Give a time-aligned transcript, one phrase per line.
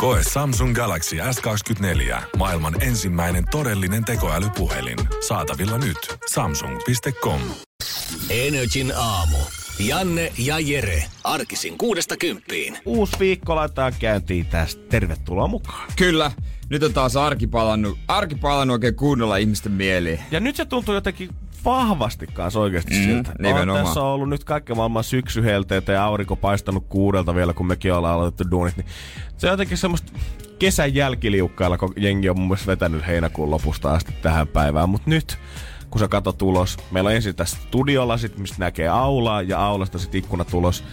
[0.00, 2.22] Koe Samsung Galaxy S24.
[2.36, 4.98] Maailman ensimmäinen todellinen tekoälypuhelin.
[5.28, 5.96] Saatavilla nyt.
[6.32, 7.40] Samsung.com.
[8.30, 9.36] Energin aamu.
[9.78, 11.04] Janne ja Jere.
[11.24, 12.78] Arkisin kuudesta kymppiin.
[12.84, 14.82] Uusi viikko laitetaan käyntiin tästä.
[14.88, 15.92] Tervetuloa mukaan.
[15.96, 16.32] Kyllä.
[16.70, 20.20] Nyt on taas arki palannut, arki palannut oikein kunnolla ihmisten mieliin.
[20.30, 21.30] Ja nyt se tuntuu jotenkin
[21.64, 23.32] vahvasti kanssa oikeasti mm, siltä.
[23.60, 27.92] On, tässä on ollut nyt kaikkea maailman syksyhelteitä ja aurinko paistanut kuudelta vielä, kun mekin
[27.92, 28.76] ollaan aloitettu duunit.
[28.76, 28.86] Niin
[29.36, 30.12] se on jotenkin semmoista
[30.58, 34.88] kesän jälkiliukkailla, kun jengi on mun mielestä vetänyt heinäkuun lopusta asti tähän päivään.
[34.88, 35.38] Mutta nyt,
[35.90, 39.98] kun sä katsot tulos, meillä on ensin tässä studiolla, sit, mistä näkee aulaa ja aulasta
[39.98, 40.84] sitten ikkunatulos.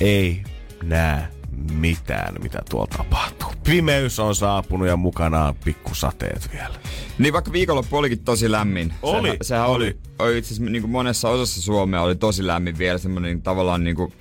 [0.00, 0.42] Ei
[0.82, 1.28] näe
[1.72, 3.48] mitään, mitä tuolla tapahtuu.
[3.64, 6.74] Pimeys on saapunut ja mukanaan pikkusateet vielä.
[7.18, 8.94] Niin vaikka viikonloppu olikin tosi lämmin.
[9.02, 9.98] Oli, Sehän, sehän oli.
[10.18, 10.38] oli.
[10.38, 12.98] itse asiassa niin kuin monessa osassa Suomea oli tosi lämmin vielä.
[12.98, 14.12] Semmoinen niin tavallaan niin kuin,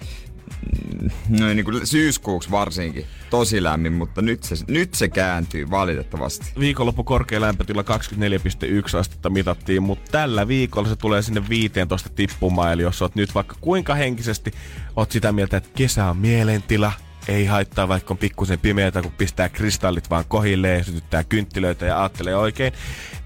[1.29, 3.05] no, niin kuin syyskuuksi varsinkin.
[3.29, 6.45] Tosi lämmin, mutta nyt se, nyt se kääntyy valitettavasti.
[6.59, 12.73] Viikonloppu korkea lämpötila 24,1 astetta mitattiin, mutta tällä viikolla se tulee sinne 15 tippumaan.
[12.73, 14.51] Eli jos oot nyt vaikka kuinka henkisesti
[14.95, 16.91] oot sitä mieltä, että kesä on mielentila,
[17.29, 21.99] ei haittaa vaikka on pikkusen pimeätä, kun pistää kristallit vaan kohilleen ja sytyttää kynttilöitä ja
[21.99, 22.73] ajattelee oikein.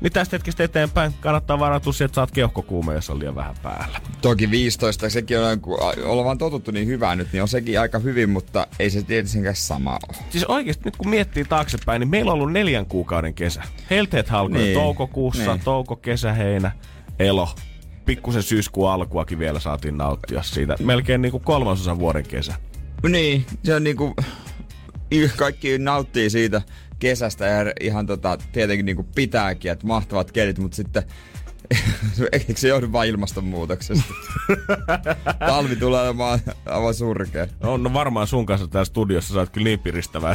[0.02, 4.02] Niin tästä hetkestä eteenpäin kannattaa varautua siihen, että saat keuhkokuume, jos on liian vähän päällä.
[4.22, 8.00] Toki 15, sekin on, kun ollaan vaan totuttu niin hyvää nyt, niin on sekin aika
[8.00, 10.18] hyvin, mutta ei se tietenkään sama ole.
[10.30, 13.64] Siis oikeasti nyt kun miettii taaksepäin, niin meillä on ollut neljän kuukauden kesä.
[13.90, 15.64] Helteet alkoi Niin, toukokuussa, niin.
[15.64, 16.72] touko, kesä, heinä,
[17.20, 17.50] elo.
[18.06, 20.76] Pikkusen syyskuun alkuakin vielä saatiin nauttia siitä.
[20.80, 22.54] Melkein niin kuin kolmasosa vuoden kesä.
[23.09, 24.16] Niin, se on niinku,
[25.38, 26.62] kaikki nauttii siitä
[27.00, 31.03] kesästä ja ihan tota, tietenkin niinku pitääkin, että mahtavat kelit, mutta sitten
[32.31, 34.13] eikö se johdu vain ilmastonmuutoksesta?
[35.47, 37.47] Talvi tulee olemaan aivan surkea.
[37.63, 40.34] No, no varmaan sun kanssa täällä studiossa saat kyllä niin piristävää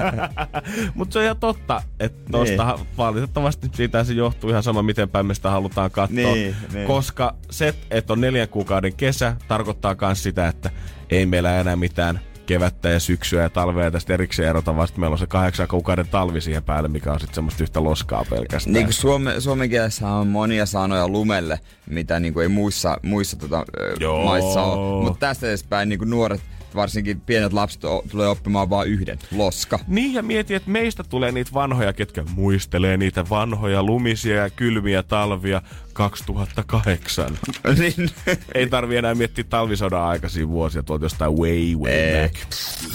[0.94, 2.86] Mutta se on ihan totta, että tosta niin.
[2.96, 6.34] valitettavasti siitä se johtuu ihan sama, miten päin me sitä halutaan katsoa.
[6.34, 6.86] Niin, niin.
[6.86, 10.70] Koska se, että on neljän kuukauden kesä, tarkoittaa myös sitä, että
[11.10, 15.14] ei meillä enää mitään kevättä ja syksyä ja talvea tästä erikseen erota, vaan sit meillä
[15.14, 18.72] on se kahdeksan kuukauden talvi siihen päälle, mikä on sitten semmoista yhtä loskaa pelkästään.
[18.72, 23.36] Niin kuin suome, suomen kielessä on monia sanoja lumelle, mitä niin kuin ei muissa, muissa
[23.36, 23.64] tota,
[24.00, 24.24] Joo.
[24.24, 25.04] maissa ole.
[25.04, 26.40] Mutta tästä edespäin niin kuin nuoret,
[26.76, 29.78] varsinkin pienet lapset o, tulee oppimaan vain yhden, loska.
[29.86, 35.02] Niin ja mieti, että meistä tulee niitä vanhoja, ketkä muistelee niitä vanhoja lumisia ja kylmiä
[35.02, 37.38] talvia 2008.
[37.78, 38.10] niin,
[38.54, 42.22] Ei tarvi enää miettiä talvisodan aikaisia vuosia tuolta jostain way, way Ei.
[42.22, 42.36] back.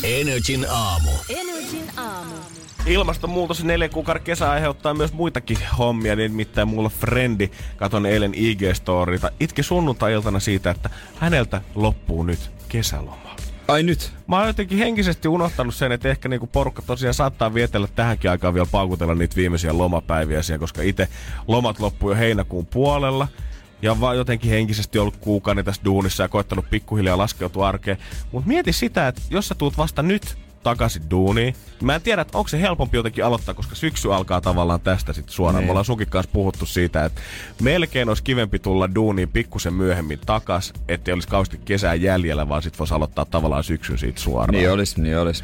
[0.03, 1.11] Energin aamu.
[1.29, 2.35] Energin aamu.
[2.85, 8.33] Ilmastonmuutos ja neljän kuukauden kesä aiheuttaa myös muitakin hommia, niin nimittäin mulla frendi, katon eilen
[8.33, 13.30] IG-storita, itki sunnuntai-iltana siitä, että häneltä loppuu nyt kesäloma.
[13.71, 14.13] Ai nyt.
[14.27, 18.53] Mä oon jotenkin henkisesti unohtanut sen, että ehkä niinku porukka tosiaan saattaa vietellä tähänkin aikaan
[18.53, 21.07] vielä paukutella niitä viimeisiä lomapäiviä siihen, koska itse
[21.47, 23.27] lomat loppuu jo heinäkuun puolella.
[23.81, 27.97] Ja vaan jotenkin henkisesti ollut kuukauden tässä duunissa ja koettanut pikkuhiljaa laskeutua arkeen.
[28.31, 31.55] Mutta mieti sitä, että jos sä tuut vasta nyt takaisin duuniin.
[31.81, 35.33] Mä en tiedä, että onko se helpompi jotenkin aloittaa, koska syksy alkaa tavallaan tästä sitten
[35.33, 35.61] suoraan.
[35.61, 35.67] Niin.
[35.67, 37.21] Me ollaan sunkin kanssa puhuttu siitä, että
[37.61, 42.79] melkein olisi kivempi tulla duuniin pikkusen myöhemmin takas, ettei olisi kauheasti kesää jäljellä, vaan sitten
[42.79, 44.53] voisi aloittaa tavallaan syksyn siitä suoraan.
[44.53, 45.43] Niin olis, niin olis.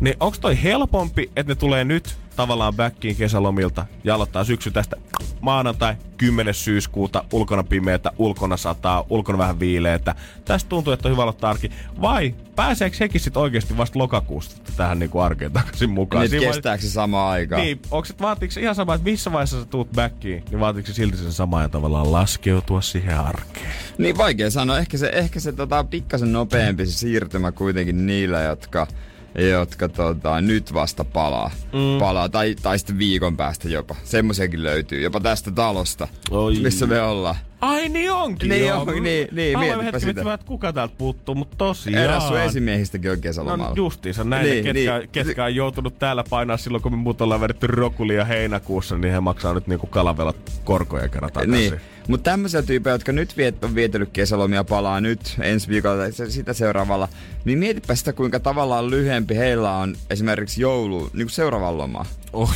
[0.00, 4.96] Niin onko toi helpompi, että ne tulee nyt tavallaan backiin kesälomilta ja aloittaa syksy tästä
[5.40, 6.54] maanantai 10.
[6.54, 10.14] syyskuuta, ulkona pimeätä, ulkona sataa, ulkona vähän viileetä.
[10.44, 11.70] Tästä tuntuu, että on hyvä aloittaa arki.
[12.00, 16.22] Vai pääseekö hekin sitten oikeasti vasta lokakuusta tähän niinku arkeen takaisin mukaan?
[16.22, 17.62] Niin, Siinä kestääkö se samaan aikaan?
[17.62, 20.92] Niin, onko se, vaatiiko ihan sama, että missä vaiheessa sä tuut backiin, niin vaatiiko se
[20.92, 23.70] silti sen sama ja tavallaan laskeutua siihen arkeen?
[23.98, 24.78] Niin vaikea sanoa.
[24.78, 28.86] Ehkä se, ehkä se tota, pikkasen nopeampi se siirtymä kuitenkin niillä, jotka,
[29.34, 31.50] jotka tota, nyt vasta palaa.
[31.72, 31.98] Mm.
[31.98, 33.96] palaa tai, tai sitten viikon päästä jopa.
[34.04, 35.00] Semmoisiakin löytyy.
[35.00, 36.54] Jopa tästä talosta, Oi.
[36.54, 37.36] missä me ollaan.
[37.60, 38.80] Ai niin onkin Niin joo.
[38.80, 40.34] on, niin, niin, Mä mietipä hetki sitä.
[40.34, 42.04] että kuka täältä puuttuu, mutta tosiaan.
[42.04, 43.68] Eräs sun esimiehistäkin on kesälomalla.
[43.68, 45.08] No justiinsa näin, niin, ketkä, niin.
[45.12, 49.20] ketkä on joutunut täällä painaa silloin, kun me muut ollaan vedetty rokulia heinäkuussa, niin he
[49.20, 51.70] maksaa nyt niinku kalavelat korkoja kerran takaisin.
[51.70, 51.80] Niin.
[52.08, 56.52] Mutta tämmöisiä tyyppejä, jotka nyt viet, on vietellyt kesälomia, palaa nyt ensi viikolla tai sitä
[56.52, 57.08] seuraavalla,
[57.44, 62.06] niin mietipä sitä, kuinka tavallaan lyhyempi heillä on esimerkiksi joulu, niin kuin seuraavan lomaa.
[62.32, 62.46] Oi.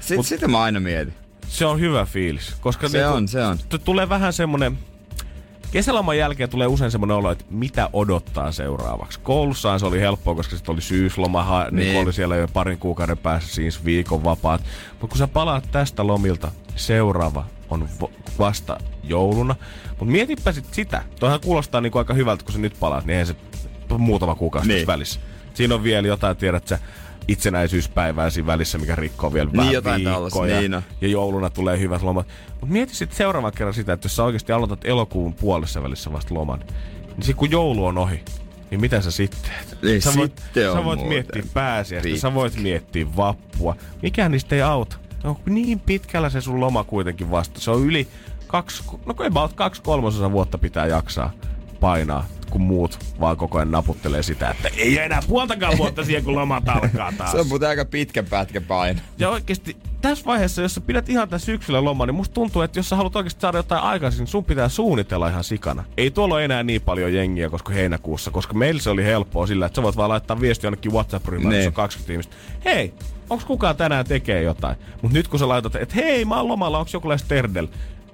[0.00, 1.14] Sit, Mut- sitä mä aina mietin.
[1.56, 2.54] Se on hyvä fiilis.
[2.60, 3.58] Koska Se niinku, on, se on.
[3.84, 4.78] Tulee vähän semmonen...
[5.72, 9.20] Kesäloman jälkeen tulee usein semmoinen olo, että mitä odottaa seuraavaksi.
[9.20, 11.76] Koulussahan se oli helppoa, koska sitten oli syysloma, niin.
[11.76, 12.02] Niin.
[12.02, 14.60] oli siellä jo parin kuukauden päässä siis viikon vapaat.
[14.90, 17.88] Mutta kun sä palaat tästä lomilta, seuraava on
[18.38, 19.56] vasta jouluna.
[19.88, 21.02] Mutta mietipä sit sitä.
[21.20, 23.36] Toihan kuulostaa niinku aika hyvältä, kun sä nyt palaat, niin eihän se
[23.98, 24.76] muutama kuukausi Niin.
[24.76, 24.86] niin.
[24.86, 25.20] välissä.
[25.54, 26.78] Siinä on vielä jotain, tiedät sä,
[27.28, 30.60] itsenäisyyspäivää siinä välissä, mikä rikkoo vielä Niin, vähän jotain viikkoja.
[30.60, 30.82] niin on.
[31.00, 32.26] ja jouluna tulee hyvät lomat.
[32.50, 36.34] Mutta mieti sitten seuraavan kerran sitä, että jos sä oikeasti aloitat elokuun puolessa välissä vasta
[36.34, 36.58] loman,
[37.16, 38.22] niin sit kun joulu on ohi,
[38.70, 39.50] niin mitä sä sitten?
[39.82, 42.20] Niin, sä voit, sitten sä voit miettiä pääsiäistä, pitkä.
[42.20, 43.76] sä voit miettiä vappua.
[44.02, 44.96] Mikään niistä ei auta.
[45.24, 47.60] No niin pitkällä se sun loma kuitenkin vasta.
[47.60, 48.08] Se on yli
[48.46, 51.30] kaksi, no kun about kaksi kolmasosa vuotta pitää jaksaa
[51.80, 52.26] painaa,
[52.56, 56.68] kun muut vaan koko ajan naputtelee sitä, että ei enää puoltakaan vuotta siihen, kun lomat
[56.68, 57.30] alkaa taas.
[57.30, 59.00] Se on muuten aika pitkä pätkä paino.
[59.18, 62.78] Ja oikeasti tässä vaiheessa, jos sä pidät ihan tässä syksyllä lomaa, niin musta tuntuu, että
[62.78, 65.84] jos sä haluat oikeasti saada jotain aikaisin, niin sun pitää suunnitella ihan sikana.
[65.96, 69.66] Ei tuolla ole enää niin paljon jengiä, koska heinäkuussa, koska meillä se oli helppoa sillä,
[69.66, 71.58] että sä voit vaan laittaa viesti jonnekin WhatsApp-ryhmään, Niin.
[71.58, 72.36] missä on 20 ihmistä.
[72.64, 72.94] Hei,
[73.30, 74.76] onks kukaan tänään tekee jotain?
[75.02, 77.66] Mut nyt kun sä laitat, että hei, mä oon lomalla, onks joku lähes Terdel?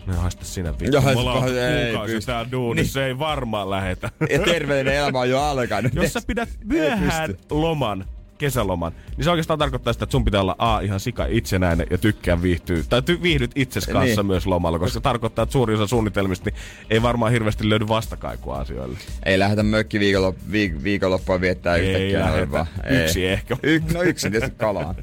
[0.06, 0.96] No haista sinä vittu.
[0.96, 2.26] Joo, Me ollaan ei kuukausi pysty.
[2.32, 3.06] täällä duunissa, niin.
[3.08, 4.10] ei varmaan lähetä.
[4.30, 5.94] Ja terveellinen elämä on jo alkanut.
[5.94, 8.04] Jos sä pidät myöhään loman,
[8.38, 11.98] kesäloman, niin se oikeastaan tarkoittaa sitä, että sun pitää olla A, ihan sika itsenäinen ja
[11.98, 14.16] tykkää viihtyä, tai ty- viihdyt itses kanssa niin.
[14.16, 14.26] Niin.
[14.26, 16.60] myös lomalla, koska se tarkoittaa, että suurin osa suunnitelmista niin
[16.90, 18.98] ei varmaan hirveästi löydy vastakaikua asioille.
[19.26, 22.50] Ei lähdetä mökki viikonlop- viik- viikonloppua viettää Ei yhtäkkiä.
[22.50, 22.66] vaan.
[22.90, 23.56] Yksi ehkä.
[23.62, 24.94] Y- no yksi tietysti kalaan.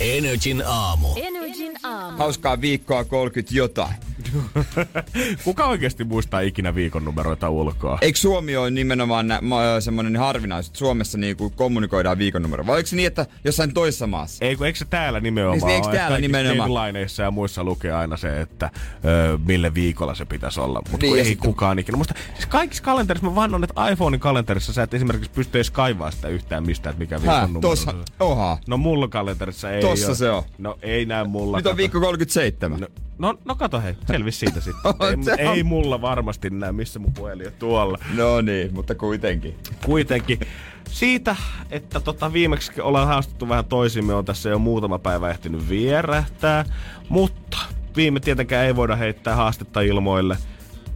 [0.00, 1.08] Energin aamu.
[1.16, 1.39] Energin
[1.84, 2.18] aamu.
[2.18, 3.94] Hauskaa viikkoa 30 jotain.
[5.44, 7.98] Kuka oikeasti muistaa ikinä viikon numeroita ulkoa?
[8.00, 12.66] Eikö Suomi ole nimenomaan nä- ma- semmoinen harvinaisuus, että Suomessa niinku kommunikoidaan viikon numero?
[12.66, 14.44] Vai oliko se niin, että jossain toisessa maassa?
[14.44, 15.96] Ei, kun eikö se täällä nimenomaan Niin, eikö ole?
[15.96, 16.70] täällä nimenomaan?
[16.74, 18.70] deadlineissa ja muissa lukee aina se, että
[19.04, 20.82] ö, mille viikolla se pitäisi olla.
[20.90, 21.98] Mutta Niin, ei sitten- kukaan ikinä.
[21.98, 26.10] Musta, siis kaikissa kalenterissa, mä vannon, että iPhonein kalenterissa sä et esimerkiksi pysty edes kaivaa
[26.10, 28.58] sitä yhtään mistään, että mikä viikon numero tossa, oha.
[28.68, 30.14] No mulla kalenterissa ei Tossa oo.
[30.14, 30.42] se on.
[30.58, 31.56] No ei näy mulla.
[31.56, 32.80] Nyt on viikko 37.
[32.80, 32.86] No,
[33.20, 34.92] no, no kato hei, selvis siitä sitten.
[35.38, 37.98] ei, ei mulla varmasti näy, missä mun puhelin on tuolla.
[38.14, 39.56] No niin, mutta kuitenkin.
[39.84, 40.40] Kuitenkin
[40.88, 41.36] siitä,
[41.70, 46.64] että tota viimeksi ollaan haastettu vähän toisimme, on tässä jo muutama päivä ehtinyt vierähtää.
[47.08, 47.58] Mutta
[47.96, 50.36] viime tietenkään ei voida heittää haastetta ilmoille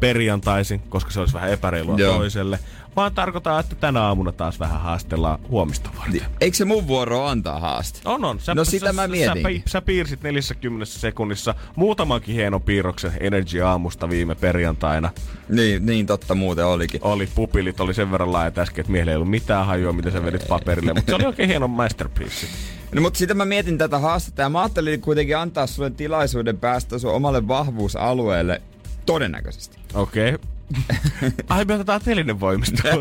[0.00, 2.16] perjantaisin, koska se olisi vähän epäreilua Joo.
[2.16, 2.58] toiselle.
[2.96, 6.12] Vaan tarkoittaa, että tänä aamuna taas vähän haastellaan huomista varten.
[6.12, 8.00] Niin, Eikö se mun vuoro antaa haaste?
[8.04, 8.40] On, on.
[8.40, 9.62] Sä, No sitä sä, mä sä, mietinkin.
[9.66, 15.10] sä, sä piirsit 40 sekunnissa muutamankin hienon piirroksen Energy aamusta viime perjantaina.
[15.48, 17.00] Niin, niin totta muuten olikin.
[17.04, 20.24] Oli pupilit, oli sen verran laajat äsken, että miehellä ei ollut mitään hajua, miten sä
[20.24, 20.92] vedit paperille.
[20.94, 22.46] Mutta se oli oikein hieno masterpiece.
[22.94, 26.98] No mutta sitä mä mietin tätä haastetta ja mä ajattelin kuitenkin antaa sulle tilaisuuden päästä
[26.98, 28.62] sun omalle vahvuusalueelle
[29.06, 29.78] todennäköisesti.
[29.94, 30.34] Okei.
[30.34, 30.53] Okay.
[31.48, 33.00] Ai me otetaan telinen voimistoon.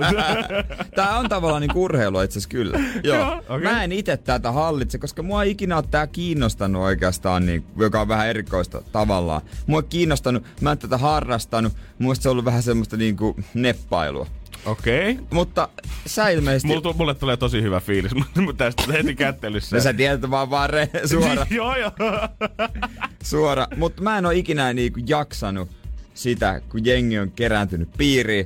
[0.95, 2.80] Tää on tavallaan niin urheilua itse asiassa kyllä.
[3.04, 3.44] Joo.
[3.50, 3.63] Okei.
[3.63, 8.01] Mä en itse tätä hallitse, koska mua ei ikinä ole tää kiinnostanut oikeastaan, niin, joka
[8.01, 9.42] on vähän erikoista tavallaan.
[9.68, 11.74] Mua ei kiinnostanut, mä en tätä harrastanut.
[12.00, 14.27] Muista se on ollut vähän semmoista niinku neppailua.
[14.66, 15.12] Okei.
[15.12, 15.25] Okay.
[15.31, 15.69] Mutta
[16.06, 16.68] sä ilmeisesti...
[16.68, 18.12] Mulle, mulle tulee tosi hyvä fiilis
[18.45, 19.75] mutta tästä heti kättelyssä.
[19.75, 21.92] No sä tiedät että vaan vaan re, suora, joo, joo.
[23.24, 23.68] suora.
[23.77, 25.82] Mutta mä en oo ikinä niinku jaksanut
[26.13, 28.45] sitä, kun jengi on kerääntynyt piiriin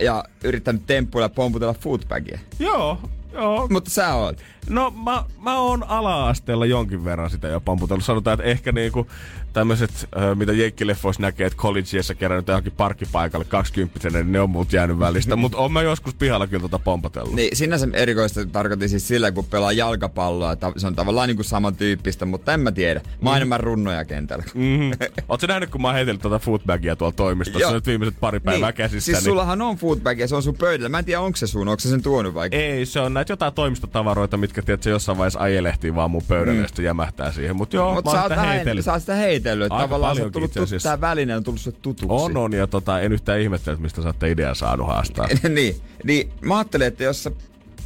[0.00, 2.38] ja yrittänyt temppuilla ja pomputella foodbagia.
[2.58, 2.98] joo,
[3.32, 3.68] joo.
[3.70, 4.42] Mutta sä oot.
[4.68, 8.04] No mä, mä oon ala-asteella jonkin verran sitä jo pamputellut.
[8.04, 9.06] Sanotaan, että ehkä niinku
[9.52, 14.98] tämmöiset, mitä jenkkileffoissa näkee, että collegeissa kerännyt johonkin parkkipaikalle 20 niin ne on muut jäänyt
[14.98, 15.36] välistä.
[15.36, 17.34] Mutta oon mä joskus pihalla kyllä tota pompotellut.
[17.34, 20.56] Niin, sinänsä erikoista tarkoitin siis sillä, kun pelaa jalkapalloa.
[20.76, 23.00] Se on tavallaan niin kuin samantyyppistä, mutta en mä tiedä.
[23.20, 24.44] Mä oon enemmän runnoja kentällä.
[24.54, 24.90] Mm-hmm.
[25.28, 27.72] Ootko nähnyt, kun mä oon heitellyt tota footbagia tuolla toimistossa Joo.
[27.72, 28.76] nyt viimeiset pari päivää niin.
[28.76, 29.12] käsissä?
[29.12, 30.88] Siis sullahan on foodbag ja se on sun pöydällä.
[30.88, 32.48] Mä en tiedä, onko se sun, onko se sen tuonut vai?
[32.52, 36.52] Ei, se on näitä jotain toimistotavaroita, mitkä tiedät, se jossain vaiheessa ajelehtii vaan mun pöydälle
[36.52, 36.62] mm.
[36.62, 37.56] ja sitten jämähtää siihen.
[37.56, 38.84] Mutta joo, Mutta mä oon sitä heitellyt.
[38.84, 39.41] sä oot sitä heitellyt.
[39.50, 42.06] Että Aika Tavallaan se on tullut tut, tää väline on tullut sulle tutuksi.
[42.08, 45.28] On, on, ja tota, en yhtään ihmettele, että mistä sä ootte idean saanut haastaa.
[45.54, 47.30] niin, niin mä ajattelin, että jos sä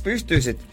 [0.03, 0.67] pystyisit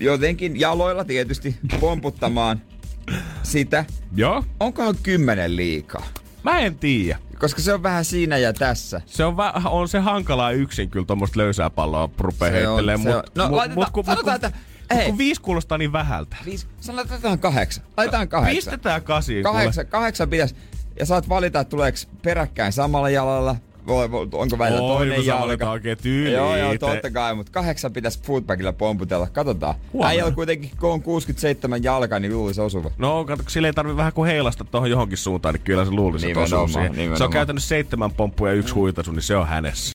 [0.00, 2.60] jotenkin jaloilla tietysti pomputtamaan
[3.42, 3.84] sitä,
[4.16, 6.06] joo, onkohan kymmenen liikaa?
[6.42, 7.18] mä en tiedä.
[7.40, 9.00] Koska se on vähän siinä ja tässä.
[9.06, 12.96] Se on, vä- on se hankalaa yksin kyllä tuommoista löysää palloa rupea Se on- heittelee,
[12.96, 13.34] se mut.
[13.34, 14.58] No, mut, laitetaan- mut, kun, sanotaan, mut, että-
[14.94, 15.06] hei.
[15.06, 16.36] kun viisi kuulostaa niin vähältä.
[16.44, 17.84] Viisi, sanotaan kahdeksan.
[17.96, 18.56] Laitetaan kahdeksan.
[18.56, 19.42] Pistetään kasiin.
[19.42, 19.58] kuule.
[19.58, 20.54] Kahdeksan, kahdeksan pitäisi.
[20.98, 25.70] Ja saat valita, että tuleeko peräkkäin samalla jalalla voi, voi, onko välillä Oi, toinen jalka.
[25.70, 29.26] oikein tyyli Joo, joo, totta kai, mutta kahdeksan pitäisi foodbackilla pomputella.
[29.26, 29.74] Katsotaan.
[29.92, 30.08] Huomenna.
[30.10, 32.90] Äijällä kuitenkin, kun on 67 jalka, niin luulisi osuva.
[32.98, 36.26] No, kato, sille ei tarvi vähän kuin heilasta tuohon johonkin suuntaan, niin kyllä se luulisi,
[36.26, 36.92] että osuu Nimenomaan, siihen.
[36.94, 37.22] Se nimenomaan.
[37.26, 39.92] on käytännössä seitsemän pomppua ja yksi huitaisu, niin se on hänessä.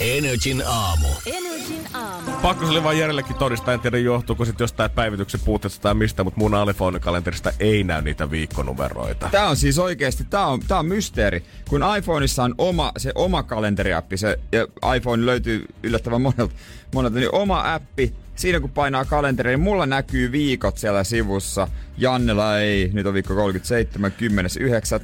[0.00, 1.06] Energin aamu.
[1.26, 2.30] Energin aamu.
[2.42, 6.24] Pakko se oli vaan Järjellekin todistaa, en tiedä johtuuko sitten jostain päivityksen puutteesta tai mistä,
[6.24, 9.28] mutta mun iPhone-kalenterista ei näy niitä viikkonumeroita.
[9.32, 11.42] Tää on siis oikeesti, tää on, tää on mysteeri.
[11.68, 14.66] Kun iPhoneissa on oma, se oma kalenteriappi, se ja
[14.96, 16.54] iPhone löytyy yllättävän monelta,
[16.94, 21.68] monelta, niin oma appi, siinä kun painaa kalenteri, niin mulla näkyy viikot siellä sivussa.
[21.96, 24.12] Jannella ei, nyt on viikko 37,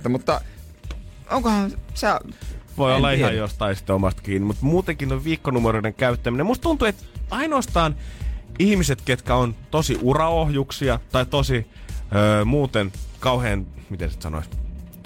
[0.03, 0.09] 10.9.
[0.09, 0.41] Mutta
[1.31, 2.21] onkohan sä...
[2.79, 3.43] Voi en olla ihan tiedä.
[3.43, 6.47] jostain sitten omasta kiinni, mutta muutenkin on viikkonumeroiden käyttäminen.
[6.47, 7.97] Musta tuntuu, että ainoastaan
[8.59, 11.67] ihmiset, ketkä on tosi uraohjuksia tai tosi
[12.15, 14.51] öö, muuten kauhean, miten sit sanois,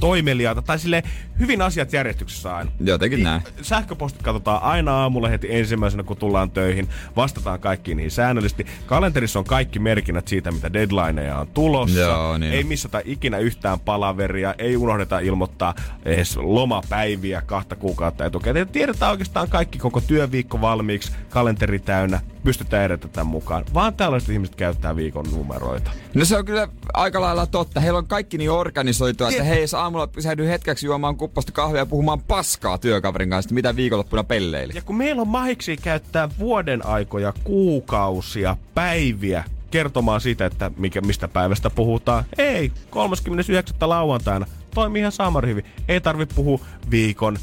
[0.00, 1.02] toimeliaita tai sille
[1.38, 2.71] hyvin asiat järjestyksessä aina.
[2.81, 3.43] Jotenkin näin.
[3.62, 6.88] Sähköpostit katsotaan aina aamulla heti ensimmäisenä, kun tullaan töihin.
[7.17, 8.67] Vastataan kaikkiin niihin säännöllisesti.
[8.87, 12.00] Kalenterissa on kaikki merkinnät siitä, mitä deadlineja on tulossa.
[12.00, 14.55] Joo, niin Ei missata ikinä yhtään palaveria.
[14.59, 15.75] Ei unohdeta ilmoittaa
[16.05, 18.69] edes lomapäiviä kahta kuukautta etukäteen.
[18.69, 22.21] Tiedetään oikeastaan kaikki koko työviikko valmiiksi, kalenteri täynnä.
[22.45, 23.64] Pystytään edetä tämän mukaan.
[23.75, 25.90] Vaan tällaiset ihmiset käyttää viikon numeroita.
[26.14, 27.80] No se on kyllä aika lailla totta.
[27.80, 31.78] Heillä on kaikki niin organisoitua, että he ei saa aamulla pysähdy hetkeksi juomaan kuppasta kahvia
[31.78, 34.73] ja puhumaan paskaa työkaverin kanssa, mitä viikonloppuna pelleili.
[34.75, 41.28] Ja kun meillä on mahiksi käyttää vuoden aikoja, kuukausia, päiviä kertomaan siitä, että mikä, mistä
[41.28, 42.25] päivästä puhutaan.
[42.38, 43.76] Ei, 39.
[43.80, 45.64] lauantaina toimii ihan samari hyvin.
[45.88, 47.38] Ei tarvi puhua viikon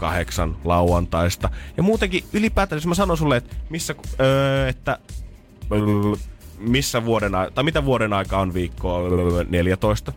[0.00, 1.48] 38 lauantaista.
[1.76, 4.98] Ja muutenkin ylipäätään, jos mä sanon sulle, että missä, öö, että
[6.58, 10.12] missä vuoden, ai- tai mitä vuoden aika on viikkoa, öö, 14.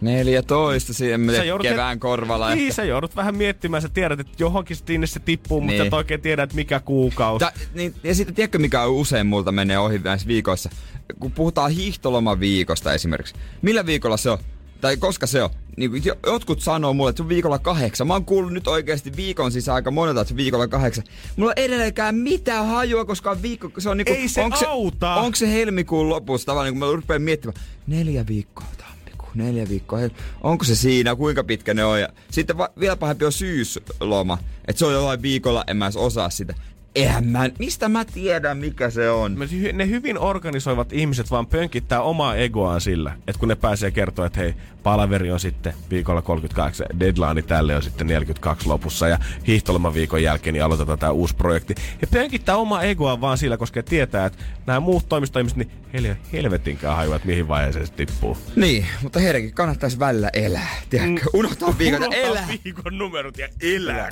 [0.00, 2.48] 14, siihen Sä joudut- kevään korvalla.
[2.54, 2.72] Niin, ehkä.
[2.74, 5.82] sä joudut vähän miettimään, sä tiedät, että johonkin sinne se tippuu, mutta Niin.
[5.82, 7.44] sä et oikein tiedä, että mikä kuukausi.
[7.44, 10.70] Ta, niin, ja sitten tiedätkö mikä on usein multa menee ohi näissä viikoissa?
[11.20, 13.34] Kun puhutaan hiihtoloman viikosta esimerkiksi.
[13.62, 14.38] Millä viikolla se on?
[14.80, 15.50] Tai koska se on?
[15.76, 18.06] Niin kuin jo- jotkut sanoo mulle, että se on viikolla kahdeksan.
[18.06, 21.04] Mä oon kuullut nyt oikeasti viikon sisään aika monelta, että se on viikolla kahdeksan.
[21.36, 25.14] Mulla ei edelleenkään mitään hajua, koska on viikko, se on niinku, Ei se onko auta.
[25.14, 29.98] Se, onko se helmikuun lopussa tavallaan, kun mä rupean miettimään, neljä viikkoa tammikuu, neljä viikkoa,
[30.40, 32.00] onko se siinä, kuinka pitkä ne on.
[32.00, 35.96] Ja sitten va- vielä pahempi on syysloma, että se on jollain viikolla, en mä edes
[35.96, 36.54] osaa sitä.
[36.94, 39.36] Eihän mä, mistä mä tiedän mikä se on?
[39.72, 44.40] Ne hyvin organisoivat ihmiset vaan pönkittää omaa egoaan sillä, että kun ne pääsee kertoa, että
[44.40, 50.54] hei, palaveri on sitten viikolla 38, deadline tälle on sitten 42 lopussa ja hiihtolomaviikon jälkeen
[50.54, 51.74] niin aloitetaan tämä uusi projekti.
[52.00, 56.12] Ja pönkittää omaa egoaan vaan sillä, koska tietää, että nämä muut toimistoihmiset, niin heillä ei
[56.12, 58.38] ole helvetinkään hajua, että mihin vaiheeseen se tippuu.
[58.56, 61.30] Niin, mutta heidänkin kannattaisi välillä elää, tiedätkö?
[61.32, 62.48] Unohtaa viikon, Unohtaa elää.
[62.64, 64.10] viikon numerot ja elää.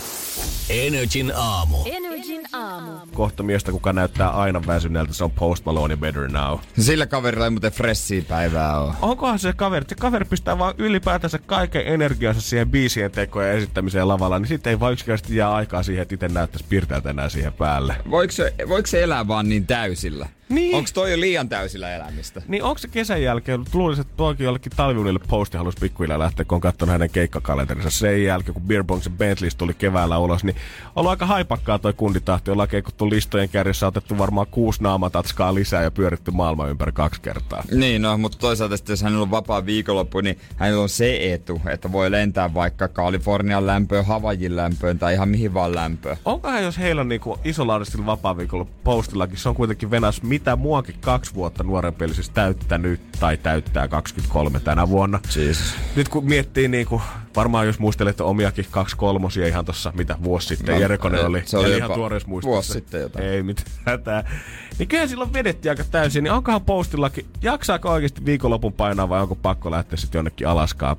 [0.70, 1.76] Energin aamu.
[1.86, 2.65] Energin aamu.
[3.14, 6.58] Kohta miestä, kuka näyttää aina väsyneeltä, se on Post Malone ja Better Now.
[6.78, 8.94] Sillä kaverilla ei muuten fressiä päivää oo.
[9.02, 14.08] onkohan se kaveri, se kaveri pistää vaan ylipäätänsä kaiken energiansa siihen biisien tekoon ja esittämiseen
[14.08, 17.52] lavalla, niin sitten ei vaan yksinkertaisesti jää aikaa siihen, että itse näyttäisi pirteältä enää siihen
[17.52, 17.96] päälle.
[18.10, 20.28] Voiko se, voiko se elää vaan niin täysillä?
[20.48, 20.74] Niin.
[20.74, 22.42] Onko toi jo liian täysillä elämistä?
[22.48, 26.56] Niin onko se kesän jälkeen, luulisin, että tuokin jollekin talviunille posti halusi pikkuhiljaa lähteä, kun
[26.56, 27.90] on katsonut hänen keikkakalenterinsa.
[27.90, 31.78] Sen jälkeen, kun Beer Bongs ja Bentleys tuli keväällä ulos, niin on ollut aika haipakkaa
[31.78, 32.50] toi kunditahti.
[32.50, 37.64] Ollaan keikuttu listojen kärjessä, otettu varmaan kuusi naamatatskaa lisää ja pyöritty maailman ympäri kaksi kertaa.
[37.70, 41.60] Niin, no, mutta toisaalta sitten, jos hänellä on vapaa viikonloppu, niin hänellä on se etu,
[41.72, 46.16] että voi lentää vaikka Kalifornian lämpöön, Havajin lämpöön tai ihan mihin vaan lämpöön.
[46.24, 51.34] Onkohan jos heillä on niinku isolaudistilla vapaa-viikolla postillakin, se on kuitenkin Venas mitä muakin kaksi
[51.34, 55.20] vuotta nuorempi, eli siis täyttänyt tai täyttää 23 tänä vuonna.
[55.28, 55.74] Siis.
[55.96, 57.02] Nyt kun miettii niinku,
[57.36, 61.42] varmaan jos muistelette omiakin kaksi kolmosia ihan tossa, mitä vuosi sitten No, Jerkonen oli.
[61.46, 62.52] se oli Eli ihan tuoreessa muistissa.
[62.52, 63.24] vuosi sitten jotain.
[63.24, 64.30] Ei mitään hätää.
[64.78, 69.34] Niin kyllä silloin vedettiin aika täysin, niin onkohan postillakin, jaksaako oikeasti viikonlopun painaa vai onko
[69.34, 70.96] pakko lähteä sitten jonnekin Alaskaan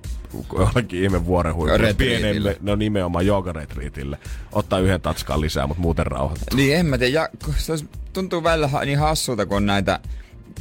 [0.54, 4.18] jollekin ihme vuoren huipulle, pienemme, no nimenomaan joogaretriitille.
[4.52, 6.56] Ottaa yhden tatskan lisää, mutta muuten rauhoittaa.
[6.56, 7.74] Niin en mä tiedä, ja, se
[8.14, 10.00] tuntuu välillä niin hassulta, kun näitä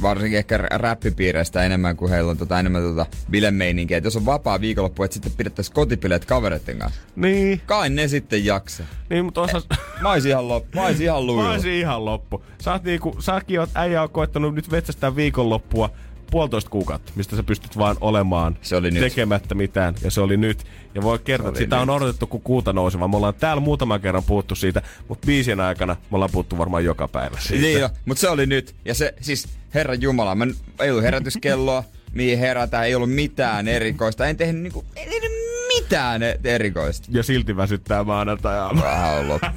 [0.01, 3.97] varsinkin ehkä rä- räppipiireistä enemmän, kuin heillä on tota, enemmän tota bilemeininkiä.
[3.97, 7.01] Että jos on vapaa viikonloppu, että sitten pidettäisiin kotipileet kavereiden kanssa.
[7.15, 8.83] Niin, Kai ne sitten jaksa.
[9.09, 9.67] niin mutta osas...
[10.01, 10.77] Mä oisin ihan loppu.
[10.77, 12.43] Mä oisin ihan Mä ihan loppu.
[12.61, 15.89] Sä oot niinku, säkin oot äijä on koettanut nyt metsästää viikonloppua
[16.31, 19.03] puolitoista kuukautta, mistä sä pystyt vaan olemaan Se oli nyt.
[19.03, 19.95] tekemättä mitään.
[20.03, 20.63] Ja se oli nyt.
[20.95, 21.95] Ja voi kertoa, että sitä on nyt.
[21.95, 23.07] odotettu kuin kuuta nouseva.
[23.07, 27.07] Me ollaan täällä muutaman kerran puhuttu siitä, mutta biisien aikana me ollaan puhuttu varmaan joka
[27.07, 27.61] päivä siitä.
[27.61, 28.75] Niin jo, mutta se oli nyt.
[28.85, 30.47] Ja se, siis Herran Jumala, mä,
[30.79, 34.27] ei ollut herätyskelloa, mihin herätään, ei ollut mitään erikoista.
[34.27, 35.31] En tehnyt niinku, en tehnyt
[35.67, 37.07] mitään erikoista.
[37.11, 38.81] Ja silti väsyttää maanantai aamu.
[38.81, 39.47] Vähän on loppu.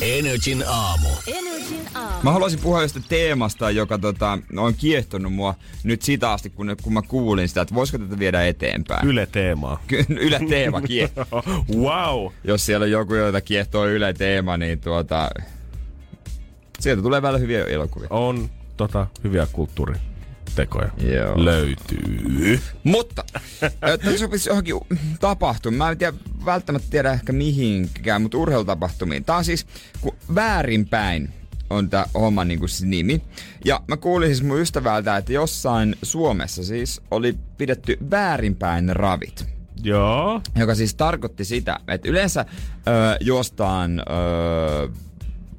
[0.00, 1.08] Energin aamu.
[1.26, 2.22] Energin aamu.
[2.22, 6.92] Mä haluaisin puhua jostain teemasta, joka tota, on kiehtonut mua nyt sitä asti, kun, kun
[6.92, 9.08] mä kuulin sitä, että voisiko tätä viedä eteenpäin.
[9.08, 9.82] Yle teemaa.
[9.86, 11.10] Ky- Yle Teema kie-
[11.84, 12.32] wow.
[12.44, 15.30] Jos siellä on joku, jota kiehtoo Yle Teema, niin tuota...
[16.80, 18.08] Sieltä tulee välillä hyviä elokuvia.
[18.10, 19.46] On tota, hyviä
[20.56, 20.90] kulttuuritekoja.
[21.14, 21.44] Joo.
[21.44, 22.60] Löytyy.
[22.84, 23.24] Mutta
[23.80, 24.74] tässä sopisi johonkin
[25.20, 25.78] tapahtumaan.
[25.78, 29.24] Mä en tiedä, välttämättä tiedä ehkä mihinkään, mutta urheilutapahtumiin.
[29.24, 29.66] Tää on siis
[30.00, 31.30] kun väärinpäin
[31.70, 33.22] on tämä homma niin kuin nimi.
[33.64, 39.46] Ja mä kuulin siis mun ystävältä, että jossain Suomessa siis oli pidetty väärinpäin ravit.
[39.82, 40.40] Joo.
[40.56, 44.02] Joka siis tarkoitti sitä, että yleensä ö, juostaan ö,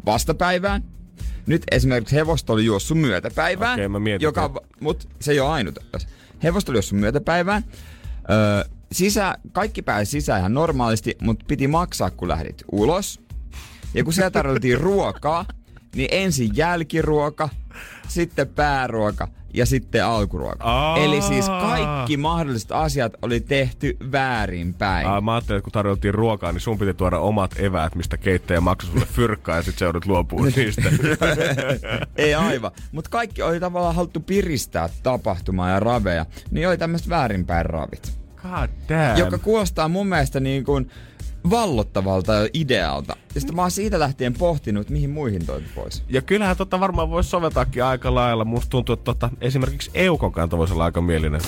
[0.06, 0.84] vastapäivään.
[1.50, 3.74] Nyt esimerkiksi hevosto oli juossut myötäpäivään.
[3.74, 5.80] Okei, mä mietin, joka, mut se ei ole ainut.
[6.44, 7.64] Hevosto oli juossut myötäpäivään.
[8.64, 13.20] Ö, sisä, kaikki pääsi sisään ihan normaalisti, mutta piti maksaa, kun lähdit ulos.
[13.94, 15.46] Ja kun siellä tarvittiin ruokaa,
[15.96, 17.50] niin ensin jälkiruoka,
[18.10, 20.64] sitten pääruoka ja sitten alkuruoka.
[20.64, 20.98] Aa.
[20.98, 25.08] Eli siis kaikki mahdolliset asiat oli tehty väärinpäin.
[25.08, 28.62] Aa, mä ajattelin, että kun tarjottiin ruokaa, niin sun piti tuoda omat eväät, mistä keittäjä
[28.62, 30.82] maksoi sulle fyrkkaa ja sit sä joudut luopumaan niistä.
[32.16, 32.72] Ei aivan.
[32.92, 36.26] Mutta kaikki oli tavallaan haluttu piristää tapahtumaa ja raveja.
[36.52, 38.20] Niin oli tämmöiset väärinpäin ravit.
[38.42, 39.18] God damn.
[39.20, 40.92] Joka kuulostaa mun mielestä niin kuin
[41.50, 43.16] vallottavalta ja idealta.
[43.36, 46.04] Ja sitten mä oon siitä lähtien pohtinut, että mihin muihin toi voisi.
[46.10, 48.46] Ja kyllähän tota varmaan voisi soveltaakin aika lailla.
[48.46, 51.42] Musta tuntuu, että tota, esimerkiksi Eukon kanta voisi olla aika mielinen.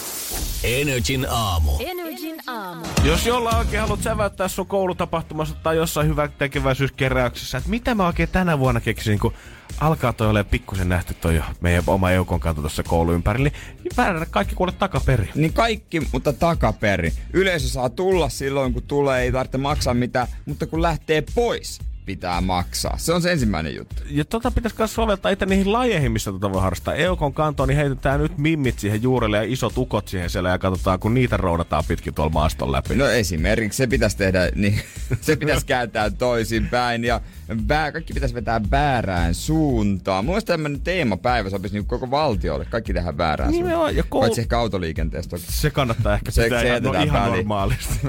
[0.64, 1.72] Energin aamu.
[1.80, 2.86] Energin aamu.
[3.04, 8.30] Jos jollain oikein haluat säväyttää sun koulutapahtumassa tai jossain hyvä tekeväisyyskeräyksessä, että mitä mä oikein
[8.30, 9.34] tänä vuonna keksin, kun
[9.80, 13.50] alkaa toi olemaan pikkusen nähty toi jo meidän oma Eukon kanta tuossa koulun ympärillä,
[13.84, 15.30] niin väännä kaikki kuule takaperin.
[15.36, 17.14] Niin kaikki, mutta takaperin.
[17.34, 22.42] Yleisö saa tulla silloin, kun tulee, ei tarvitse maksaa mitään, mutta kun lähtee pois, pitää
[22.42, 22.98] maksaa.
[22.98, 23.96] Se on se ensimmäinen juttu.
[24.10, 26.94] Ja tota pitäisi myös soveltaa itse niihin lajeihin, missä tota voi harrastaa.
[26.94, 31.00] Eukon kantoon, niin heitetään nyt mimmit siihen juurelle ja isot ukot siihen siellä ja katsotaan,
[31.00, 32.96] kun niitä roudataan pitkin tuolla maaston läpi.
[32.96, 34.80] No esimerkiksi se pitäisi tehdä, niin
[35.22, 37.22] se pitäisi kääntää toisinpäin ja
[37.68, 40.26] vää, kaikki pitäisi vetää väärään suuntaan.
[40.26, 42.66] Mun mielestä tämmöinen teemapäivä sopisi niin koko valtiolle.
[42.66, 43.96] Kaikki tehdään väärään Nimenomaan, suuntaan.
[43.96, 45.38] ja koulu- Paitsi ehkä autoliikenteestä.
[45.38, 47.94] Se kannattaa ehkä Se- pitää se ihan, no, ihan normaalisti.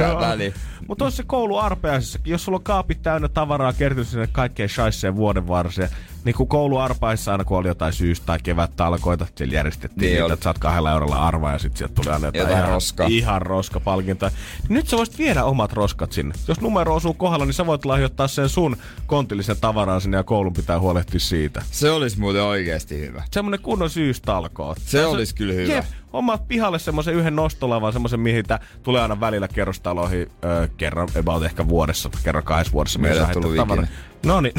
[0.89, 5.17] Mutta olisi se koulu arpeaisessakin, jos sulla on kaapit täynnä tavaraa kertynyt sinne kaikkeen shaisseen
[5.17, 5.89] vuoden varsia,
[6.25, 10.21] niin kun koulu arpaissa aina kun oli jotain syys- tai kevät talkoita, siellä järjestettiin Niin
[10.23, 13.07] niitä, että saat kahdella eurolla arvaa ja sitten sieltä tuli aina jotain, Jotain ihan, roskaa.
[13.11, 14.31] ihan roskapalkintoa.
[14.69, 16.35] Nyt sä voisit viedä omat roskat sinne.
[16.49, 20.53] Jos numero osuu kohdalla, niin sä voit lahjoittaa sen sun kontillisen tavaraan sinne ja koulun
[20.53, 21.63] pitää huolehtia siitä.
[21.71, 23.23] Se olisi muuten oikeasti hyvä.
[23.31, 24.79] Semmonen kunnon syystalkoot.
[24.81, 25.73] Se olisi kyllä hyvä.
[25.73, 28.45] Jep, omaat pihalle semmoisen yhden nostolavan, semmoisen mihin
[28.83, 32.99] tulee aina välillä kerrostaloihin ö, kerran, about ehkä vuodessa, kerran kahdessa vuodessa.
[32.99, 33.85] Meillä ei sä tullut tavaran.
[33.85, 34.12] ikinä.
[34.27, 34.55] No niin.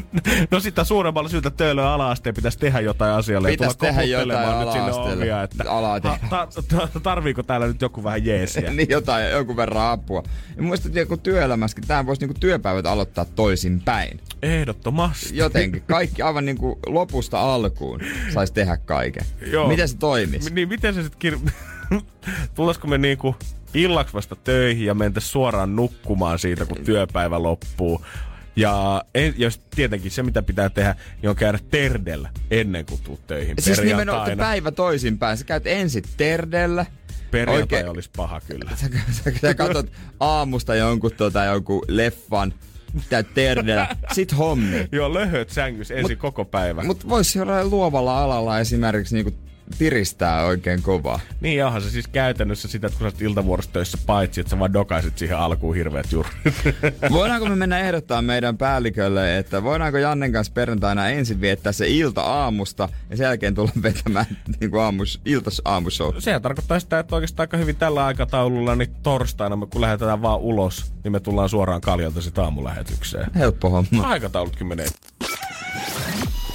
[0.50, 3.48] no sitä suuremmalla syytä töölön ala-asteen pitäisi tehdä jotain asialle.
[3.48, 6.18] ja Pitäis tulla tehdä jotain nyt sinne ovia, että Alaa ta-
[6.68, 8.70] ta- tarviiko täällä nyt joku vähän jeesiä?
[8.72, 10.22] niin jotain, jonkun verran apua.
[10.56, 14.20] Ja muistat, että kun työelämässäkin, tämä voisi niinku työpäivät aloittaa toisin päin.
[14.42, 15.36] Ehdottomasti.
[15.36, 15.82] Jotenkin.
[15.86, 18.00] Kaikki aivan niinku lopusta alkuun
[18.34, 19.24] saisi tehdä kaiken.
[19.52, 19.68] Joo.
[19.68, 20.54] Miten se toimisi?
[20.54, 21.38] Niin miten se sitten kir...
[22.54, 23.36] Tulisiko me niinku
[23.74, 28.04] illaksi vasta töihin ja mentäis suoraan nukkumaan siitä, kun työpäivä loppuu.
[28.58, 33.26] Ja en, jos tietenkin se, mitä pitää tehdä, niin on käydä terdellä ennen kuin tuut
[33.26, 35.36] töihin Siis nimenomaan päivä toisinpäin.
[35.36, 36.86] Sä käyt ensin terdellä.
[37.30, 38.70] Perjantai Oikein- olisi paha kyllä.
[38.76, 42.54] Sä, sä, sä katsot aamusta jonkun, tota, jonkun leffan,
[43.08, 44.88] tää terdellä, sit hommi.
[44.92, 46.80] Joo, löhöt sängys ensin Mut, koko päivä.
[46.82, 49.47] Mut, Mutta voisi jollain luovalla alalla esimerkiksi niinku
[49.78, 51.20] piristää oikein kovaa.
[51.40, 54.58] niin onhan se siis käytännössä sitä, että kun sä oot iltavuorossa töissä paitsi, että sä
[54.58, 56.28] vaan dokaisit siihen alkuun hirveät juuri.
[57.12, 62.22] Voidaanko me mennä ehdottaa meidän päällikölle, että voidaanko Jannen kanssa perjantaina ensin viettää se ilta
[62.22, 64.26] aamusta ja sen jälkeen tulla vetämään
[64.60, 66.14] niin kuin aamus, iltas aamushow.
[66.18, 70.40] Sehän tarkoittaa sitä, että oikeastaan aika hyvin tällä aikataululla, niin torstaina me kun lähdetään vaan
[70.40, 73.26] ulos, niin me tullaan suoraan kaljalta sitten aamulähetykseen.
[73.34, 74.08] Helppo homma.
[74.08, 74.86] Aikataulutkin menee.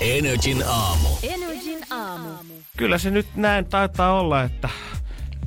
[0.01, 1.07] Energin aamu.
[1.23, 2.52] Energin aamu.
[2.77, 4.69] Kyllä se nyt näin taitaa olla, että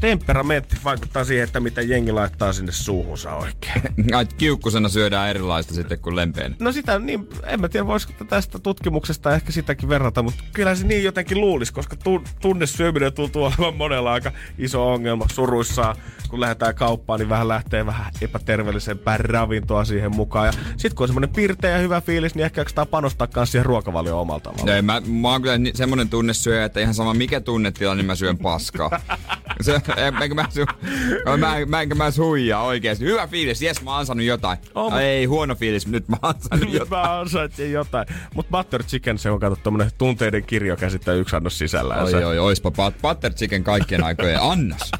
[0.01, 3.83] temperamentti vaikuttaa siihen, että mitä jengi laittaa sinne suuhunsa oikein.
[4.17, 6.57] Ai, kiukkusena syödään erilaista sitten kuin lempeen.
[6.61, 10.87] No sitä, niin, en mä tiedä voisiko tästä tutkimuksesta ehkä sitäkin verrata, mutta kyllä se
[10.87, 15.97] niin jotenkin luulisi, koska tu- tunnesyöminen tuntuu olevan monella aika iso ongelma suruissaan.
[16.29, 20.47] Kun lähdetään kauppaan, niin vähän lähtee vähän epäterveellisempää ravintoa siihen mukaan.
[20.47, 23.67] Ja sit kun on semmonen pirteä ja hyvä fiilis, niin ehkä jaksaa panostaa myös siihen
[23.67, 24.75] ruokavalioon omalla tavalla.
[24.75, 28.39] Ei, mä, mä oon kyllä semmonen tunnesyöjä, että ihan sama mikä tunnetila, niin mä syön
[28.39, 29.01] paskaa.
[29.61, 30.65] Se, En- Enkö mä, su,
[31.39, 33.05] mä, mä, enkö mä suijaa oikeesti.
[33.05, 34.59] Hyvä fiilis, jes mä oon jotain.
[34.75, 37.07] Oh, mut- ei, huono fiilis, nyt mä oon ansannut Nyt jotain.
[37.09, 38.07] mä ansaitsin jotain.
[38.35, 41.95] Mut Butter Chicken, se on kato tommonen tunteiden kirjo käsittää yksi annos sisällä.
[41.95, 42.71] Oi, oi, oispa
[43.03, 44.91] butter chicken kaikkien aikojen annos.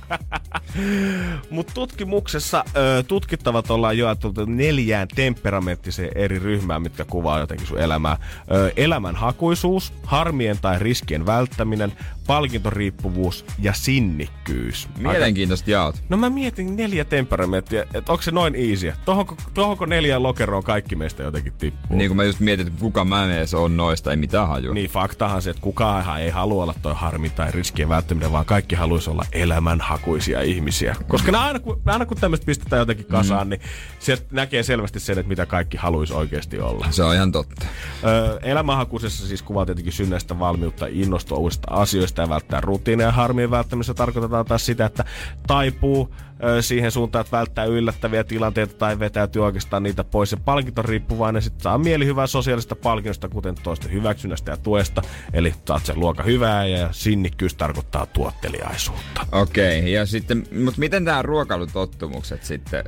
[1.51, 8.17] Mut tutkimuksessa ö, tutkittavat ollaan jaettu neljään temperamenttiseen eri ryhmään, mitkä kuvaa jotenkin sun elämää.
[8.55, 11.93] Ö, elämänhakuisuus, harmien tai riskien välttäminen,
[12.27, 14.89] palkintoriippuvuus ja sinnikkyys.
[14.99, 16.03] Mielenkiintoista jaot.
[16.09, 18.93] No mä mietin neljä temperamenttia, että onko se noin easy?
[19.05, 21.97] Tohonko, tohonko neljään lokeroon kaikki meistä jotenkin tippuu?
[21.97, 24.75] Niin kuin mä just mietin, että kuka mä edes on noista, ei mitään hajua.
[24.75, 28.75] Niin faktahan se, että kukaan ei halua olla toi harmi tai riskien välttäminen, vaan kaikki
[28.75, 30.66] haluaisi olla elämänhakuisia ihmisiä.
[31.09, 33.51] Koska ne aina kun, aina kun tämmöistä pistetään jotenkin kasaan, mm.
[33.51, 33.61] niin
[33.99, 36.87] sieltä näkee selvästi sen, että mitä kaikki haluaisi oikeasti olla.
[36.91, 37.67] Se on ihan totta.
[38.05, 43.13] Ö, elämänhakuisessa siis kuvaa tietenkin synneistä valmiutta innostua uusista asioista ja välttää rutiineja.
[43.13, 45.05] Harmien välttämisessä tarkoitetaan taas sitä, että
[45.47, 46.15] taipuu
[46.61, 50.33] siihen suuntaan, että välttää yllättäviä tilanteita tai vetäytyy oikeastaan niitä pois.
[50.33, 55.03] Ja palkintoriippuvainen sitten saa mielihyvää sosiaalista palkinnosta, kuten toisten hyväksynnästä ja tuesta.
[55.33, 59.27] Eli saat sen luoka hyvää ja sinnikkyys tarkoittaa tuotteliaisuutta.
[59.33, 62.85] Okei, okay, ja sitten, mutta miten nämä ruokailutottumukset sitten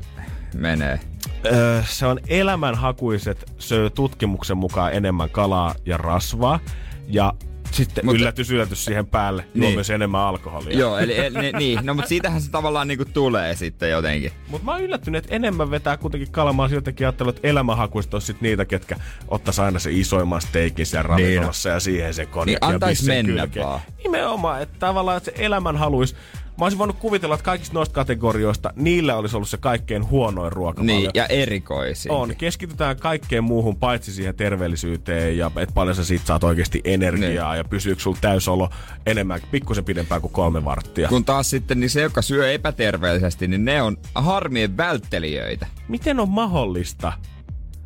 [0.55, 1.01] menee?
[1.47, 6.61] Öö, se on elämänhakuiset söö tutkimuksen mukaan enemmän kalaa ja rasvaa.
[7.09, 7.35] Ja
[7.71, 9.61] sitten Mutta- yllätys, yllätys siihen päälle, niin.
[9.61, 9.63] Niin.
[9.71, 10.79] juo myös enemmän alkoholia.
[10.79, 14.33] Joo, eli, eli niin, no mutta siitähän se tavallaan niinku tulee sitten jotenkin.
[14.49, 16.69] Mutta mä oon yllättynyt, että enemmän vetää kuitenkin kalamaa.
[16.69, 18.97] Jotenkin ajattelin, että elämänhakuista on sit niitä, ketkä
[19.29, 23.67] ottais aina se isoimman steikin siellä ravintolassa ja siihen se konjakki Niin, ja mennä kylkeen.
[23.67, 23.81] vaan.
[24.05, 26.17] Nimenomaan, että tavallaan että se elämänhaluis.
[26.59, 30.97] Mä olisin voinut kuvitella, että kaikista noista kategorioista niillä olisi ollut se kaikkein huonoin ruokavalio.
[30.97, 32.13] Niin, ja erikoisin.
[32.13, 32.37] On.
[32.37, 37.59] Keskitytään kaikkeen muuhun paitsi siihen terveellisyyteen ja että paljon sä siitä saat oikeasti energiaa Niin.
[37.59, 38.71] ja pysyykö sulla täysolo
[39.07, 41.09] enemmän, pikkusen pidempään kuin kolme varttia.
[41.09, 45.67] Kun taas sitten niin se, joka syö epäterveellisesti, niin ne on harmien välttelijöitä.
[45.89, 47.13] Miten on mahdollista?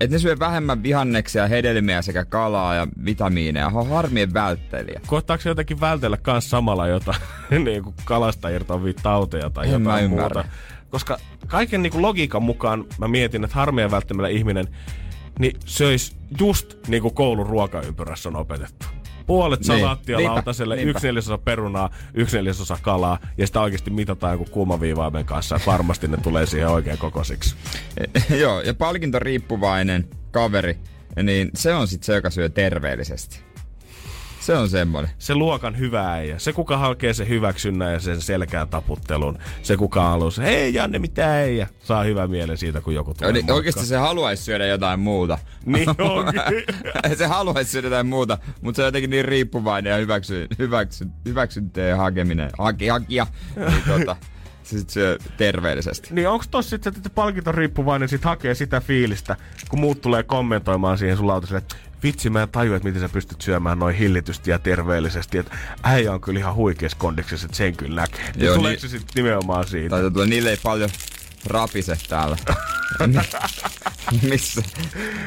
[0.03, 3.71] Että ne syö vähemmän vihanneksia, hedelmiä sekä kalaa ja vitamiineja.
[3.75, 5.01] On harmien välttelijä.
[5.07, 7.21] Koettaako se jotenkin vältellä kans samalla jotain
[7.65, 10.45] niin kuin kalasta irtoavia tauteja tai En jotain muuta?
[10.91, 14.69] Koska kaiken niin kuin logiikan mukaan mä mietin, että harmia välttämällä ihminen
[15.39, 18.87] niin söisi just niin kuin koulun ruokaympyrässä on opetettu.
[19.27, 19.67] Puolet Niin.
[19.67, 20.91] salaattia Niinpä, lautaselle, niinpä.
[20.91, 26.09] yksi neljäsosa perunaa, yksi neljäsosa kalaa, ja sitä oikeasti mitataan joku kuumaviivaimen kanssa, että varmasti
[26.09, 27.57] ne tulee siihen oikein kokoisiksi.
[28.43, 30.79] Joo, ja palkintoriippuvainen kaveri,
[31.23, 33.41] niin se on sitten se, joka syö terveellisesti.
[34.43, 35.11] Se on semmoinen.
[35.19, 36.39] se luokan hyvä äijä.
[36.39, 39.39] Se, kuka hakee sen hyväksynnän ja sen selkään taputtelun.
[39.63, 41.69] Se, kuka haluaa se, hei Janne, mitä äijä.
[41.85, 43.57] Saa hyvän mielen siitä, kun joku tulee Eli moikkaa.
[43.57, 45.39] oikeasti se haluaisi syödä jotain muuta.
[45.67, 46.43] Niin onkin.
[47.19, 51.97] se haluaisi syödä jotain muuta, mutta se on jotenkin niin riippuvainen ja hyväksy, hyväksy, hyväksynteen
[51.97, 53.27] hakeminen, haki, hakija,
[53.57, 54.17] niin tota,
[54.63, 56.09] se sit syö terveellisesti.
[56.11, 59.37] Niin onko tossa sitten, että palkinto riippuvainen sit hakee sitä fiilistä,
[59.69, 63.09] kun muut tulee kommentoimaan siihen sun lautaselle, että vitsi mä en tajua, että miten sä
[63.09, 67.77] pystyt syömään noin hillitysti ja terveellisesti, että äijä on kyllä ihan huikeassa kondiksessa, että sen
[67.77, 68.25] kyllä näkee.
[68.37, 69.89] Joo, Joo, Tuleeko niin- se sitten nimenomaan siitä?
[69.91, 70.91] Tai tuota, niille ei paljon
[71.47, 72.37] rapise täällä.
[74.31, 74.63] Missä?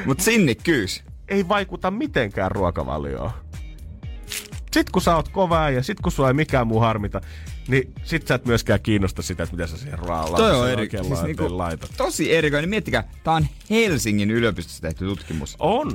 [0.06, 1.04] Mut sinnikkyys.
[1.30, 3.32] ei vaikuta mitenkään ruokavalioon.
[4.62, 7.22] Sitten kun sä oot kova ja sit kun sua ei mikään muu harmita,
[7.68, 10.90] niin sit sä et myöskään kiinnosta sitä, että mitä sä siihen raalla Toi on eri,
[11.08, 11.92] siis niinku, laitat.
[11.98, 12.70] tosi erikoinen.
[12.70, 15.56] Miettikää, tää on Helsingin yliopistossa tehty tutkimus.
[15.60, 15.92] On.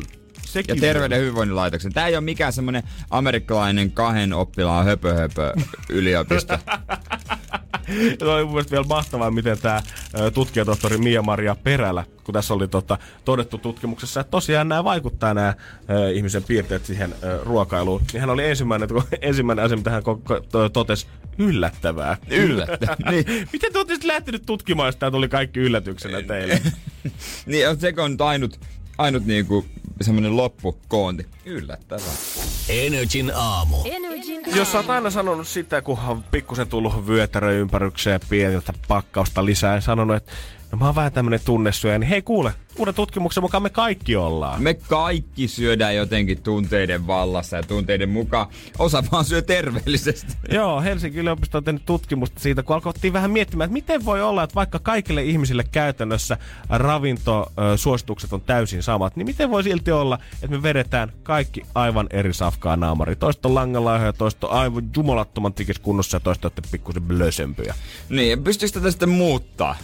[0.52, 1.92] Sekin Ja Terveyden ja hyvinvoinnin laitoksen.
[1.92, 5.52] Tää ei ole mikään semmonen amerikkalainen kahden oppilaan höpö höpö
[5.88, 6.58] yliopisto.
[8.18, 9.82] Se oli mun mielestä vielä mahtavaa, miten tämä
[10.34, 15.54] tutkijatohtori Mia-Maria Perälä, kun tässä oli tota, todettu tutkimuksessa, että tosiaan nämä vaikuttaa nämä
[16.14, 18.02] ihmisen piirteet siihen ö, ruokailuun.
[18.12, 18.88] Niin hän oli ensimmäinen,
[19.20, 20.02] ensimmäinen asia, mitä hän
[20.72, 21.06] totesi,
[21.38, 22.16] yllättävää.
[22.30, 22.96] Yllättä.
[23.10, 23.24] niin.
[23.52, 26.62] Miten te olette lähtenyt tutkimaan, jos tämä tuli kaikki yllätyksenä teille?
[27.46, 28.60] niin seko on ainut,
[29.00, 29.64] ainut niinku
[30.00, 31.26] semmonen loppukoonti.
[31.44, 32.12] Yllättävää.
[32.68, 33.76] Energin aamu.
[33.84, 38.72] Energin Jos sä oot aina sanonut sitä, kun on pikkusen tullut vyötärö ympärykseen ja pieneltä
[38.88, 40.32] pakkausta lisää ja sanonut, että
[40.72, 44.62] no mä oon vähän tämmönen tunnesyöjä, niin hei kuule, uuden tutkimuksen mukaan me kaikki ollaan.
[44.62, 48.46] Me kaikki syödään jotenkin tunteiden vallassa ja tunteiden mukaan.
[48.78, 50.32] Osa vaan syö terveellisesti.
[50.52, 54.42] Joo, Helsingin yliopisto on tehnyt tutkimusta siitä, kun alkoivattiin vähän miettimään, että miten voi olla,
[54.42, 60.56] että vaikka kaikille ihmisille käytännössä ravintosuositukset on täysin samat, niin miten voi silti olla, että
[60.56, 63.16] me vedetään kaikki aivan eri safkaa naamari.
[63.16, 67.74] Toista on langanlaihoja, ja toista on aivan jumalattoman tikis kunnossa ja toista olette pikkusen blösempyjä.
[68.08, 69.76] Niin, pystyykö tätä sitten muuttaa?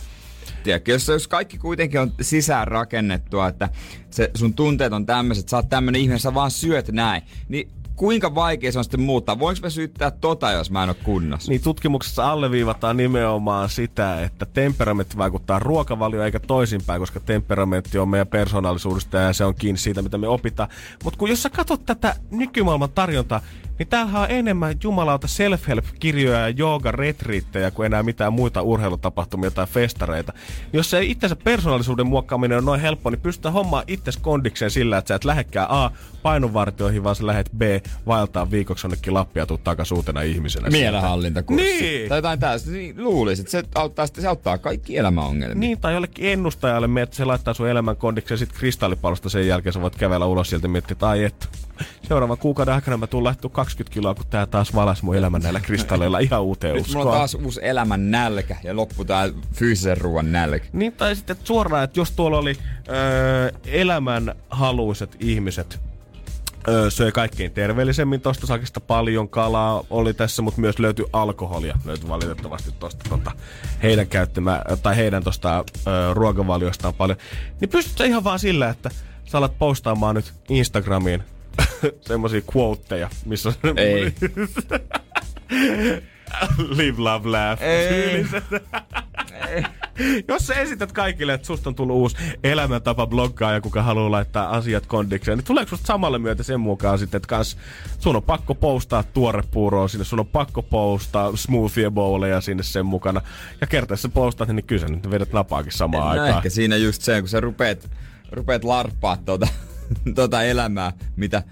[0.67, 3.69] Tiedätkö, jos, jos kaikki kuitenkin on sisään rakennettua, että
[4.11, 8.35] se sun tunteet on tämmöiset, sä oot tämmönen ihminen, sä vaan syöt näin, niin kuinka
[8.35, 9.39] vaikea se on sitten muuttaa?
[9.39, 11.53] Voinko mä syyttää tota, jos mä en ole kunnossa?
[11.53, 18.27] Niin tutkimuksessa alleviivataan nimenomaan sitä, että temperamentti vaikuttaa ruokavalioon eikä toisinpäin, koska temperamentti on meidän
[18.27, 20.69] persoonallisuudesta ja se on kiinni siitä, mitä me opitaan.
[21.05, 23.41] Mutta kun jos sä katsot tätä nykymaailman tarjontaa,
[23.79, 29.67] niin tämähän on enemmän jumalauta self-help-kirjoja ja jooga retriittejä kuin enää mitään muita urheilutapahtumia tai
[29.67, 30.33] festareita.
[30.73, 35.09] Jos se itsensä persoonallisuuden muokkaaminen on noin helppo, niin pystytään hommaa itses kondikseen sillä, että
[35.09, 35.91] sä et lähekkää A
[36.23, 37.63] painonvartioihin, vaan sä lähet B
[38.07, 40.71] vaeltaa viikoksi jonnekin Lappia ja tuu takas uutena ihmisenä.
[40.71, 41.81] Mielenhallintakurssi.
[41.81, 42.09] Niin.
[42.09, 42.71] Tai jotain tästä.
[42.71, 45.61] Niin luulisin, että se auttaa, se auttaa kaikki elämäongelmia.
[45.61, 49.73] Niin, tai jollekin ennustajalle meet, se laittaa sun elämän kondikseen ja sitten kristallipallosta sen jälkeen
[49.73, 51.47] sä voit kävellä ulos sieltä ja miettiä, että ai että
[52.09, 55.61] seuraavan kuukauden aikana mä tuun lähtöä 20 kiloa, kun tää taas valas mun elämän näillä
[55.61, 57.19] kristalleilla ihan uuteen Nyt mulla on uskoon.
[57.19, 60.67] taas uusi elämän nälkä ja loppu tää fyysisen ruoan nälkä.
[60.73, 62.57] Niin, tai sitten suoraan, että jos tuolla oli
[62.89, 65.81] öö, elämän haluiset ihmiset,
[66.69, 71.79] öö, söi kaikkein terveellisemmin tosta sakista paljon kalaa oli tässä, mutta myös löytyi alkoholia.
[71.85, 73.33] Löytyi valitettavasti tosta tota,
[73.83, 77.19] heidän käyttämä, tai heidän tosta öö, ruokavaliostaan paljon.
[77.61, 78.91] Niin pystytkö ihan vaan sillä, että
[79.25, 81.23] sä alat postaamaan nyt Instagramiin
[82.09, 84.13] semmosia quoteja, missä on Ei.
[86.69, 87.63] Live, love, laugh.
[87.63, 87.89] Ei.
[87.89, 88.45] Tyyliset.
[90.29, 94.87] Jos sä esität kaikille, että susta on tullut uusi elämäntapa bloggaaja, kuka haluaa laittaa asiat
[94.87, 97.57] kondikseen, niin tuleeko susta samalle myötä sen mukaan sitten, että kans
[97.99, 103.21] sun on pakko postaa tuorepuuroa sinne, sun on pakko postaa smoothie bowleja sinne sen mukana.
[103.61, 106.37] Ja kertaa sä postaat, niin kyllä sä nyt vedät napaakin samaan No aikaan.
[106.39, 107.91] ehkä siinä just se, kun sä rupeat,
[108.33, 109.49] rupeat larppaa tota,
[110.15, 111.43] tota elämää, mitä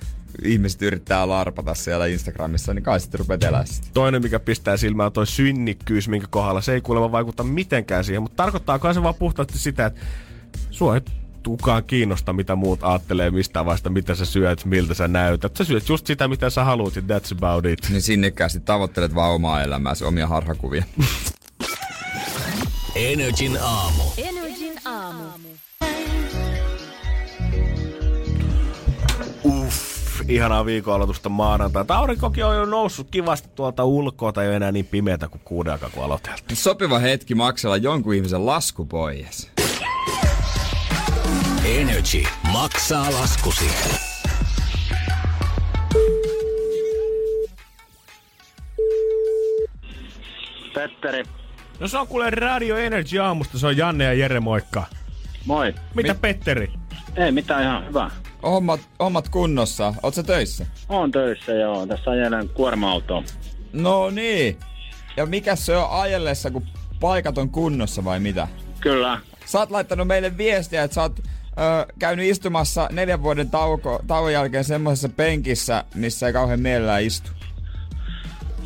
[0.42, 3.88] ihmiset yrittää larpata siellä Instagramissa, niin kai sitten rupeat elää sitä.
[3.94, 8.22] Toinen, mikä pistää silmään, on toi synnikkyys, minkä kohdalla se ei kuulemma vaikuta mitenkään siihen.
[8.22, 10.00] Mutta tarkoittaa se vaan puhtaasti sitä, että
[10.70, 11.00] sua ei
[11.44, 15.56] kukaan kiinnosta, mitä muut ajattelee mistä vasta, mitä sä syöt, miltä sä näytät.
[15.56, 17.86] Sä syöt just sitä, mitä sä haluat, ja that's about it.
[17.90, 20.84] Niin sinnikkäästi tavoittelet vaan omaa elämääsi, omia harhakuvia.
[22.94, 24.02] Energin aamu.
[30.28, 31.84] Ihanaa viikon aloitusta maanantai.
[31.88, 35.72] Aurinkokin on jo noussut kivasti tuolta ulkoa, tai ei ole enää niin pimeätä kuin kuuden
[35.72, 36.56] aikaa, kun aloiteltiin.
[36.56, 39.50] Sopiva hetki maksella jonkun ihmisen lasku pois.
[41.64, 43.64] Energy maksaa laskusi.
[50.74, 51.24] Petteri,
[51.80, 54.84] No se on kuule Radio Energy aamusta, se on Janne ja Jere, moikka.
[55.46, 55.74] moi.
[55.94, 56.72] Mitä Mi- Petteri?
[57.16, 58.10] Ei mitään ihan hyvä.
[58.44, 59.94] Hommat, hommat kunnossa.
[60.02, 60.66] Oot sä töissä?
[60.88, 61.86] Oon töissä joo.
[61.86, 63.22] Tässä ajelen kuorma-autoa.
[63.72, 64.58] No niin.
[65.16, 66.66] Ja mikä se on ajellessa, kun
[67.00, 68.48] paikat on kunnossa vai mitä?
[68.80, 69.20] Kyllä.
[69.46, 74.32] Sä oot laittanut meille viestiä, että sä oot ö, käynyt istumassa neljän vuoden tauko, tauon
[74.32, 77.30] jälkeen semmoisessa penkissä, missä ei kauhean mielellään istu.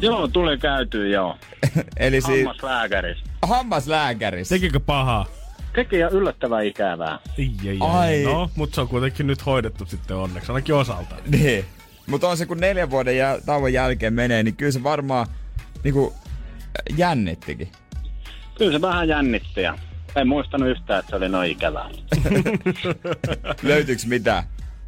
[0.01, 1.37] Joo, tuli käytyä joo.
[1.97, 3.19] Eli siis Hammaslääkäris.
[3.43, 4.55] hammaslääkärissä.
[4.55, 5.27] Tekikö pahaa?
[5.75, 7.19] Teki jo yllättävän ikävää.
[7.39, 7.79] Ei, ei, ei.
[7.81, 8.23] Ai.
[8.23, 11.15] No, mutta se on kuitenkin nyt hoidettu sitten onneksi, ainakin osalta.
[11.27, 11.65] Niin.
[12.07, 15.27] Mutta on se, kun neljän vuoden jäl- tauon jälkeen menee, niin kyllä se varmaan
[15.85, 16.15] niinku
[16.97, 17.69] jännittikin.
[18.59, 19.79] Kyllä se vähän jännitti ja
[20.17, 21.89] en muistanut yhtään, että se oli noin ikävää.
[23.63, 24.45] Löytyykö mitään?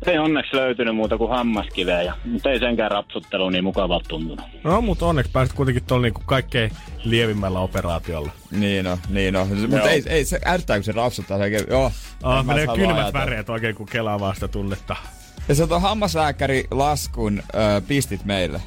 [0.07, 4.41] Ei onneksi löytynyt muuta kuin hammaskiveä, mutta ei senkään rapsuttelu niin mukavalta tuntunut.
[4.65, 6.71] No, mutta onneksi pääsit kuitenkin tuolla niinku kaikkein
[7.05, 8.31] lievimmällä operaatiolla.
[8.51, 9.49] Niin on, niin on.
[9.69, 11.39] Mutta ei, ei, se ärsyttää, kun se rapsuttaa.
[11.39, 11.93] Se oikein, joo.
[12.23, 13.21] Ah, en mä menee kylmät ajatella.
[13.27, 14.97] väreet oikein, kun kelaa vaan sitä tunnetta.
[15.49, 18.61] Ja sä tuon hammaslääkäri laskun ö, pistit meille.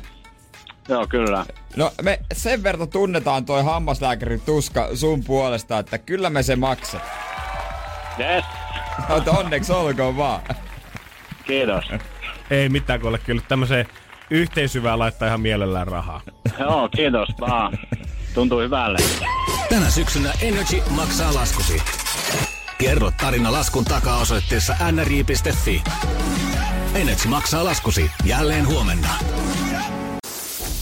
[0.90, 1.46] Joo, kyllä.
[1.76, 7.02] No me sen verran tunnetaan toi hammaslääkärin tuska sun puolesta, että kyllä me se maksat.
[8.20, 8.46] Yes,
[9.10, 10.42] Mutta onneksi olkoon vaan.
[11.46, 11.86] Kiitos.
[12.50, 13.86] Ei mitään, kun ole kyllä tämmöiseen
[14.30, 16.22] yhteisyvään laittaa ihan mielellään rahaa.
[16.60, 17.78] Joo, kiitos vaan.
[18.34, 18.98] Tuntuu hyvälle.
[19.70, 21.82] Tänä syksynä Energy maksaa laskusi.
[22.78, 25.84] Kerro tarina laskun takaa osoitteessa nri.fi.
[26.96, 29.10] Energy maksaa laskusi jälleen huomenna.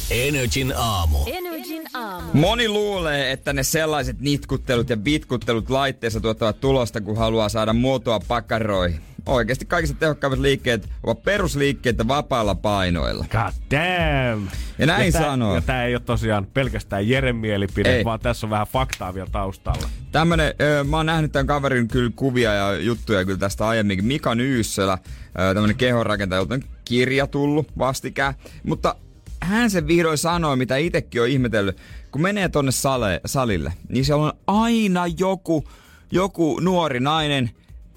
[0.09, 1.17] Energin aamu.
[1.25, 2.29] Energin aamu.
[2.33, 8.19] Moni luulee, että ne sellaiset nitkuttelut ja bitkuttelut laitteessa tuottavat tulosta, kun haluaa saada muotoa
[8.27, 9.01] pakkaroihin.
[9.25, 13.25] Oikeasti kaikista tehokkaimmat liikkeet ovat perusliikkeitä vapailla painoilla.
[13.31, 14.47] God damn!
[14.77, 15.55] Ja näin tää, sanoo.
[15.55, 18.05] Ja tää ei ole tosiaan pelkästään Jeren mielipide, Ei.
[18.05, 19.89] vaan tässä on vähän faktaa vielä taustalla.
[20.11, 24.05] Tämmönen, ö, mä oon nähnyt tämän kaverin kyllä kuvia ja juttuja kyllä tästä aiemminkin.
[24.05, 28.33] Mika Nyyssölä, ö, tämmönen kehonrakentaja, on kirja tullut vastikään.
[28.63, 28.95] Mutta
[29.41, 31.77] hän sen vihdoin sanoi, mitä itekin on ihmetellyt.
[32.11, 35.63] Kun menee tonne sale, salille, niin siellä on aina joku,
[36.11, 37.51] joku nuori nainen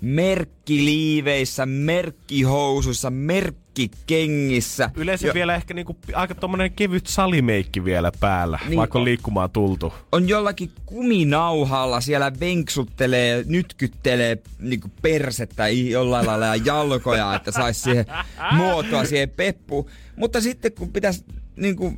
[0.05, 3.11] merkkiliiveissä, merkkihousuissa,
[3.79, 4.90] lenkkikengissä.
[4.97, 9.51] Yleensä Jo- vielä ehkä niinku aika tommonen kevyt salimeikki vielä päällä, Niin vaikka on liikkumaan
[9.51, 9.95] tultu.
[10.12, 18.07] on jollakin kuminauhalla siellä venksuttelee, nytkyttelee niinku persettä jollain lailla ja jalkoja, että saisi siihen
[18.53, 19.87] muotoa siihen peppuun.
[20.17, 21.25] Mutta sitten kun pitäisi
[21.57, 21.95] niinku,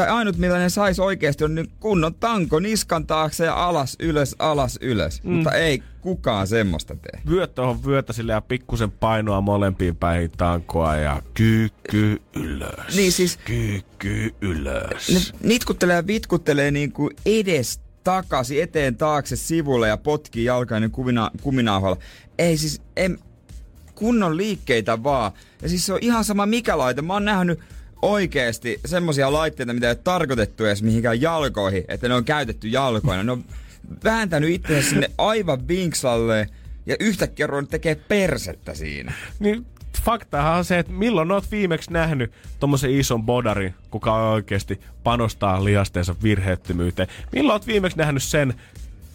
[0.00, 4.78] tai ainut millainen saisi oikeasti on niin kunnon tanko niskan taakse ja alas ylös, alas
[4.80, 5.22] ylös.
[5.22, 5.32] Mm.
[5.32, 7.20] Mutta ei kukaan semmoista tee.
[7.30, 12.96] Vyöt tuohon vyötä sille ja pikkusen painoa molempiin päihin tankoa ja kyykky ylös.
[12.96, 15.08] Niin siis- Kyykky ylös.
[15.32, 21.96] Ne nitkuttelee ja vitkuttelee niinku edes takaisin, eteen, taakse, sivulle ja potkii jalkainen kumina, kuminauhalla.
[22.38, 23.18] Ei siis, en,
[23.94, 25.32] kunnon liikkeitä vaan.
[25.62, 27.02] Ja siis se on ihan sama mikä laite.
[27.02, 27.60] Mä oon nähnyt
[28.02, 33.22] oikeesti semmosia laitteita, mitä ei ole tarkoitettu edes mihinkään jalkoihin, että ne on käytetty jalkoina.
[33.22, 33.44] Ne on
[34.04, 36.46] vääntänyt itsensä sinne aivan vinkslalle
[36.86, 39.12] ja yhtäkkiä ruvennut tekee persettä siinä.
[39.38, 39.66] Niin
[40.04, 46.14] faktahan on se, että milloin oot viimeksi nähnyt tommosen ison bodarin, kuka oikeasti panostaa lihasteensa
[46.22, 47.08] virheettömyyteen.
[47.32, 48.54] Milloin oot viimeksi nähnyt sen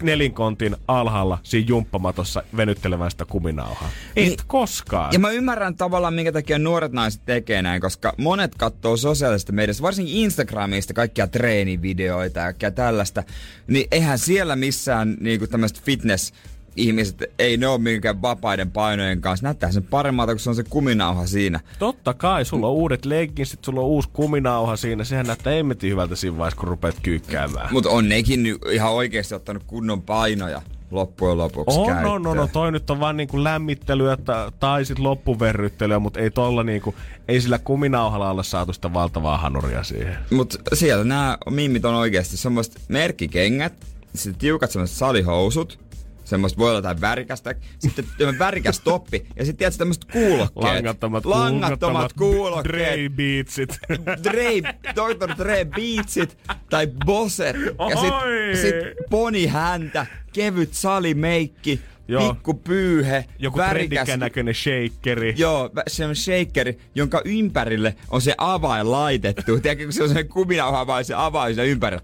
[0.03, 3.89] nelinkontin alhaalla siinä jumppamatossa venyttelevän sitä kuminauhaa?
[4.15, 5.13] Ei Niin- koskaan.
[5.13, 9.83] Ja mä ymmärrän tavallaan, minkä takia nuoret naiset tekee näin, koska monet katsoo sosiaalisesta mediasta,
[9.83, 13.23] varsinkin Instagramista, kaikkia treenivideoita ja tällaista,
[13.67, 16.33] niin eihän siellä missään niinku tämmöiset fitness
[16.75, 19.43] ihmiset, ei ne ole minkään vapaiden painojen kanssa.
[19.45, 21.59] Näyttää sen paremmalta, kun se on se kuminauha siinä.
[21.79, 25.03] Totta kai, sulla on uudet leggingsit, sulla on uusi kuminauha siinä.
[25.03, 27.69] Sehän näyttää emmetin hyvältä siinä vaiheessa, kun rupeat kyykkäämään.
[27.71, 30.61] Mutta on nekin nyt ihan oikeasti ottanut kunnon painoja
[30.91, 32.03] loppujen lopuksi On, käyttöön.
[32.05, 36.31] no, no, no, toi nyt on vaan niinku lämmittelyä ta- tai sit loppuverryttelyä, mutta ei
[36.31, 36.95] tolla niinku,
[37.27, 40.17] ei sillä kuminauhalla olla saatu sitä valtavaa hanuria siihen.
[40.31, 43.73] Mut siellä nämä mimmit on oikeasti semmoiset merkkikengät,
[44.15, 45.79] sitten tiukat semmoiset salihousut,
[46.25, 48.05] semmoista voi olla jotain värikästä, sitten
[48.39, 50.73] värikäs toppi, ja sitten tiedätkö tämmöiset kuulokkeet.
[50.73, 52.65] Langattomat, Langattomat kuulokkeet.
[52.65, 53.79] Dre Beatsit.
[54.23, 54.61] Dre,
[54.95, 55.37] Dr.
[55.37, 56.37] Dre Beatsit
[56.69, 57.55] tai Bosset.
[57.65, 58.55] Ja Oi!
[58.61, 58.75] sit,
[59.09, 62.33] ponihäntä, kevyt salimeikki, Joo.
[62.33, 65.33] pikku pyyhe, Joku värikäs näköinen shakeri.
[65.37, 69.59] Joo, se on shakeri, jonka ympärille on se avain laitettu.
[69.59, 72.03] Tiedätkö, kun se on se kuminauha avain, se avain siinä ympärillä.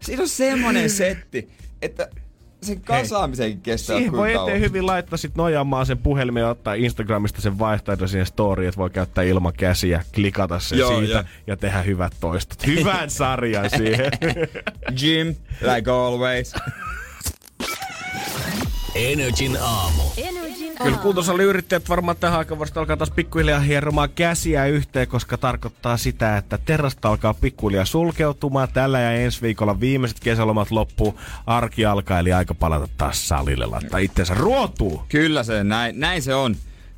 [0.00, 1.48] Siinä on semmonen setti,
[1.82, 2.08] että
[2.62, 4.60] sen kasaamisen kestää Siihen voi eteen kauan.
[4.60, 8.90] hyvin laittaa sit nojaamaan sen puhelimen ja ottaa Instagramista sen vaihtoehdon siihen story, että voi
[8.90, 11.24] käyttää ilman käsiä, klikata sen Joo, siitä joo.
[11.46, 12.66] ja tehdä hyvät toistot.
[12.66, 14.10] Hyvän sarjan siihen.
[15.02, 15.34] Jim,
[15.74, 16.52] like always.
[18.94, 20.02] Energin aamu.
[20.16, 21.02] Energin Kyllä aamu.
[21.02, 26.58] kuntosaliyrittäjät varmaan tähän aikaan vasta alkaa taas pikkuhiljaa hieromaan käsiä yhteen, koska tarkoittaa sitä, että
[26.64, 28.68] terrasta alkaa pikkuhiljaa sulkeutumaan.
[28.72, 33.98] Tällä ja ensi viikolla viimeiset kesälomat loppuu, arki alkaa, eli aika palata taas salille, laittaa
[33.98, 35.02] itsensä ruotuu.
[35.08, 36.56] Kyllä se, näin, näin se on.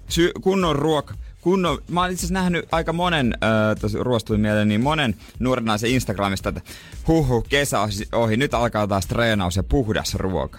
[0.08, 1.14] Sy- kunnon ruoka.
[1.40, 5.64] Kunnon, mä oon itse asiassa nähnyt aika monen, äh, tos ruostuin mieleen, niin monen nuoren
[5.64, 6.60] naisen Instagramista, että
[7.08, 10.58] huhu, kesä ohi- ohi, nyt alkaa taas treenaus ja puhdas ruoka.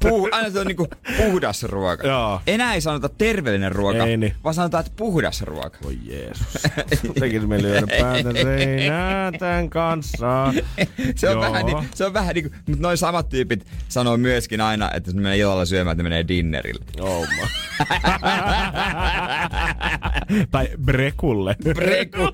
[0.00, 2.06] Puh, aina se on niinku puhdas ruoka.
[2.08, 2.40] Joo.
[2.46, 4.34] Enää ei sanota terveellinen ruoka, Ei niin.
[4.44, 5.78] vaan sanotaan, että puhdas ruoka.
[5.84, 6.46] Voi Jeesus.
[7.20, 10.52] Tekis mieli lyödä päätä seinään tämän kanssa.
[11.16, 11.40] Se on, Joo.
[11.42, 15.08] vähän, niin, se on vähän niin kuin, mutta noin samat tyypit sanoo myöskin aina, että
[15.08, 16.84] jos ne menee illalla syömään, että ne menee dinnerille.
[17.00, 17.26] Oh
[20.50, 21.56] tai brekulle.
[21.74, 22.28] Preku.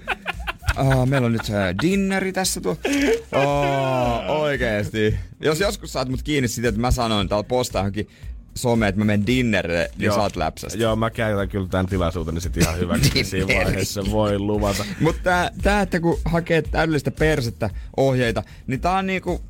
[0.77, 2.77] Oh, meillä on nyt se dinneri tässä tuo.
[3.33, 5.17] Oh, oikeesti.
[5.41, 8.09] Jos joskus saat mut kiinni siitä, että mä sanoin täällä postaa johonkin
[8.55, 10.17] some, että mä menen dinnerille, niin Joo.
[10.17, 10.79] saat läpsästä.
[10.79, 13.65] Joo, mä käytän kyllä tämän tilaisuuteni sit ihan hyväksi siinä Dinneristä.
[13.65, 14.85] vaiheessa, voi luvata.
[15.01, 19.41] Mutta tää, tää, että kun hakee täydellistä persettä ohjeita, niin tää on niinku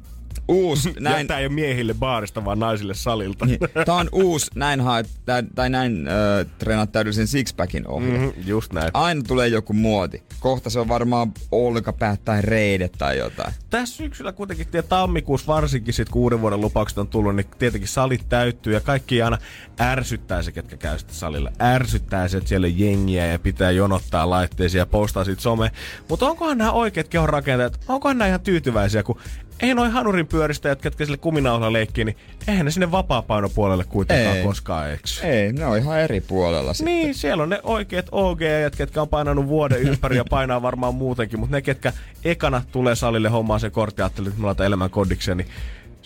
[0.49, 1.27] uusi, Näin.
[1.27, 3.47] Tää ei ole miehille baarista, vaan naisille salilta.
[3.47, 5.11] niin, tää on uusi, näin haet,
[5.55, 8.19] tai näin äh, treenaat täydellisen sixpackin ohje.
[8.19, 8.91] Mhm, just näin.
[8.95, 10.23] Aina tulee joku muoti.
[10.41, 13.53] Kohta se on varmaan olkapäät tai reidet tai jotain.
[13.71, 17.89] Tässä syksyllä kuitenkin, ja tammikuussa varsinkin sit kun uuden vuoden lupaukset on tullut, niin tietenkin
[17.89, 19.39] salit täyttyy ja kaikki aina
[19.81, 21.51] ärsyttää se, ketkä käy sitten salilla.
[21.63, 25.71] Ärsyttää se, että siellä on jengiä ja pitää jonottaa laitteisiin ja postaa sit some.
[26.09, 29.21] Mutta onkohan nämä oikeat kehon rakentajat, onkohan nämä ihan tyytyväisiä, kun
[29.61, 32.17] ei noin hanurin pyöristäjät, ketkä sille kuminauhalla leikkii, niin
[32.49, 34.45] eihän ne sinne vapaa-painopuolelle kuitenkaan Ei.
[34.45, 35.27] koskaan eksy.
[35.27, 36.95] Ei, ne on ihan eri puolella sitten.
[36.95, 38.39] Niin, siellä on ne oikeat og
[38.77, 41.93] ketkä on painanut vuoden ympäri ja painaa varmaan muutenkin, mutta ne, ketkä
[42.25, 45.49] ekana tulee salille hommaan sen kortti, ajattelee, että me laitan elämän kodikseen, niin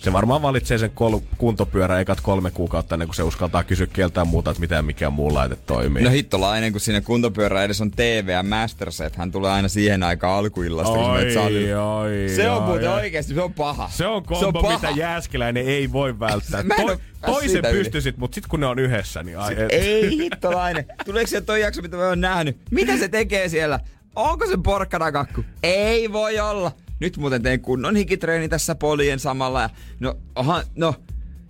[0.00, 4.26] Se varmaan valitsee sen kol- kuntopyörän ekat kolme kuukautta ennen kuin se uskaltaa kysyä keltään
[4.28, 6.02] muuta, että miten mikä muu laite toimii.
[6.02, 10.38] No hittolainen, kun siinä kuntopyörä edes on TV ja Masterchef, hän tulee aina siihen aikaan
[10.38, 10.94] alkuillasta.
[10.94, 11.78] kun sä menet salille.
[11.78, 12.94] oi, Se on oi, muuten oi.
[13.00, 13.88] oikeesti, se on paha.
[13.92, 16.62] Se on kombo, mitä Jääskeläinen ei voi välttää.
[16.70, 19.72] Mä en toisen pystyisit, mutta sitten kun ne on yhdessä, niin ai, et.
[19.72, 20.84] Ei hittolainen.
[21.04, 22.56] Tuleeko se toi jakso, mitä mä oon nähnyt?
[22.70, 23.80] Mitä se tekee siellä?
[24.16, 25.44] Onko se porkkanakakku?
[25.62, 26.72] Ei voi olla.
[27.00, 29.62] Nyt muuten tein kunnon hikitreeni tässä polien samalla.
[29.62, 29.70] Ja
[30.00, 30.94] no, oha, no,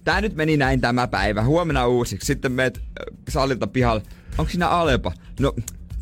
[0.05, 1.43] tää nyt meni näin tämä päivä.
[1.43, 2.27] Huomenna uusiksi.
[2.27, 4.03] Sitten meet äh, salilta pihalle.
[4.39, 5.13] Onko siinä Alepa?
[5.41, 5.55] No,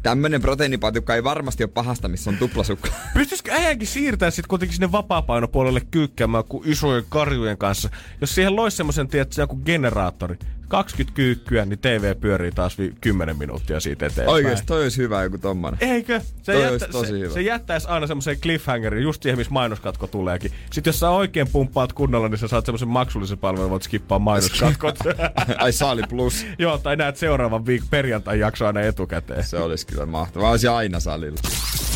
[0.03, 2.88] tämmönen proteiinipatukka ei varmasti ole pahasta, missä on tuplasukka.
[3.14, 7.90] Pystyisikö äijänkin siirtää sitten kuitenkin sinne vapaapainopuolelle kyykkäämään kuin isojen karjujen kanssa?
[8.20, 10.38] Jos siihen loisi semmoisen, tiedätkö, joku generaattori,
[10.69, 14.29] 20 kyykkyä, niin TV pyörii taas vi- 10 minuuttia siitä eteenpäin.
[14.35, 15.79] Oikeesti, toi olisi hyvä joku tommonen.
[15.83, 16.21] Eikö?
[16.43, 17.35] Se, Toi olisi tosi se, hyvä.
[17.35, 20.53] se jättäisi aina semmoisen cliffhangerin, just siihen, missä mainoskatko tuleekin.
[20.71, 24.99] Sitten jos sä oikein pumppaat kunnolla, niin sä saat semmoisen maksullisen palvelun, voit skippaa mainoskatkot.
[25.59, 26.47] Ai Saali Plus.
[26.59, 29.45] Joo, tai näet seuraavan viikon perjantai jakso aina etukäteen.
[29.45, 30.51] Se olisi kyllä mahtavaa.
[30.51, 31.39] Olisi aina salilla.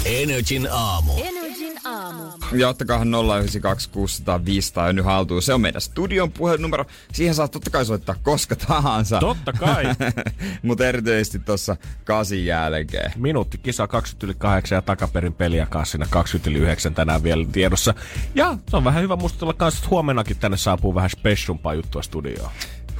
[0.05, 1.13] Energin aamu.
[1.25, 2.23] Energin aamu.
[2.53, 5.43] Ja ottakaahan 092 600 500 jo nyt haltuun.
[5.43, 6.85] Se on meidän studion puhelinumero.
[7.13, 9.19] Siihen saa totta kai soittaa koska tahansa.
[9.19, 9.85] Totta kai.
[10.63, 13.13] Mutta erityisesti tuossa kasin jälkeen.
[13.17, 17.47] Minuutti kisa 20 yli 8 ja takaperin peliä kanssa siinä 20 yli 9 tänään vielä
[17.53, 17.95] tiedossa.
[18.35, 22.51] Ja se on vähän hyvä muistutella kanssa, että huomennakin tänne saapuu vähän specialumpaa juttua studioon.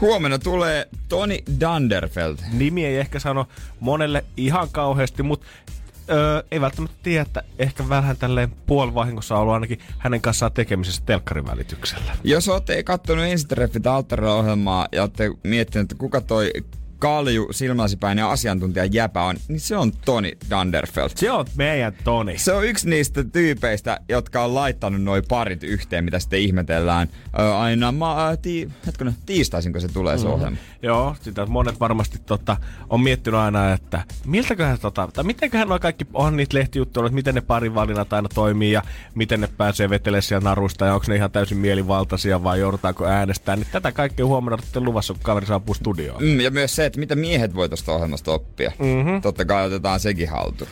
[0.01, 2.37] Huomenna tulee Toni Dunderfeld.
[2.53, 3.49] Nimi ei ehkä sano
[3.81, 5.47] monelle ihan kauheasti, mutta
[6.13, 11.47] öö, ei välttämättä tiedä, että ehkä vähän tälleen puolivahingossa ollut ainakin hänen kanssaan tekemisessä telkkarin
[11.47, 12.17] välityksellä.
[12.25, 13.87] Jos olette kattonut ensitreffit
[14.39, 16.51] ohjelmaa ja olette miettineet, että kuka toi
[17.03, 21.11] kalju, silmäsipäinen asiantuntija jäpä on, niin se on Toni Dunderfeld.
[21.15, 22.39] Se on meidän Toni.
[22.39, 27.09] Se on yksi niistä tyypeistä, jotka on laittanut noin parit yhteen, mitä sitten ihmetellään.
[27.39, 30.57] Ö, aina ma- ä, ti- hetkinen, tiistaisinko se tulee se ohjelma?
[30.83, 32.57] Joo, sitä monet varmasti tota,
[32.91, 37.35] on miettinyt aina, että miltäköhän tota, tai mitenköhän nuo kaikki on niitä lehtijuttuja, että miten
[37.35, 38.83] ne parin valinnat aina toimii ja
[39.15, 43.57] miten ne pääsee vetelemään siellä narusta ja onko ne ihan täysin mielivaltaisia vai joudutaanko äänestää.
[43.57, 46.23] Niin tätä kaikkea huomenna sitten luvassa, kun kaveri saapuu studioon.
[46.23, 48.73] Mm, ja myös se, että mitä miehet voi tuosta ohjelmasta oppia.
[48.79, 49.23] Mm-hmm.
[49.23, 50.71] Totta kai otetaan sekin haltuun.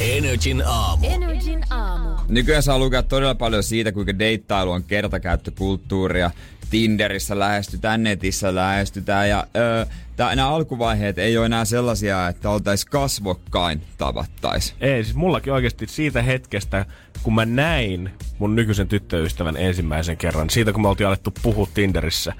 [0.00, 1.06] Energin aamu.
[1.06, 2.08] Energin aamu.
[2.28, 6.30] Nykyään saa lukea todella paljon siitä, kuinka deittailu on kertakäyttökulttuuria.
[6.70, 9.86] Tinderissä lähestytään, netissä lähestytään ja öö,
[10.16, 14.74] tää, nämä alkuvaiheet ei ole enää sellaisia, että oltais kasvokkain tavattais.
[14.80, 16.86] Ei, siis mullakin oikeasti siitä hetkestä,
[17.22, 22.32] kun mä näin mun nykyisen tyttöystävän ensimmäisen kerran, siitä kun me oltiin alettu puhua Tinderissä,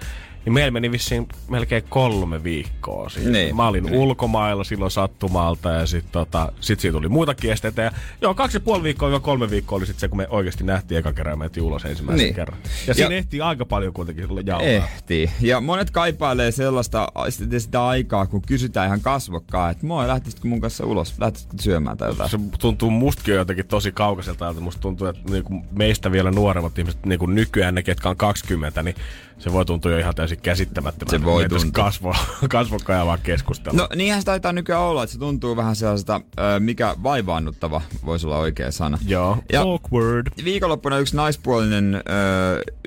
[0.47, 3.31] niin meillä meni vissiin melkein kolme viikkoa siinä.
[3.31, 3.97] Niin, mä olin niin.
[3.97, 7.83] ulkomailla silloin sattumalta ja sit, tota, sit siitä tuli muitakin esteitä.
[7.83, 7.91] Ja
[8.21, 10.99] joo, kaksi ja puoli viikkoa ja kolme viikkoa oli sit se, kun me oikeasti nähtiin
[10.99, 12.35] eka kerran ja mentiin ulos ensimmäisen Niin.
[12.35, 12.59] kerran.
[12.87, 14.67] Ja siinä Ja- ehtii aika paljon kuitenkin jauhaa.
[14.69, 15.31] Ehtii.
[15.41, 20.61] Ja monet kaipailee sellaista sitä, sitä aikaa, kun kysytään ihan kasvokkaan, että moi, lähtisitkö mun
[20.61, 21.15] kanssa ulos?
[21.19, 22.31] Lähtisitkö syömään tai jotain?
[22.31, 24.61] se tuntuu mustakin jotenkin tosi kaukaiselta ajalta.
[24.61, 28.97] Musta tuntuu, että niinku meistä vielä nuoremmat ihmiset, niinku nykyään ne, ketkä on 20, niin
[29.39, 31.19] se voi tuntua jo ihan täysin käsittämättömältä.
[31.19, 31.85] Se voi tuntua.
[31.85, 32.15] Kasvo,
[32.51, 33.77] kasvokkaan ja vaan keskustella.
[33.79, 38.27] No niinhän se taitaa nykyään olla, että se tuntuu vähän sellaiselta, ö, mikä vaivaannuttava voisi
[38.27, 38.99] olla oikea sana.
[39.07, 40.27] Joo, Ja- awkward.
[40.45, 42.01] Viikonloppuna yksi naispuolinen ö,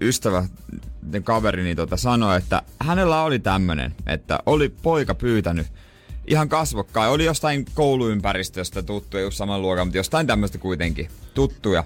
[0.02, 0.46] ystävä,
[1.24, 5.68] kaveri, niin tota, sanoi, että hänellä oli tämmönen, että oli poika pyytänyt
[6.28, 7.12] ihan kasvokkain.
[7.12, 11.84] Oli jostain kouluympäristöstä tuttuja, just saman luokan, mutta jostain tämmöistä kuitenkin tuttuja.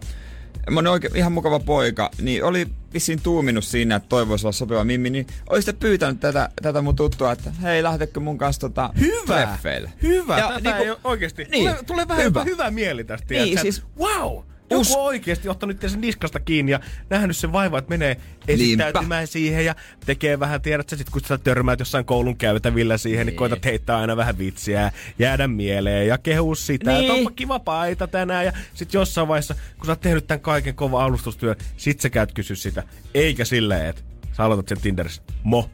[0.70, 5.10] Mä oikein ihan mukava poika, niin oli vissiin tuuminut siinä, että toivoisi olla sopiva mimmi,
[5.10, 9.26] niin olisitte pyytänyt tätä, tätä mun tuttua, että hei, lähdekö mun kanssa tota Hyvä!
[9.46, 9.92] treffeille?
[10.02, 10.38] Hyvä!
[10.40, 11.44] Ja Tätä niinku- ei ole oikeasti.
[11.52, 12.44] niin, tulee, tulee vähän hyvä.
[12.44, 13.34] hyvä, mieli tästä.
[13.34, 14.44] Niin, siis- wow!
[14.80, 18.18] Us- on oikeasti ottanut sen niskasta kiinni ja nähnyt sen vaivaa, että menee
[18.48, 23.26] esittäytymään siihen ja tekee vähän, tiedät sä, sit kun sä törmäät jossain koulun käytävillä siihen,
[23.26, 27.02] niin, niin koetat heittää aina vähän vitsiä ja jäädä mieleen ja kehuu sitä, Niin.
[27.02, 30.76] että onpa kiva paita tänään ja sit jossain vaiheessa, kun sä oot tehnyt tämän kaiken
[30.76, 34.02] kova alustustyön, sit sä käyt kysyä sitä, eikä silleen, että
[34.38, 35.70] sä aloitat sen Tinderissä, mo,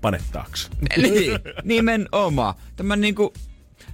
[0.00, 0.70] panettaaks?
[0.96, 2.54] niin, nimenomaan.
[2.76, 3.32] Tämä niinku,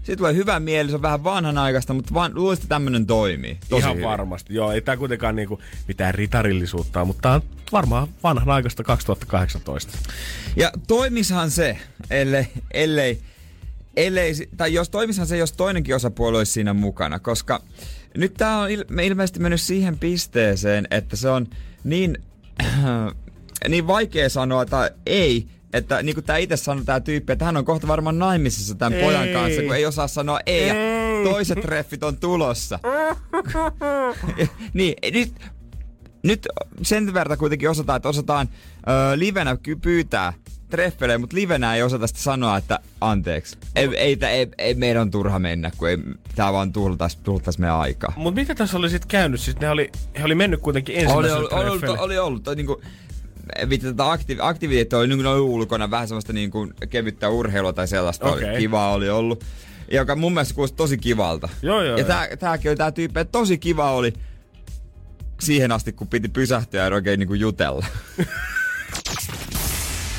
[0.03, 3.59] siitä tulee hyvä mieli, se on vähän vanhanaikaista, mutta vaan luulisin, että tämmönen toimii.
[3.68, 4.09] Tosi Ihan hyvin.
[4.09, 4.55] varmasti.
[4.55, 7.42] Joo, ei tää kuitenkaan niinku mitään ritarillisuutta mutta tää on
[7.72, 9.98] varmaan vanhanaikaista 2018.
[10.57, 11.78] Ja toimishan se,
[12.11, 13.20] ellei, ellei,
[13.96, 17.62] ellei, tai jos toimishan se, jos toinenkin osapuoli olisi siinä mukana, koska
[18.16, 21.46] nyt tää on il, me ilmeisesti mennyt siihen pisteeseen, että se on
[21.84, 22.18] niin,
[23.68, 27.57] niin vaikea sanoa tai ei, että niin kuin tää itse sanoi tää tyyppi, että hän
[27.57, 29.05] on kohta varmaan naimisissa tämän Ei.
[29.05, 31.25] pojan kanssa, kun ei osaa sanoa ei, ja Ei.
[31.25, 32.79] toiset treffit on tulossa.
[34.75, 35.33] niin, nyt
[36.23, 36.49] nyt
[36.83, 40.33] sen verran kuitenkin osataan, että osataan ö, livenä pyytää
[40.70, 43.59] treffeleja, mutta livenä ei osata sitä sanoa, että anteeksi.
[43.77, 45.99] Ei, ei, ei, ei, ei meidän on turha mennä, kun ei,
[46.35, 48.12] tää vaan tuhlutais, tuhlutais meidän aikaa.
[48.16, 49.41] Mutta mitä tässä oli sitten käynyt?
[49.41, 52.05] Siis ne oli, he oli mennyt kuitenkin Oli ensimmäiselle ollut, oli ollut, treffeille.
[52.05, 52.83] oli ollut toi niinku,
[53.68, 58.26] Vittu, tätä aktiivi, aktiviteettia oli niin ulkona, vähän semmoista niin kuin kevyttä urheilua tai sellaista.
[58.26, 58.51] Okei.
[58.51, 59.45] Oli, kivaa oli ollut.
[59.90, 61.49] Joka mun mielestä kuulosti tosi kivalta.
[61.62, 62.09] Joo, joo, Ja joo.
[62.09, 64.12] tää, tääkin oli tää tyyppi, että tosi kiva oli
[65.40, 67.86] siihen asti, kun piti pysähtyä ja oikein niinku jutella.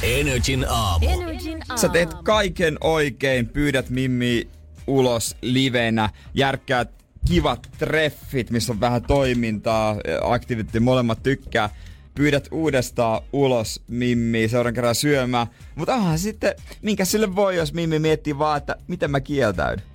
[0.03, 1.05] Energin aamu.
[1.09, 1.81] Energin aamu.
[1.81, 4.47] Sä teet kaiken oikein, pyydät Mimmi
[4.87, 6.89] ulos livenä, järkkäät
[7.27, 11.69] kivat treffit, missä on vähän toimintaa, aktiviteetti molemmat tykkää.
[12.15, 15.47] Pyydät uudestaan ulos Mimmi seuraavan kerran syömään.
[15.75, 19.85] Mutta onhan sitten, minkä sille voi, jos Mimmi miettii vaan, että miten mä kieltäydyn.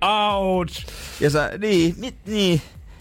[0.00, 0.86] Ouch!
[1.20, 2.60] Ja sä, niin, mit, niin.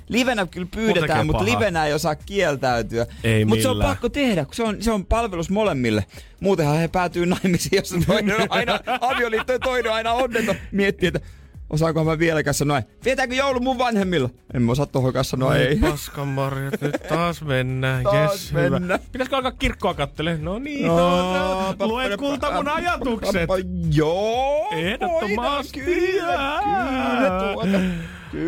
[0.09, 3.05] Livenä kyllä pyydetään, mutta livenä ei osaa kieltäytyä.
[3.23, 6.05] Ei Mutta se on pakko tehdä, kun se on, se on palvelus molemmille.
[6.39, 8.79] Muutenhan he päätyy naimisiin, jos toinen on aina
[9.11, 10.55] avioliitto ja toinen on aina onneton.
[10.71, 11.19] Miettii, että
[11.71, 14.29] osaanko mä vieläkään sanoa, vietäänkö joulu mun vanhemmilla?
[14.53, 15.75] En mä osaa tohonkaan sanoa ei.
[15.75, 18.03] Paskan marjat, nyt taas mennään.
[18.03, 18.69] Taas Yes, hyvä.
[18.79, 18.99] mennään.
[19.11, 20.37] Pitäisikö alkaa kirkkoa kattele?
[20.37, 20.97] No niin, No,
[21.33, 23.49] no, pa- lue kulta mun ajatukset.
[23.93, 25.79] Joo, Ehdottomasti.
[25.79, 27.77] Kyllä, kyllä, tuota.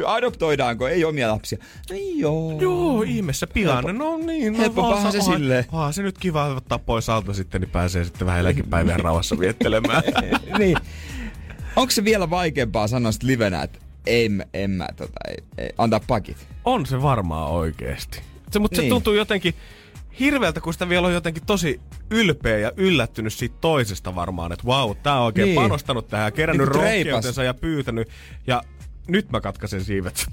[0.06, 0.88] Adoptoidaanko?
[0.88, 1.58] Ei omia lapsia.
[1.90, 2.58] No joo.
[2.62, 3.98] Joo, ihmeessä pian.
[3.98, 5.66] No niin, no vaan se silleen.
[5.72, 10.04] onhan se nyt kiva ottaa pois alta sitten, niin pääsee sitten vähän eläkepäivien rauhassa viettelemään.
[10.60, 10.78] niin.
[11.76, 13.80] Onko se vielä vaikeampaa sanoa sit livenä, että
[14.30, 16.48] mä- en mä tota, ei, ei, antaa pakit?
[16.66, 18.22] on se varmaan oikeesti.
[18.52, 18.86] Se, mutta Niin.
[18.86, 19.54] se tuntuu jotenkin
[20.20, 24.96] hirveältä, kun sitä vielä on jotenkin tosi ylpeä ja yllättynyt siitä toisesta varmaan, että vau,
[24.96, 25.56] tää on oikein Niin.
[25.56, 28.08] panostanut tähän, kerännyt Niin rohkeutensa ja pyytänyt.
[28.48, 28.64] Ja
[29.08, 30.26] nyt mä katkaisen siivet.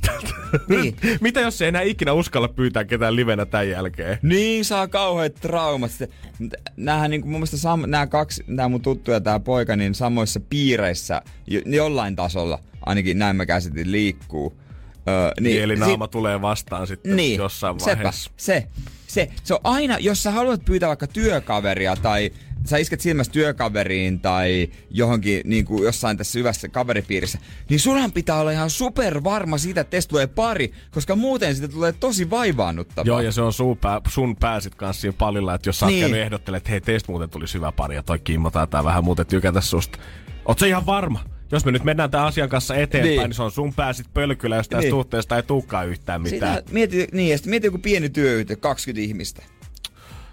[0.69, 0.97] Niin.
[1.21, 4.19] Mitä jos se ei enää ikinä uskalla pyytää ketään livenä tämän jälkeen?
[4.23, 5.91] Niin, saa kauheat traumat.
[6.39, 9.95] Mut näähän niinku mun mielestä sam, nämä kaksi, nämä mun tuttu ja tää poika, niin
[9.95, 14.61] samoissa piireissä jo, jollain tasolla, ainakin näin mä käsitin, liikkuu.
[15.09, 18.31] Öö, Niin, eli naama sit- tulee vastaan sitten niin, jossain sepä, vaiheessa.
[18.37, 18.67] se,
[19.07, 22.31] se, se on aina, jos sä haluat pyytää vaikka työkaveria tai
[22.65, 27.39] sä isket silmässä työkaveriin tai johonkin niin kuin jossain tässä hyvässä kaveripiirissä,
[27.69, 31.73] niin sunhan pitää olla ihan super varma siitä, että teistä tulee pari, koska muuten siitä
[31.73, 33.07] tulee tosi vaivaannuttavaa.
[33.07, 36.15] Joo, ja se on sun, pää, sun pääsit kanssa siinä palilla, että jos sä Niin.
[36.15, 39.61] ehdottelemaan, että hei, teistä muuten tulisi hyvä pari ja toi Kimmo taitaa vähän muuten tykätä
[39.61, 39.99] susta.
[40.45, 41.25] Oot sä ihan varma?
[41.53, 43.23] Jos me nyt mennään tämän asian kanssa eteenpäin, Niin.
[43.23, 44.91] niin, se on sun pääsit pölkylä, jos tästä Niin.
[44.91, 46.57] suhteesta ei tulekaan yhtään mitään.
[46.59, 49.43] Sitä, mieti, niin, ja sitten mieti joku pieni työyhtiö, 20 ihmistä,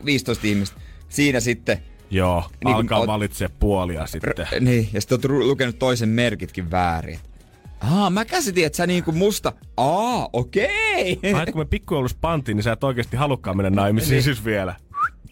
[0.05, 0.81] 15 ihmistä.
[1.09, 1.77] Siinä sitten,
[2.09, 4.33] Joo, Niin kun alkaa oot- valitse puolia sitten.
[4.51, 7.19] r- niin, ja sitten oot lukenut toisen merkitkin väärin.
[7.81, 11.19] Aa, mä käsitin, että sä niinku musta, aa, okei.
[11.35, 14.23] Ai, et kun me pikkujoulussa pantiin, niin sä et oikeasti halukkaan mennä naimisiin Niin.
[14.23, 14.75] siis vielä.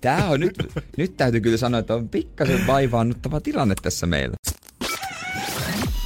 [0.01, 0.55] Tää on nyt,
[0.97, 4.35] nyt täytyy kyllä sanoa, että on pikkasen vaivaannuttava tilanne tässä meillä.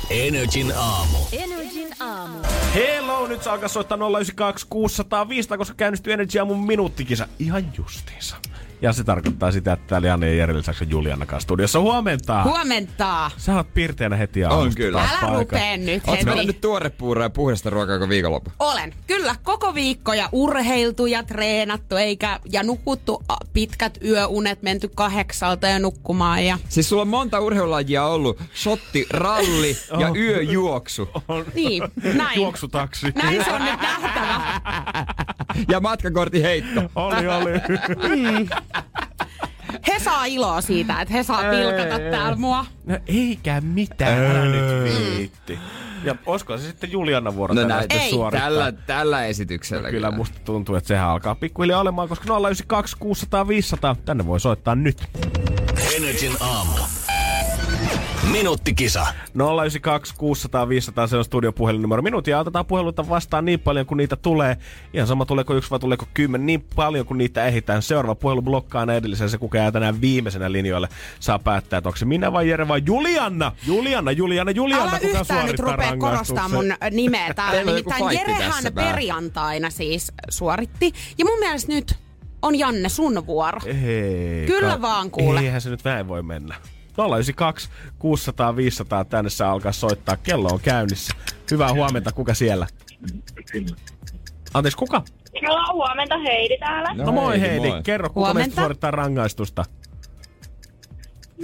[0.09, 1.17] Energin aamu.
[1.31, 2.37] Energin aamu.
[2.73, 8.35] Hello, nyt saa alkaa soittaa 092 600 500, koska käynnistyy Energy Aamun minuuttikisa ihan justiinsa.
[8.81, 11.79] Ja se tarkoittaa sitä, että täällä Janne ja Jere lisäksi on Juliana kanssa studiossa.
[11.79, 12.43] Huomenta!
[12.43, 13.31] Huomenta.
[13.37, 15.01] Sä oot pirteänä heti aamusta On kyllä.
[15.21, 16.45] Älä rupee nyt Oot heti.
[16.45, 18.51] nyt tuorepuuroa ja puhdasta ruokaa koko viikonloppu?
[18.59, 18.93] Olen.
[19.07, 23.23] Kyllä, koko viikko ja urheiltu ja treenattu eikä, ja nukuttu
[23.53, 26.45] pitkät yöunet, menty kahdeksalta ja nukkumaan.
[26.45, 28.41] Ja, Siis sulla on monta urheilulajia ollut.
[28.55, 30.15] Shotti, ralli ja Oh.
[30.17, 31.09] yöjuoksu.
[31.53, 32.41] niin, näin.
[32.41, 33.07] Juoksutaksi.
[33.15, 34.41] Näin se on nyt nähtävä.
[35.69, 36.81] Ja matkakortin heitto.
[36.95, 37.49] oli, oli.
[39.87, 42.65] He saa iloa siitä, että he saa pilkata täällä mua.
[42.85, 45.59] No eikä mitään, älä nyt viitti.
[46.03, 48.09] Ja olisiko se sitten Juliana vuoro No tänään sitten Ei.
[48.09, 48.49] suorittaa?
[48.49, 53.95] Tällä, tällä esityksellä Kyllä musta tuntuu, että sehän alkaa pikkuhiljaa olemaan, koska 092 600 500,
[54.05, 55.03] tänne voi soittaa nyt.
[55.95, 56.71] Energin aamu.
[58.23, 59.07] Minuuttikisa.
[59.33, 62.01] 092 600 500, se on studion puhelinnumero.
[62.01, 64.57] Minuutia otetaan puheluita vastaan niin paljon kuin niitä tulee.
[64.93, 67.81] Ihan sama tuleeko yksi vai tuleeko kymmen, niin paljon kuin niitä ehditään.
[67.81, 70.89] Seuraava puhelu blokkaa aina edellisen, se kuka jää tänään viimeisenä linjoille
[71.19, 73.51] saa päättää, että onko se minä vai Jere vai Julianna.
[73.67, 77.63] Julianna, Julianna, Julianna, Älä kuka yhtään nyt rupea korostaa mun nimeä täällä.
[77.71, 80.91] Nimittäin Jerehän perjantaina siis suoritti.
[81.17, 81.95] Ja mun mielestä nyt
[82.41, 83.59] on Janne sun vuoro.
[83.65, 85.39] Ei, Kyllä ka- vaan, kuule.
[85.39, 86.55] Eihän se nyt näin voi mennä.
[86.97, 87.69] 092
[87.99, 90.17] 600 500 tänne saa alkaa soittaa.
[90.17, 91.13] Kello on käynnissä.
[91.51, 92.11] Hyvää huomenta.
[92.11, 92.67] Kuka siellä?
[94.53, 95.01] Anteeksi, kuka?
[95.41, 96.93] No huomenta Heidi täällä.
[96.93, 97.69] No, no moi Heidi, Heidi.
[97.69, 97.83] moi.
[97.83, 98.39] Kerro, kuka Huomenta.
[98.47, 99.65] meistä suorittaa rangaistusta?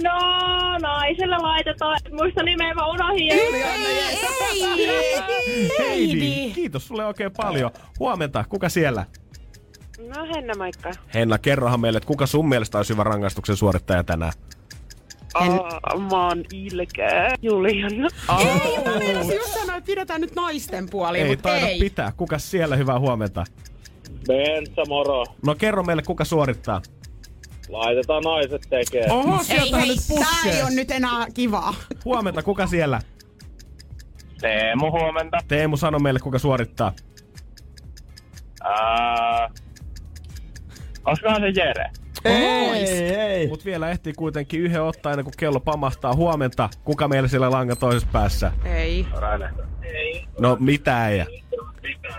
[0.02, 0.10] No
[0.82, 3.32] naiselle laitetaan, muista nimeä mä unohdin.
[5.78, 6.52] Heidi.
[6.54, 7.70] Kiitos sulle oikein paljon.
[7.98, 8.44] Huomenta.
[8.48, 9.06] Kuka siellä?
[10.14, 10.90] No Henna, moikka.
[11.14, 14.32] Henna, kerrohan meille, että kuka sun mielestä olisi hyvä rangaistuksen suorittaja tänään?
[15.40, 15.52] En...
[15.52, 17.30] Oh, mä oon ilkeä.
[17.42, 18.08] Juliana.
[18.38, 21.78] Ei, just sanoin, että pidetään nyt naisten puoli, ei mutta taida ei.
[21.78, 22.12] pitää.
[22.16, 22.76] Kuka siellä?
[22.76, 23.44] Hyvää huomenta.
[24.26, 25.24] Bensa, moro.
[25.46, 26.82] No kerro meille, kuka suorittaa.
[27.68, 29.06] Laitetaan naiset tekee.
[29.10, 30.64] Oho, Ei, sieltä hei, nyt tää ei puskee.
[30.64, 31.74] ole nyt enää kivaa.
[32.04, 33.00] Huomenta, kuka siellä?
[34.40, 35.38] Teemu, huomenta.
[35.48, 36.92] Teemu, sano meille, kuka suorittaa.
[38.64, 39.50] Ää...
[41.04, 41.90] Olisikohan se Jere?
[42.24, 43.48] Ei, ei.
[43.48, 46.14] Mut vielä ehtii kuitenkin yhden ottaa ennen kuin kello pamahtaa.
[46.14, 48.52] Huomenta, kuka meillä siellä langan toisessa päässä?
[48.64, 49.06] Ei.
[49.12, 49.50] Raine.
[49.82, 50.24] Ei.
[50.40, 51.24] No mitä ei?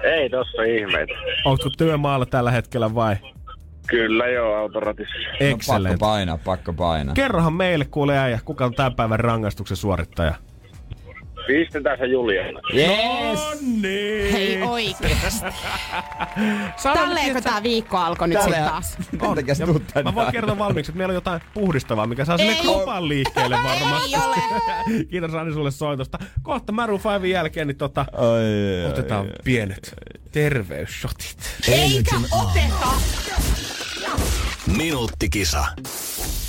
[0.04, 1.14] Ei tossa ihmeitä.
[1.46, 3.16] Onko työmaalla tällä hetkellä vai?
[3.88, 5.14] Kyllä joo, autoratissa.
[5.18, 6.00] No, pakko Excellent.
[6.00, 7.16] painaa, pakko painaa.
[7.16, 10.34] Kerrohan meille, kuule äijä, kuka on tämän päivän rangaistuksen suorittaja?
[11.48, 12.60] Pistetään se Juliana.
[12.76, 13.40] Yes!
[13.62, 14.32] niin.
[14.32, 15.46] Hei oikeesti.
[16.78, 18.98] Sano Tälleenkö tää viikko alkoi nyt sit Tälleen- taas?
[19.66, 22.62] Tuut tänne Mä voin kertoa valmiiksi, että meillä on jotain puhdistavaa, mikä saa sinne Ei.
[22.62, 24.16] kropan liikkeelle varmasti.
[24.16, 25.04] Ei ole.
[25.12, 26.18] Kiitos Ani sulle soitosta.
[26.44, 29.32] Kohta Maroon 5 jälkeen, niin tota, Ai, ai, otetaan ai.
[29.44, 29.96] pienet
[30.32, 31.38] terveysshotit.
[31.68, 32.88] Eikä oteta.
[34.76, 35.66] Minuuttikisa.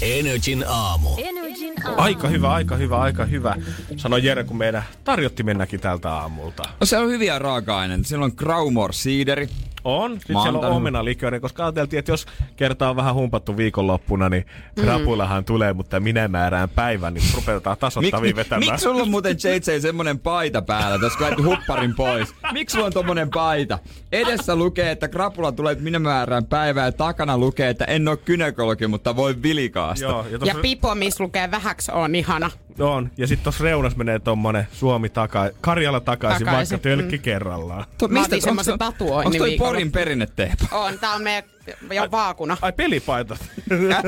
[0.03, 1.09] Energin aamu.
[1.19, 2.03] Energin aamu.
[2.03, 3.57] Aika hyvä, aika hyvä, aika hyvä.
[3.97, 6.62] Sanoi Jere, kun meidän tarjotti mennäkin tältä aamulta.
[6.81, 8.09] No siellä on hyviä raaka-aineita.
[8.09, 9.49] Siellä on Graumor siideri.
[9.85, 10.12] On.
[10.12, 12.26] Sitten Mä siellä on omenaliköri, koska ajateltiin, että jos
[12.57, 14.47] kertaa on vähän humpattu viikonloppuna, niin
[14.81, 18.70] krapuillahan tulee, mutta minä määrään päivän, niin rupeataan tasottavia vetämään.
[18.70, 22.35] Miksi sulla on muuten JJ semmonen paita päällä, kun lähti hupparin pois?
[22.53, 23.79] Miksi sulla on tommonen paita?
[24.12, 28.16] Edessä lukee, että krapula tulee, että minä määrään päivää, ja takana lukee, että en oo
[28.16, 30.05] kynekologi, mutta voi vilikaasta.
[30.05, 32.51] Joo, ja, Ja tossa, pipo, missä lukee vähäksi on ihana.
[32.81, 33.11] On.
[33.16, 37.85] ja sitten tuossa reunas menee tommonen Suomi taka, Karjala takaisin, Takaisin, vaikka tölkki kerrallaan.
[37.99, 39.57] To, onks semmosen toi- tatuoinnin Onks toi.
[39.59, 40.66] Porin perinneteepa?
[40.72, 41.45] On, tää on meidän
[41.93, 42.57] jo vaakuna.
[42.62, 43.37] Ai pelipaita.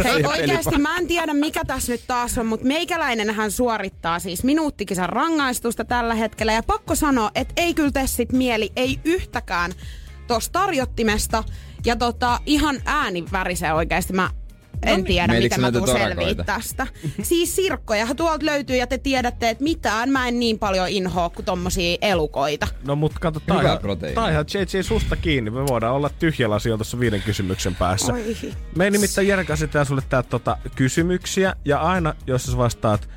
[0.05, 5.09] Hei oikeasti mä en tiedä mikä tässä nyt taas on, mutta meikäläinenhän suorittaa siis minuuttikisan
[5.09, 6.53] rangaistusta tällä hetkellä.
[6.53, 9.73] Ja pakko sanoa, että ei kyllä tee sit mieli, ei yhtäkään
[10.27, 11.45] tosta tarjottimesta.
[11.85, 14.13] Ja tota, ihan ääni värisee oikeasti.
[14.13, 14.31] Mä
[14.83, 16.87] en tiedä, Mietitkö miten mä tuun selviä tästä.
[17.23, 21.45] Siis sirkkojahan tuolta löytyy ja te tiedätte, että mitään mä en niin paljon inhoa kuin
[21.45, 22.69] tommosia elukoita.
[22.87, 23.79] No mut kato, tää ihan-
[24.15, 25.51] tää ihan JJ susta kiinni.
[25.51, 28.13] Me voidaan olla tyhjällä asioilla tuossa viiden kysymyksen päässä.
[28.13, 28.37] Oi.
[28.77, 33.09] Me ei nimittäin Jere käsitään sulle tää tota, kysymyksiä, ja aina jos sä vastaat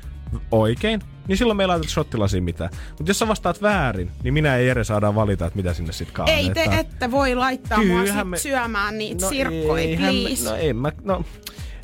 [0.50, 2.70] oikein, niin silloin me ei laiteta shottilasiin mitään.
[2.98, 6.28] Mutta jos sä vastaat väärin, niin minä ja Jere saadaan valita, että mitä sinne sitten
[6.28, 6.78] Ei te kaadetaan.
[6.78, 10.50] ette voi laittaa mua sit me- syömään niitä no sirkkoja, eihän me- please.
[10.50, 11.24] No en mä, no,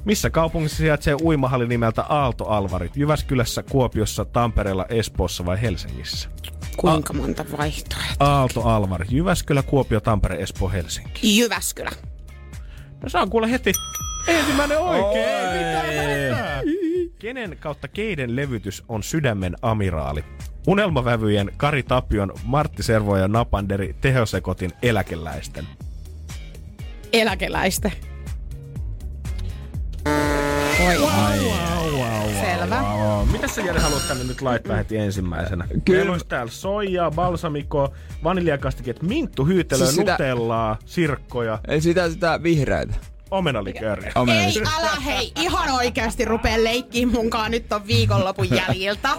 [0.05, 2.97] missä kaupungissa sijaitsee uimahalli nimeltä Aalto-Alvarit?
[2.97, 6.29] Jyväskylässä, Kuopiossa, Tampereella, Espoossa vai Helsingissä?
[6.77, 8.29] Kuinka monta vaihtoehtoa?
[8.29, 9.07] Aalto-Alvari.
[9.11, 11.39] Jyväskylä, Kuopio, Tampere, Espoo, Helsinki.
[11.39, 11.91] Jyväskylä.
[13.03, 13.73] No se on kuule heti
[14.27, 15.51] ensimmäinen oikein.
[15.51, 16.61] Mitä hätää?
[17.19, 20.25] Kenen kautta keiden levytys on Sydämen amiraali?
[20.67, 25.65] Unelmavävyjen Kari Tapion, Martti Servo ja Napanderi Tehosekotin eläkeläisten.
[27.13, 27.91] Eläkeläistä.
[30.87, 30.97] Oi.
[30.97, 32.83] Wow, wow, Selvä.
[32.83, 33.29] wow.
[33.29, 35.65] Mitä sä Jere haluat tänne nyt laittaa heti ensimmäisenä?
[35.85, 35.99] Kyllä.
[35.99, 37.93] Meillä olisi täällä soijaa, balsamikoa,
[38.25, 42.95] vaniljakastiket, minttu, hyytelöä, Siis sitä- nutellaa, sirkkoja, Ei sitä, sitä vihreitä.
[43.31, 44.13] Omenalikööriä.
[44.15, 44.41] Omena.
[44.41, 49.09] Ei, älä hei, ihan oikeasti rupee leikkiin munkaan nyt on viikonlopun jäljiltä.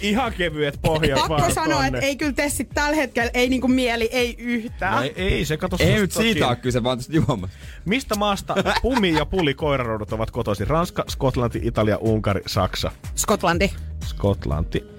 [0.00, 3.68] Ihan kevyet pohjat Pakko vaan sanoa, että ei kyllä tee sit tällä hetkellä, ei niinku
[3.68, 5.02] mieli, ei No yhtään.
[5.02, 7.56] ei, ei se kato Ei nyt siitä ole kyse, vaan tästä juomasta.
[7.84, 10.66] Mistä maasta pumi ja puli koiraroudut ovat kotoisin?
[10.66, 12.90] Ranska, Skotlanti, Italia, Unkari, Saksa.
[13.14, 13.72] Skotlanti.
[14.04, 14.97] Skotlanti.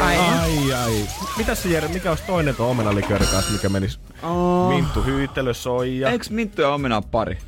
[0.00, 0.38] Aivan.
[0.38, 1.06] Ai ai.
[1.36, 3.98] Mitäs se Jere, mikä olisi toinen tuo omenalikööri kanssa, mikä menisi?
[4.22, 4.68] Oh.
[4.68, 6.10] Minttu, hyytelö, soija.
[6.10, 7.38] Eikö Minttu ja omena ole pari?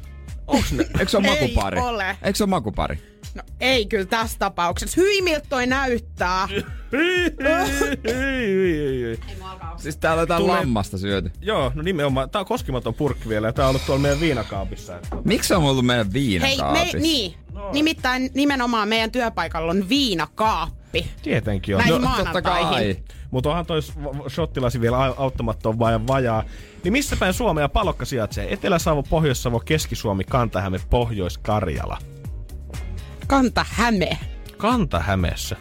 [0.47, 0.83] Onks ne?
[0.99, 1.81] Eikö se ole Ei makupari?
[1.81, 2.17] ole.
[2.23, 2.99] Eikö se ole makupari?
[3.35, 5.01] No ei kyllä tässä tapauksessa.
[5.01, 6.49] Hyi miltä toi näyttää.
[6.93, 7.33] Ei,
[8.05, 9.19] ei, ei, ei.
[9.77, 11.33] Siis täällä on jotain Tulee- lammasta syöty.
[11.41, 12.31] Joo, no nimenomaan.
[12.31, 14.97] Tää on koskimaton purkki vielä ja tää on ollut tuolla meidän viinakaapissa.
[14.97, 16.97] että- Miksi se on ollut meidän Hei, viinakaapissa?
[16.97, 17.35] me, niin.
[17.73, 20.80] Nimittäin nimenomaan meidän työpaikalla on viinakaappi.
[21.23, 21.79] Tietenkin on.
[21.79, 22.97] Näihin No, totta maanantaihin.
[22.97, 23.05] kai.
[23.31, 23.81] Mutta onhan toi
[24.29, 26.43] shottilasi vielä au- auttamaton vai vajaa.
[26.85, 28.53] Niin missä päin Suomea palokka sijaitsee?
[28.53, 31.99] Etelä-Savo, Pohjois-Savo, Keski-Suomi, Kanta-Häme, Pohjois-Karjala.
[33.27, 34.19] Kanta Häme.
[34.57, 35.57] Kanta-Hämeessä.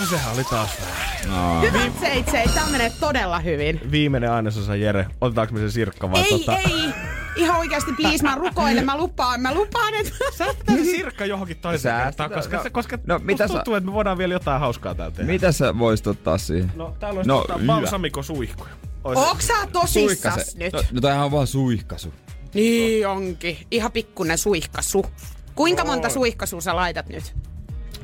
[0.00, 1.30] No sehän oli taas väärin.
[1.30, 1.60] No.
[1.60, 3.80] Hyvät seitsei, tää menee todella hyvin.
[3.90, 5.06] Viimeinen ainesosa, Jere.
[5.20, 6.56] Otetaanko me se sirkka vai ei, tota...
[6.58, 6.92] ei.
[7.36, 10.12] Ihan oikeasti, please, mä rukoilen, mä lupaan, mä lupaan, että...
[10.38, 13.54] Säästetään se sirkka johonkin toiseen kertaan, koska, No, se, koska no, no, mitä musta sä-
[13.54, 15.32] tuntuu, että me voidaan vielä jotain hauskaa täällä tehdä.
[15.32, 16.72] Mitä sä voisit ottaa siihen?
[16.76, 17.72] No täällä olisi No, no, tota, hyvä.
[17.72, 18.70] balsamikosuihkuja.
[19.04, 20.72] Onks sä tosissas nyt?
[20.72, 22.14] No, no tämähän on vaan suihkasu.
[22.54, 23.58] Niin onkin.
[23.70, 25.06] Ihan pikkunen suihkasu.
[25.54, 27.34] Kuinka monta suihkasua sä laitat nyt?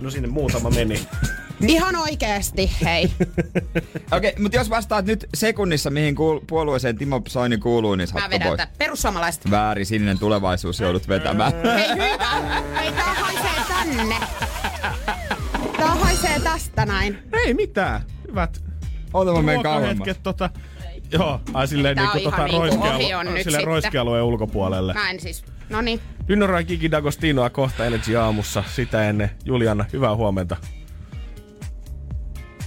[0.00, 1.08] No sinne muutama meni.
[1.60, 3.04] Ihan oikeesti, hei.
[4.12, 8.20] Okei, okay, mutta jos vastaat nyt sekunnissa, mihin kuul- puolueeseen Timo Soini kuuluu, niin Mä
[8.20, 8.56] saat vedän pois.
[8.56, 8.68] tää.
[8.78, 9.50] Perussuomalaiset.
[9.50, 11.52] Väärin, sininen tulevaisuus joudut vetämään.
[11.74, 12.62] Hei hyvä.
[12.80, 14.16] Hei tää haisee tänne.
[15.76, 17.18] Tää haisee tästä näin.
[17.32, 18.02] Ei mitään.
[18.28, 18.62] Hyvät
[19.14, 19.88] Ota mä menen kauemmas.
[19.96, 20.50] ruokahetket tota...
[21.12, 23.64] Joo, ai silleen niinku tota niinku nyt silleen sitten.
[23.66, 24.94] roiskialueen ulkopuolelle.
[24.94, 25.44] Mä en siis...
[25.68, 26.00] Noniin.
[26.28, 28.64] Ynnora Kiki D'Agostinoa kohta Energy aamussa.
[28.74, 30.56] Sitä ennen Juliana, hyvää huomenta.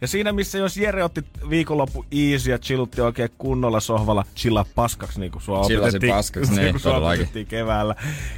[0.00, 5.20] Ja siinä missä jos Jere otti viikonloppu easy ja chillutti oikein kunnolla sohvalla, chillaa paskaksi
[5.20, 7.94] niin kuin sua opetettiin, paskaksi, niin, niin kuin sua opetettiin keväällä,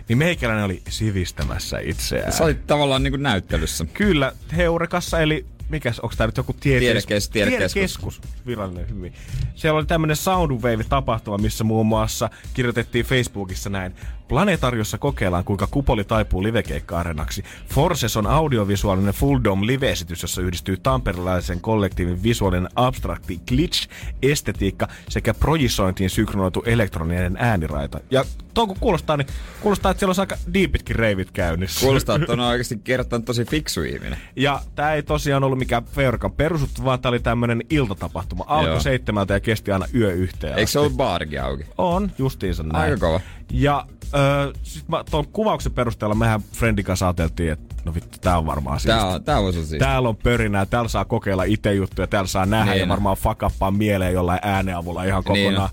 [0.08, 2.32] niin meikäläinen oli sivistämässä itseään.
[2.32, 3.86] Sä olit tavallaan niinku näyttelyssä.
[3.94, 7.28] Kyllä, Heurekassa, eli mikäs, onko tää nyt joku tietekeskus?
[7.28, 7.72] Tiedekes- tiedekeskus.
[7.72, 8.20] tiedekeskus.
[8.46, 9.12] virallinen hyvin.
[9.54, 13.94] Siellä oli tämmönen Soundwave-tapahtuma, missä muun muassa kirjoitettiin Facebookissa näin.
[14.32, 17.44] Planetariossa kokeillaan, kuinka kupoli taipuu livekeikka-arenaksi.
[17.74, 23.88] Forces on audiovisuaalinen Full Dome live-esitys, jossa yhdistyy tamperilaisen kollektiivin visuaalinen abstrakti glitch,
[24.22, 28.00] estetiikka sekä projisointiin synkronoitu elektroninen ääniraita.
[28.10, 28.24] Ja
[28.54, 29.26] tuon kun kuulostaa, niin
[29.60, 31.80] kuulostaa, että siellä on aika diipitkin reivit käynnissä.
[31.80, 34.18] Kuulostaa, että on oikeasti kertonut tosi fiksu ihminen.
[34.36, 38.44] Ja tää ei tosiaan ollut mikään Feorkan perusuttu, vaan tää oli tämmönen iltatapahtuma.
[38.46, 40.52] Alkoi seitsemältä ja kesti aina yö yhteen.
[40.52, 40.72] Eikö asti.
[40.72, 41.64] se ollut baarikin auki?
[41.78, 42.92] On, justiinsa näin.
[42.92, 43.20] Aika kova.
[43.50, 48.38] Ja öö, sit mä tuon kuvauksen perusteella mehän Friendin kanssa ajateltiin, että no vittu, tää
[48.38, 49.14] on varmaan Tää siistiä.
[49.14, 49.68] on, tää on siis.
[49.78, 53.70] Täällä on pörinää, täällä saa kokeilla itse juttuja, täällä saa nähdä Niin ja varmaan fakappaa
[53.70, 55.70] mieleen jollain äänen avulla ihan Niin kokonaan.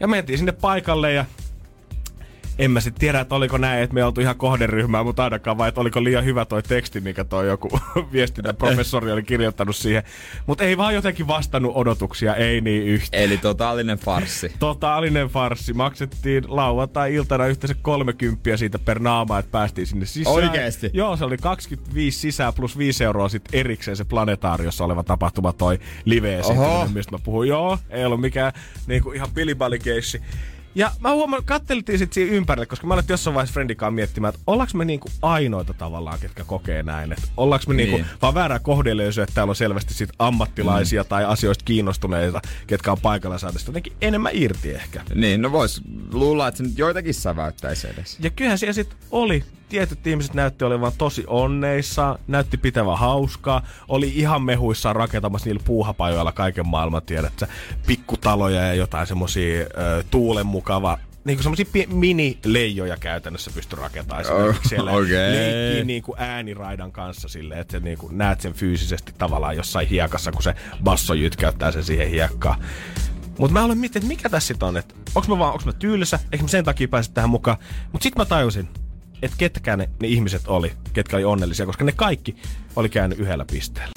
[0.00, 1.24] ja mentiin sinne paikalle ja
[2.60, 5.68] en mä sitten tiedä, että oliko näin, että me oltu ihan kohderyhmää, mutta ainakaan vai,
[5.68, 7.80] että oliko liian hyvä toi teksti, mikä toi joku
[8.12, 10.02] viestintä professori oli kirjoittanut siihen.
[10.46, 13.22] Mutta ei vaan jotenkin vastannut odotuksia, ei niin yhtään.
[13.22, 14.52] Eli totaalinen farssi.
[14.58, 15.72] Totaalinen farssi.
[15.72, 20.36] Maksettiin lauantai-iltana yhteensä 30 siitä per naama, että päästiin sinne sisään.
[20.36, 20.90] Oikeesti?
[20.92, 25.78] Joo, se oli 25 sisään plus 5 euroa sitten erikseen se planetaariossa oleva tapahtuma toi
[26.04, 26.40] live
[26.94, 27.48] mistä mä puhuin.
[27.48, 28.52] Joo, ei ollut mikään
[28.86, 30.20] niinku ihan piliballikeissi.
[30.74, 34.42] Ja mä huomaan, katteltiin sit siinä ympärille, koska mä alettiin jossain vaiheessa Friendikaan miettimään, että
[34.46, 37.12] ollaanko me niinku ainoita tavallaan, ketkä kokee näin.
[37.12, 38.06] Että ollaanko me niinku, Niin.
[38.22, 41.08] vaan väärää kohdelöysyä, että täällä on selvästi sit ammattilaisia mm.
[41.08, 45.02] tai asioista kiinnostuneita, ketkä on paikalla saada sitä jotenkin enemmän irti ehkä.
[45.14, 48.16] Niin, no vois luulla, että se nyt joitakin säväyttäisi edes.
[48.20, 49.44] Ja kyllähän siellä sitten oli.
[49.70, 56.32] Tietyt ihmiset näytti olevan tosi onneissa, näytti pitävän hauskaa, oli ihan mehuissaan rakentamassa niillä puuhapajoilla
[56.32, 57.48] kaiken maailman, tiedät sä,
[57.86, 59.66] pikkutaloja ja jotain semmosia ö,
[60.10, 64.92] tuulen mukava niin kuin semmosia pie- mini-leijoja käytännössä pysty rakentamaan esimerkiksi siellä.
[64.92, 65.32] okei.
[65.32, 70.32] Leikkii niin kuin ääniraidan kanssa silleen, että niin kuin näet sen fyysisesti tavallaan jossain hiekassa,
[70.32, 70.54] kun se
[70.84, 72.60] basso jytkäyttää sen siihen hiekkaan.
[73.38, 75.72] Mutta mä olen miettinyt, että mikä tässä sit on, että onks mä vaan, onks mä
[75.72, 77.56] tylsä, eikä mä sen takia pääse tähän mukaan.
[77.92, 78.68] Mutta sitten mä tajusin,
[79.22, 82.36] että ketkä ne, ne ihmiset oli, ketkä oli onnellisia, koska ne kaikki
[82.76, 83.92] oli käynyt yhdellä pisteellä.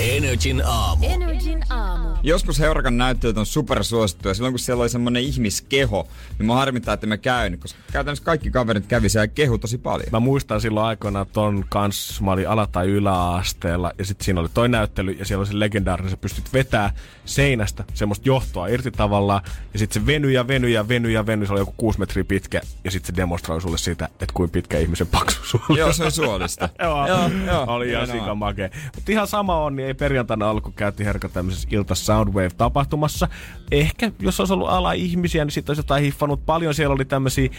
[0.00, 1.06] Energin aamu.
[1.06, 2.08] Energin aamu.
[2.22, 4.34] Joskus Heurakan näyttelyt on supersuosittuja.
[4.34, 6.08] Silloin kun siellä oli semmonen ihmiskeho,
[6.38, 9.78] niin mä harmittaa, että mä käyn, koska käytännössä kaikki kaverit kävi siellä ja kehu tosi
[9.78, 10.08] paljon.
[10.12, 14.48] Mä muistan silloin aikoinaan ton kanssa, mä olin ala- tai yläasteella, ja sitten siinä oli
[14.54, 16.92] toi näyttely, ja siellä oli se legendaarinen, sä pystyt vetää
[17.24, 21.46] seinästä semmoista johtoa irti tavallaan, ja sitten se venyi ja venyi ja venyi ja venyi,
[21.46, 24.78] se oli joku kuusi metriä pitkä, ja sitten se demonstroi sulle sitä, että kuinka pitkä
[24.78, 25.76] ihmisen paksuus on.
[25.76, 26.68] Joo, se on suolista.
[26.82, 28.70] Joo, Joo, joo, oli ihan sikamakee.
[28.94, 33.28] Mutta ihan sama on, niin ei perjantaina ollut, kun käytiin herkka tämmöisessä Ilta Soundwave-tapahtumassa.
[33.70, 36.74] Ehkä, jos olisi ollut ala-ihmisiä, niin sitten olisi jotain hiffannut paljon.
[36.74, 37.50] Siellä oli tämmöisiä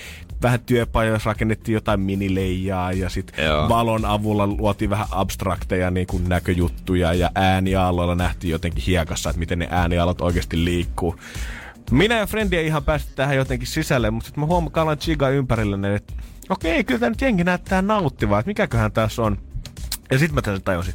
[0.42, 3.36] vähän työpajoja, joissa rakennettiin jotain minileijaa ja sitten
[3.70, 9.60] valon avulla luotiin vähän abstrakteja niin kuin näköjuttuja ja äänialoilla nähtiin jotenkin hiekassa, että miten
[9.60, 11.16] ne äänialot oikeasti liikkuu.
[11.92, 15.30] Minä ja Frendi ei ihan päästy tähän jotenkin sisälle, mutta sitten mä huomaan kalan chiga
[15.30, 16.14] ympärillä, että
[16.50, 19.38] okei, kyllä tämä nyt jengi näyttää nauttivaa, että mikäköhän tässä on.
[20.12, 20.94] Ja sitten mä tässä tajusin.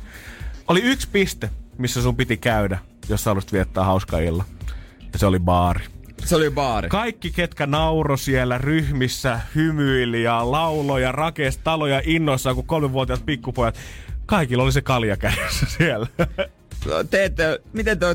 [0.68, 4.44] Oli yksi piste, missä sun piti käydä, jos sä haluaisit viettää hauskaa illa.
[5.12, 5.84] Ja se oli baari.
[6.24, 6.88] Se oli baari.
[6.88, 13.78] Kaikki, ketkä nauro siellä ryhmissä, hymyili ja lauloi ja rakensi taloja innoissaan kuin kolmenvuotiaat pikkupojat,
[14.26, 16.06] kaikilla oli se kalja kädessä siellä.
[17.10, 18.06] Te ette, miten, te,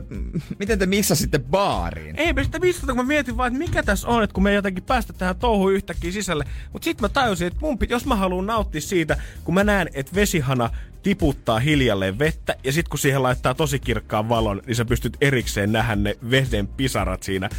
[0.60, 2.16] miten te missasitte baariin?
[2.20, 4.50] Ei me sitä missata, kun mä mietin vaan, että mikä tässä on, että kun me
[4.50, 6.44] ei jotenkin päästä tähän touhuun yhtäkkiä sisälle.
[6.74, 9.90] Mutta sitten mä tajusin, että mun pit, jos mä haluan nauttia siitä, kun mä näen,
[9.94, 10.70] että vesihana
[11.04, 15.72] tiputtaa hiljalleen vettä, ja sitten kun siihen laittaa tosi kirkkaan valon, niin sä pystyt erikseen
[15.72, 17.50] nähdä ne veden pisarat siinä.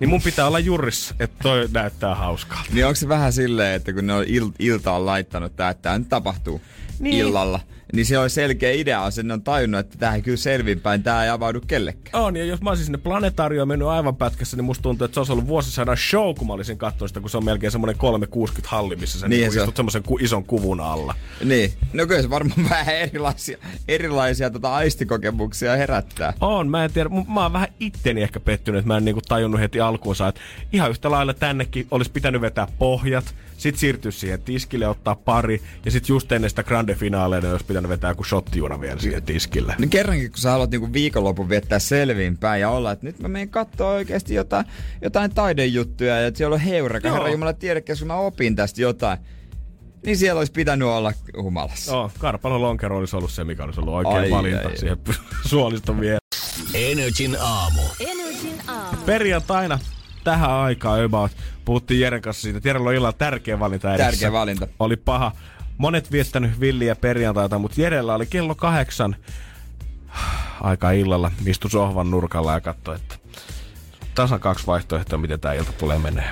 [0.00, 2.64] Niin mun pitää olla jurissa, että toi näyttää hauskalta.
[2.72, 5.98] Niin onko se vähän silleen, että kun ne on il- iltaan laittanut tää, että tää
[5.98, 6.60] nyt tapahtuu
[6.98, 7.14] niin.
[7.26, 7.60] illalla,
[7.92, 11.24] niin se on selkeä idea, se ne on tajunnut, että tää ei kyllä selvinpäin, tää
[11.24, 12.24] ei avaudu kellekään.
[12.24, 15.20] On, ja jos mä olisin sinne planetaarioon mennyt aivan pätkässä, niin musta tuntuu, että se
[15.20, 18.70] olisi ollut vuosisadan show, kun mä olisin katsonut sitä, kun se on melkein semmoinen 360
[18.70, 21.14] halli, missä sä Niin niin se istut semmoisen ku, ison kuvun alla.
[21.44, 26.32] Niin, no kyllä se varmaan vähän erilaisia, erilaisia tota aistikokemuksia herättää.
[26.40, 27.08] On, mä en tiedä.
[27.08, 30.40] Mä oon vähän itteni ehkä pettynyt, että mä en niinku tajunnut heti alkuunsa, että
[30.72, 35.90] ihan yhtä lailla tännekin olisi pitänyt vetää pohjat, sit siirtyä siihen tiskille, ottaa pari, ja
[35.90, 39.74] sit just ennen sitä grande finaaleja olisi pitänyt vetää joku shottiuna vielä siihen tiskille.
[39.78, 43.48] Niin kerrankin, kun sä haluat niinku viikonlopun viettää selviinpäin ja olla, että nyt mä menen
[43.48, 44.66] kattoo oikeasti jotain,
[45.02, 47.08] jotain taidejuttuja ja että siellä on heureka.
[47.08, 47.16] Joo.
[47.16, 47.54] Herra Jumala,
[47.98, 49.18] kun mä opin tästä jotain.
[50.06, 51.92] Niin siellä olisi pitänyt olla humalassa.
[51.92, 54.76] Joo, Karpalon lonkero olisi ollut se, mikä olisi ollut oikein Ai, valinta ai.
[54.76, 54.98] siihen
[55.50, 56.18] suoliston vielä.
[56.74, 57.82] Energin aamu.
[58.00, 58.96] Energin aamu.
[59.06, 59.78] Perjantaina
[60.24, 61.32] tähän aikaan about
[61.64, 62.68] puhuttiin Jeren kanssa siitä.
[62.68, 64.10] Jerellä on illalla tärkeä valinta edessä.
[64.10, 64.68] Tärkeä valinta.
[64.78, 65.32] Oli paha.
[65.78, 69.16] Monet viettänyt villiä perjantaita, mutta Jerellä oli kello kahdeksan
[70.60, 71.30] aika illalla.
[71.46, 73.14] Istu sohvan nurkalla ja katsoi, että
[74.14, 76.30] tasan kaksi vaihtoehtoa, miten tämä ilta tulee menee.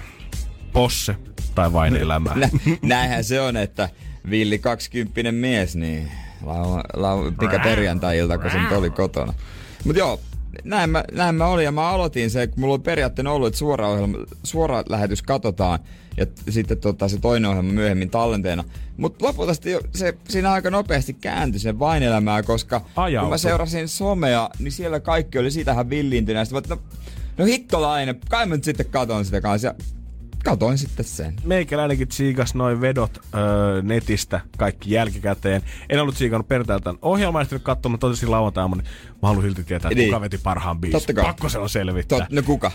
[0.72, 1.16] Posse
[1.55, 2.36] tai vain elämää.
[2.36, 2.49] Nä,
[2.82, 3.88] näinhän se on, että
[4.30, 6.11] villi 20 mies, niin
[6.43, 9.34] lau, lau, mikä perjantai-ilta, kun se nyt oli kotona.
[9.84, 10.20] Mut joo,
[10.64, 13.59] näin mä, näin mä olin ja mä aloitin se, kun mulla oli periaatteena ollut, että
[13.59, 15.78] suora, ohjelma, suora lähetys katsotaan
[16.16, 18.64] ja sitten tota, se toinen ohjelma myöhemmin tallenteena.
[18.96, 19.55] Mutta lopulta
[19.94, 23.30] se, siinä aika nopeasti kääntyi sen vain elämää, koska kun Ajautui.
[23.30, 25.90] mä seurasin somea, niin siellä kaikki oli siitähän
[26.59, 26.82] että no,
[27.38, 29.68] no hittolainen, kai mä nyt sitten katon sitä kanssa.
[29.68, 29.74] Ja
[30.45, 31.36] katoin sitten sen.
[31.45, 35.62] Meikäläinenkin tsiikas noin vedot öö, netistä kaikki jälkikäteen.
[35.88, 38.84] En ollut tsiikannut perjantailta ohjelmaa, sitten katsomaan, mutta totesin lauantaina, niin
[39.22, 40.09] mä haluan silti tietää, Niin.
[40.09, 41.01] kuka veti parhaan biisin.
[41.01, 41.24] Totta kai.
[41.24, 42.18] Pakko se on selvittää.
[42.18, 42.72] Tot, no kuka?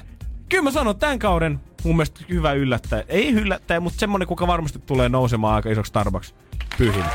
[0.49, 3.03] Kyllä mä sanon, tämän kauden mun mielestä hyvä yllättäjä.
[3.07, 6.36] Ei yllättäjä, mutta semmonen, kuka varmasti tulee nousemaan aika isoksi Starbucks
[6.78, 7.11] pyhimys.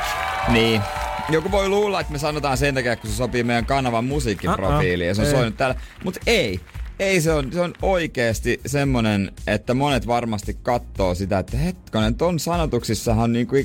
[0.48, 0.82] Niin.
[1.28, 5.14] Joku voi luulla, että me sanotaan sen takia, kun se sopii meidän kanavan musiikkiprofiiliin ja
[5.14, 5.76] se on soinut täällä.
[6.04, 6.60] Mutta ei.
[7.00, 12.38] Ei, se on, se on oikeasti semmonen, että monet varmasti katsoo sitä, että hetkonen, ton
[12.38, 13.56] sanotuksissahan on niinku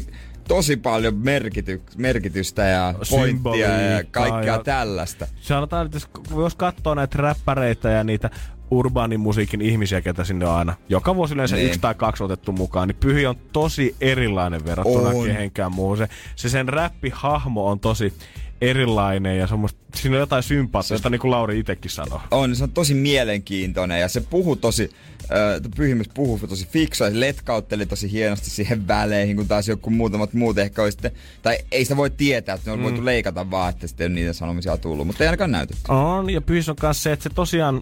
[0.47, 5.27] tosi paljon merkity, merkitystä ja pointtia ja kaikkea ja- tällaista.
[5.41, 6.07] Sanotaan, että jos,
[6.37, 8.29] jos katsoo näitä räppäreitä ja niitä
[8.71, 11.67] urbaanimusiikin ihmisiä, ketä sinne on aina joka vuosi yleensä Niin.
[11.67, 15.25] yksi tai kaksi otettu mukaan, niin Pyhi on tosi erilainen verrattuna On.
[15.25, 15.97] kehenkään muuhun.
[15.97, 18.13] Se, se sen räppihahmo on tosi
[18.61, 22.19] erilainen ja semmoista, siinä on jotain sympaattista, niin kuin Lauri itsekin sanoi.
[22.31, 24.89] on, se on tosi mielenkiintoinen ja se puhuu tosi,
[25.23, 29.89] äh, pyhimys puhuu tosi fiksua ja se letkautteli tosi hienosti siihen väleihin, kun taas joku
[29.89, 32.83] muutamat muut ehkä olisi sitten, tai ei sitä voi tietää, että ne on mm.
[32.83, 35.91] voitu leikata vaan, että sitten ei ole niitä sanomisia tullut, mutta ei ainakaan näytetty.
[35.91, 37.81] On, ja Pyhis on kanssa se, että se tosiaan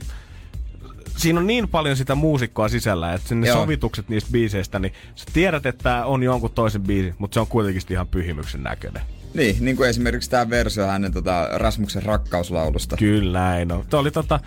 [1.17, 3.57] siinä on niin paljon sitä muusikkoa sisällä, että sinne Joo.
[3.57, 7.81] sovitukset niistä biiseistä, niin sä tiedät, että on jonkun toisen biisi, mutta se on kuitenkin
[7.89, 9.01] ihan pyhimyksen näköinen.
[9.33, 12.97] Niin, niin kuin esimerkiksi tämä versio hänen tota, Rasmuksen rakkauslaulusta.
[12.97, 13.85] Kyllä näin on.
[13.89, 14.39] Tuo oli tota,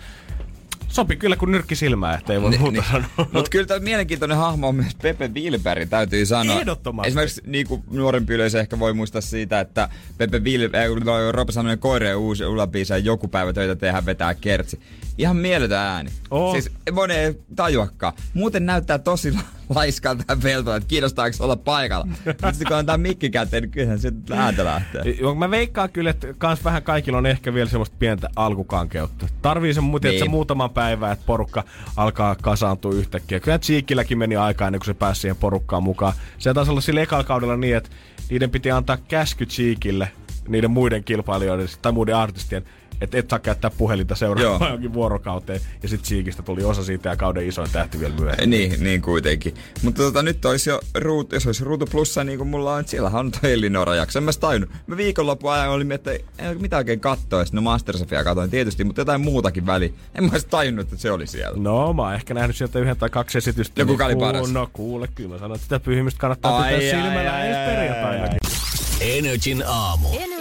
[0.87, 3.09] sopi kyllä kuin nyrkki silmään, että ei voi muuta sanoa.
[3.33, 6.59] Mutta kyllä tämä mielenkiintoinen hahmo on myös Pepe Wilberg, täytyy sanoa.
[6.59, 7.07] Ehdottomasti.
[7.07, 11.79] Esimerkiksi niin kuin nuorempi yleisö ehkä voi muistaa siitä, että Pepe Wilberg, äh, Roope Sanonen
[11.79, 14.79] koireen uusi ulabiisi ja joku päivä töitä tehdään vetää kertsi.
[15.17, 16.09] Ihan mieletön ääni.
[16.31, 16.51] Oo.
[16.51, 18.13] Siis moni ei tajuakaan.
[18.33, 19.33] Muuten näyttää tosi
[19.75, 22.07] laiskalta ja peltolta, että kiinnostaako olla paikalla.
[22.25, 25.03] Mutta sitten kun antaa mikki käteen, niin kyllähän se ääntä lähtee.
[25.37, 29.27] Mä veikkaan kyllä, että kans vähän kaikilla on ehkä vielä semmoista pientä alkukankeutta.
[29.41, 30.31] Tarvii se muuten, että Niin.
[30.31, 31.63] muutaman päivän, että porukka
[31.97, 33.39] alkaa kasaantua yhtäkkiä.
[33.39, 36.13] Kyllä Cheekilläkin meni aikaa ennen kuin se pääsi siihen porukkaan mukaan.
[36.37, 37.89] Se taisi olla sillä ekalla kaudella niin, että
[38.29, 40.11] niiden piti antaa käsky Cheekille,
[40.47, 42.63] niiden muiden kilpailijoiden tai muiden artistien,
[43.01, 44.67] että et saa käyttää puhelinta seuraavaan Joo.
[44.67, 45.61] johonkin vuorokauteen.
[45.83, 48.49] Ja sitten Cheekistä tuli osa siitä ja kauden isoin tähti vielä myöhemmin.
[48.49, 49.53] Niin, niin kuitenkin.
[49.81, 52.89] Mutta tota, nyt olisi jo ruut, jos olisi ruutu plussa, niin kuin mulla on, että
[52.89, 54.19] siellähän on toi Elinora jakso.
[54.19, 54.69] En mä sitä tajunnut.
[54.87, 57.45] Mä viikonlopun ajan olin, että ei ole mitään oikein katsoa.
[57.45, 59.93] Sitten no Mastersofia katoin tietysti, mutta jotain muutakin väli.
[60.15, 61.57] En mä olisi tajunnut, että se oli siellä.
[61.57, 63.81] No, mä oon ehkä nähnyt sieltä yhden tai kaksi esitystä.
[63.81, 64.51] Ja kuka oli Kuul- paras?
[64.51, 67.59] No kuule, kyllä mä sanon, että sitä pyhimystä kannattaa Ai, pitää ai, silmällä ai, ensi
[67.59, 68.37] ai, perjantainakin.
[69.01, 70.07] Energin aamu.
[70.07, 70.36] Energin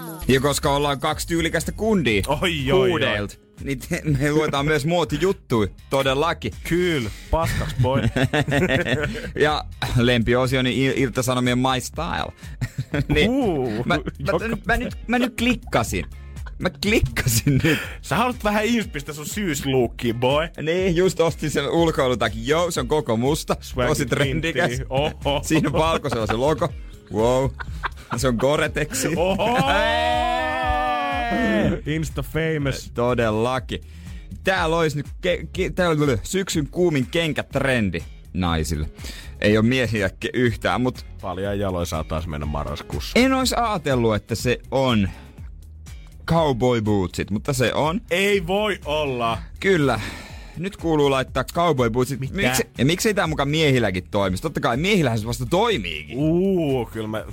[0.00, 0.18] aamu.
[0.28, 3.34] Ja koska ollaan kaksi tyylikästä kundia Oi, oi, kuudelta,
[3.64, 6.52] niin te, me luetaan myös muotijuttuja, todellakin.
[6.68, 8.02] Kyllä, paskaks boy.
[9.44, 9.64] ja
[9.96, 12.32] lempiosioni Il- Ilta-Sanomien My Style.
[13.14, 14.02] niin, Uu, mä, mä,
[14.48, 16.06] mä, mä, nyt, mä nyt klikkasin.
[16.58, 17.78] Mä klikkasin nyt.
[18.02, 20.48] Sä haluat vähän inspistä sun syysluukkiin, boy.
[20.62, 22.46] Niin, just ostin sen ulkoilutakin.
[22.46, 23.56] Joo, se on koko musta.
[23.60, 24.70] Swag Tosi trendikäs.
[25.42, 26.68] Siinä on valkoisella se logo.
[27.12, 27.50] Wow.
[28.16, 29.08] Se on Goretexi.
[29.16, 29.58] Oho!
[31.86, 32.90] Insta famous.
[32.94, 33.80] Todellakin.
[34.44, 38.00] Täällä olisi nyt ke- ke- täällä oli syksyn kuumin kenkätrendi
[38.32, 38.90] naisille.
[39.40, 43.18] Ei ole miehiä yhtään, mutta Paljon jaloin saa taas mennä marraskuussa.
[43.18, 45.08] en olisi ajatellut, että se on
[46.26, 48.00] cowboy bootsit, mutta se on.
[48.10, 49.38] Ei voi olla.
[49.60, 50.00] Kyllä.
[50.60, 52.20] Nyt kuuluu laittaa cowboy bootsit.
[52.20, 52.34] Mitä?
[52.34, 54.42] Miksi, ja miksei tää mukaan miehilläkin toimisi?
[54.42, 56.18] Totta kai miehillähän se vasta toimiikin.
[56.18, 57.24] Uu, kyllä mä,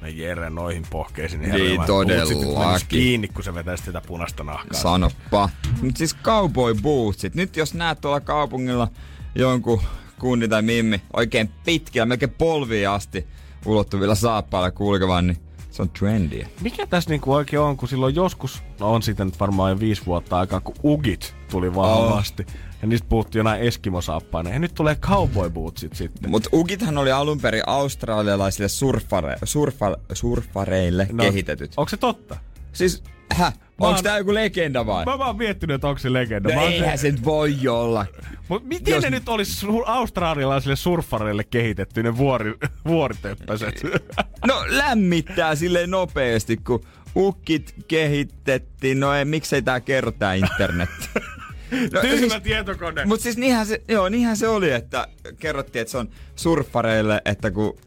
[0.00, 1.42] mä Jere noihin pohkeisiin.
[1.42, 2.88] Niin, mä todellakin.
[2.88, 4.80] kiinni, kun se vetäisi sitä punaista nahkaa.
[4.80, 5.48] Sanoppa.
[5.82, 7.34] Mut siis cowboy bootsit.
[7.34, 8.88] Nyt jos näet tuolla kaupungilla
[9.34, 9.82] jonkun
[10.18, 13.26] kunni tai mimmi oikein pitkillä, melkein polviin asti
[13.66, 15.38] ulottuvilla saappailla kulkevan, niin
[15.70, 16.48] se on trendiä.
[16.60, 20.06] Mikä tässä niinku oikein on, kun silloin joskus, no on siitä nyt varmaan jo viisi
[20.06, 22.46] vuotta aikaa, kun Ugit tuli vahvasti.
[22.82, 24.50] Ja niistä puhuttiin jonain eskimosaappaina.
[24.50, 26.30] Ja nyt tulee cowboy bootsit sitten.
[26.30, 31.68] Mutta ugithan oli alun perin australialaisille surfare, surfa, surfareille no, kehitetty.
[31.76, 32.36] Onko se totta?
[32.72, 33.02] Siis,
[33.34, 33.52] häh?
[33.52, 35.04] Mä Onks oon- tää joku legenda vai?
[35.04, 36.54] Mä vaan miettinyt, että onko se legenda.
[36.54, 38.06] No eihän se nyt voi olla.
[38.48, 42.54] Mut miten Jos- ne nyt olisi australialaisille surfareille kehitetty, ne vuori,
[42.88, 43.82] vuoritöppäset?
[44.46, 46.84] No lämmittää silleen nopeasti, kun
[47.16, 49.00] ukit kehitettiin.
[49.00, 50.90] No ei, miksei tää kerro tää internet?
[51.92, 53.04] No, Tyhmä tietokone.
[53.04, 55.08] Mut siis niinhän se, joo, niinhän se oli, että
[55.38, 57.78] kerrottiin, että se on surfareille, että kun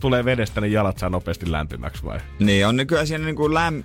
[0.00, 2.18] Tulee vedestä, niin jalat saa nopeasti lämpimäksi vai?
[2.38, 3.82] Niin, on nykyään siinä niinku läm...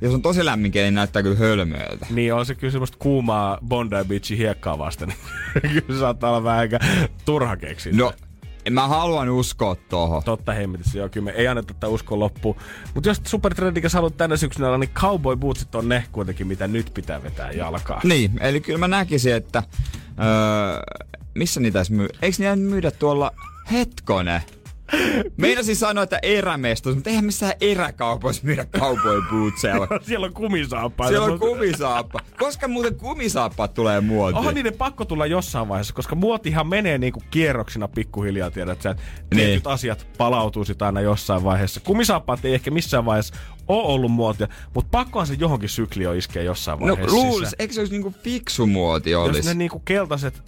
[0.00, 2.06] Jos on tosi lämmin keli, niin näyttää kyllä hölmöiltä.
[2.10, 5.14] Niin on se kyllä semmoista kuumaa Bondi Beachin hiekkaa vasten.
[5.86, 6.78] kyllä saattaa olla vähän aika
[7.24, 7.92] turha keksiä.
[7.96, 8.12] No,
[8.66, 10.22] en mä haluan uskoa tohon.
[10.24, 12.56] Totta hemmetissä, joo, kyllä me ei anneta tätä uskoa loppuun.
[12.94, 16.90] Mutta jos Supertrendikäs haluat tänä syksynä olla, niin cowboy bootsit on ne kuitenkin, mitä nyt
[16.94, 18.00] pitää vetää jalkaa.
[18.04, 19.62] Niin, eli kyllä mä näkisin, että...
[20.18, 21.00] Öö,
[21.34, 22.08] missä niitä edes myy?
[22.22, 23.30] Eikö niitä myydä tuolla...
[23.72, 24.42] Hetkone.
[25.36, 29.74] Meinasin sanoa, että erämestos, mutta eihän missään eräkaupoissa myydä cowboy bootseja.
[30.06, 31.08] Siellä on kumisaappaita.
[31.10, 32.20] Siellä on kumisaappa.
[32.38, 34.38] Koska muuten kumisaappaat tulee muotiin?
[34.38, 38.94] Onhan niiden pakko tulla jossain vaiheessa, koska muotihan menee niinku kierroksina pikkuhiljaa, tiedät sä.
[39.30, 39.72] Tietyt Niin.
[39.74, 41.80] asiat palautuu sit aina jossain vaiheessa.
[41.80, 43.34] Kumisaappaat ei ehkä missään vaiheessa
[43.68, 47.54] ole ollut muotia, mutta pakkohan se johonkin sykliin iskee jossain No vaiheessa luulis, sisään.
[47.58, 49.48] eikö se olisi niinku fiksu muoti Jos olisi?
[49.48, 50.42] ne niinku keltaiset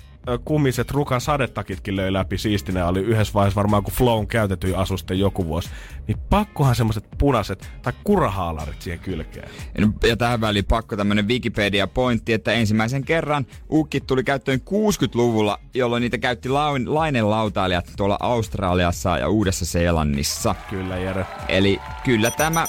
[0.44, 5.46] kumiset rukan sadetakitkin löi läpi siistinä oli yhdessä vaiheessa varmaan kun Flown käytetyin asusten joku
[5.46, 5.70] vuosi,
[6.06, 9.48] niin pakkohan semmoset punaiset tai kurahaalarit siihen kylkeen.
[10.08, 16.18] Ja tähän väliin pakko tämmönen Wikipedia-pointti, että ensimmäisen kerran ukit tuli käyttöön 60-luvulla, jolloin niitä
[16.18, 20.54] käytti laun, lainelautailijat tuolla Australiassa ja Uudessa-Seelannissa.
[20.70, 21.26] Kyllä Jere.
[21.48, 22.66] Eli kyllä tämä,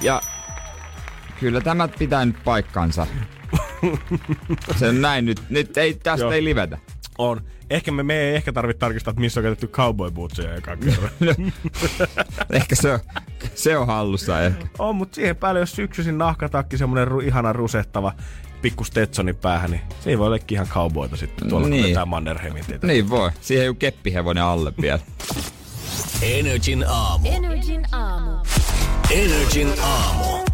[0.00, 0.20] ja
[1.40, 3.06] kyllä tämä pitää nyt paikkansa.
[4.76, 6.32] Se on näin nyt, nyt ei, tästä Joo.
[6.32, 6.78] ei livetä.
[7.18, 7.40] On.
[7.70, 11.10] Ehkä me, me ei ehkä tarvitse tarkistaa, että missä on käytetty cowboy bootseja ekan kerran.
[12.52, 13.00] Ehkä se on,
[13.54, 14.66] se on hallussa ehkä.
[14.78, 18.12] On, mutta siihen päälle, jos syksyisin nahkatakki, semmonen ru, ihana rusettava
[18.62, 21.70] pikku Stetsonin päähän, niin se ei voi olekin ihan cowboyta sitten tuolla, niin.
[21.70, 21.82] Niin.
[21.82, 22.86] kun vetää Mannerheimin tietä.
[22.86, 23.30] Niin voi.
[23.40, 25.00] Siihen joku keppihevonen alle vielä.
[26.22, 27.28] Energin aamu.
[27.28, 28.30] Energin aamu.
[29.10, 30.49] Energin aamu.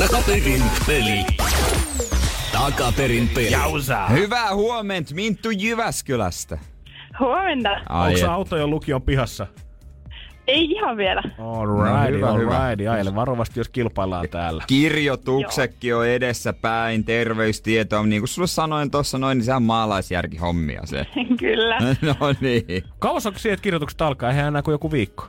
[0.00, 1.26] Takaperin peli.
[2.52, 3.50] Takaperin peli.
[3.50, 4.06] Jausa!
[4.06, 6.58] Hyvää huomenta Minttu Jyväskylästä.
[7.20, 7.70] Huomenta.
[7.88, 9.46] Ai, Onko auto jo lukion pihassa?
[10.46, 11.22] Ei ihan vielä.
[11.38, 12.58] Alright, No, hyvä, hyvä.
[12.58, 12.88] alright.
[12.88, 14.64] Aile varovasti, jos kilpaillaan täällä.
[14.66, 18.02] Kirjoituksetkin on edessä päin, terveystietoa.
[18.06, 21.06] Niin kuin sulle sanoin tuossa noin, niin se on maalaisjärkihommia se.
[21.40, 21.78] Kyllä.
[22.02, 22.64] no niin.
[22.98, 24.30] Kauas onko siihen, että kirjoitukset alkaa?
[24.30, 25.24] Eihän enää kuin joku viikko.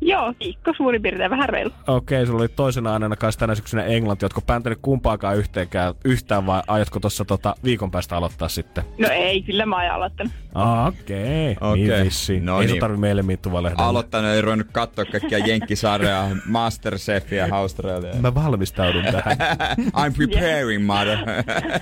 [0.00, 1.70] Joo, viikko suurin piirtein vähän reilu.
[1.86, 4.24] Okei, okay, sulla oli toisena aineena kanssa tänä syksynä englanti.
[4.24, 8.84] Ootko pääntänyt kumpaakaan yhteenkään yhtään vai aiotko tuossa tota, viikon päästä aloittaa sitten?
[8.98, 10.32] No ei, kyllä mä oon aloittanut.
[10.54, 11.70] Ah, Okei, okay.
[11.70, 11.88] Okei.
[11.88, 12.44] niin vissiin.
[12.44, 12.80] No Ei niin.
[12.80, 13.88] tarvi meille Minttu valehdella.
[13.88, 18.14] Aloittanut, ei ruvennut katsoa kaikkia jenkkisarjaa, Masterchefia, Australia.
[18.20, 19.36] Mä valmistaudun tähän.
[20.00, 21.18] I'm preparing, mother.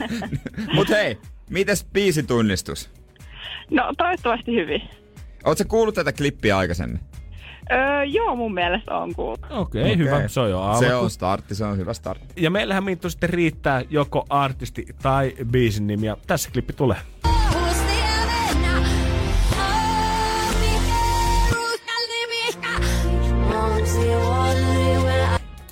[0.75, 1.19] Mut hei,
[1.51, 2.91] mites biisitunnistus?
[3.71, 4.83] No toivottavasti hyvin.
[5.45, 7.01] Oot sä kuullut tätä klippiä aikaisemmin?
[7.73, 9.41] Öö, joo, mun mielestä on kuullut.
[9.51, 10.29] Okei, okay, hyvä.
[10.29, 10.85] Se on jo alku.
[10.85, 12.35] Se on startti, se on hyvä startti.
[12.37, 16.07] Ja meillähän Minttu sitten riittää joko artisti tai biisin nimi.
[16.07, 16.99] Ja tässä klippi tulee.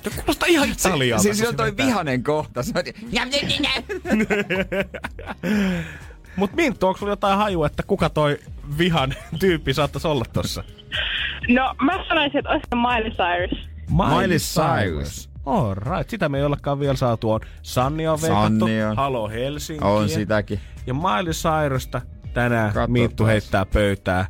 [0.03, 1.23] Se kuulostaa ihan italialta.
[1.23, 2.63] Siis on toi vihanen kohta.
[2.63, 2.83] Se on...
[6.35, 8.39] Mut Minttu, onko sulla jotain hajua, että kuka toi
[8.77, 10.63] vihan tyyppi saattaisi olla tossa?
[11.47, 13.69] No mä sanoisin, että olisi Miley Cyrus.
[13.89, 15.29] Miley, Miley Cyrus.
[15.45, 17.31] Alright, sitä me ei ollakaan vielä saatu.
[17.31, 18.65] On Sanni on veikattu,
[18.95, 19.85] Halo Helsinki.
[19.85, 20.59] On sitäkin.
[20.87, 22.01] Ja Miley Cyrusta
[22.33, 22.91] tänään Katsotaan.
[22.91, 24.25] Miittu heittää pöytää.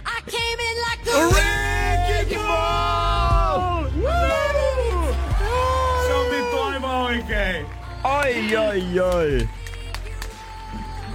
[0.00, 3.84] I came in like a wrecking ball!
[4.00, 5.14] Woo!
[6.06, 7.66] Se on oikein.
[8.04, 8.82] Ai, ai,
[9.14, 9.48] ai.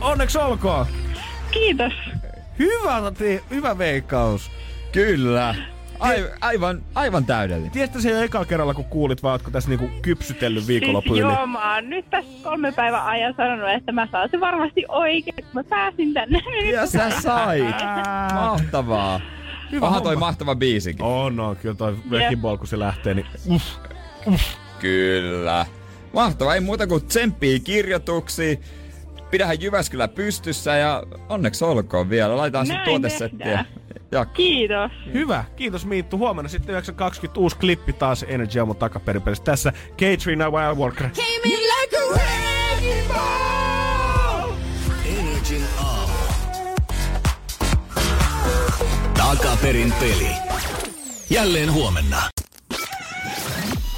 [0.01, 0.85] Onneksi olkoon.
[1.51, 1.93] Kiitos.
[2.59, 3.01] Hyvä,
[3.49, 4.51] hyvä veikkaus.
[4.95, 5.55] Kyllä.
[5.99, 7.71] Ai, aivan, aivan täydellinen.
[7.71, 11.33] Tiedätkö se jo ekalla kerralla, kun kuulit, vai ootko tässä niinku kypsytellyt viikonloppu Siis yli?
[11.33, 15.35] joo, mä oon nyt tässä kolme päivän ajan sanonut, että mä saan se varmasti oikein,
[15.35, 16.41] kun mä pääsin tänne.
[16.73, 17.75] Ja sä sait.
[18.33, 19.21] Mahtavaa.
[19.71, 21.05] Hyvä Onhan toi mahtava biisikin.
[21.05, 21.55] On, on.
[21.55, 23.65] Kyllä toi Wrecking Ball, kun se lähtee, niin uff.
[24.79, 25.65] Kyllä.
[26.13, 26.55] Mahtavaa.
[26.55, 28.59] Ei muuta kuin tsemppii kirjoituksiin.
[29.31, 32.37] Pidähän Jyväskylä pystyssä ja onneksi olkoon vielä.
[32.37, 33.45] Laitetaan sitten tuotesettiä.
[33.45, 33.65] tehdään.
[34.11, 34.91] Ja Kiitos.
[35.13, 35.45] Hyvä.
[35.55, 36.17] Kiitos Miittu.
[36.17, 39.43] Huomenna sitten 9.20 uusi klippi taas Energy Aamun takaperinpelissä.
[39.43, 41.09] Tässä Katrina Wild Walker.
[45.05, 46.13] Energin aamu.
[49.17, 50.29] Takaperin peli.
[51.29, 52.21] Jälleen huomenna.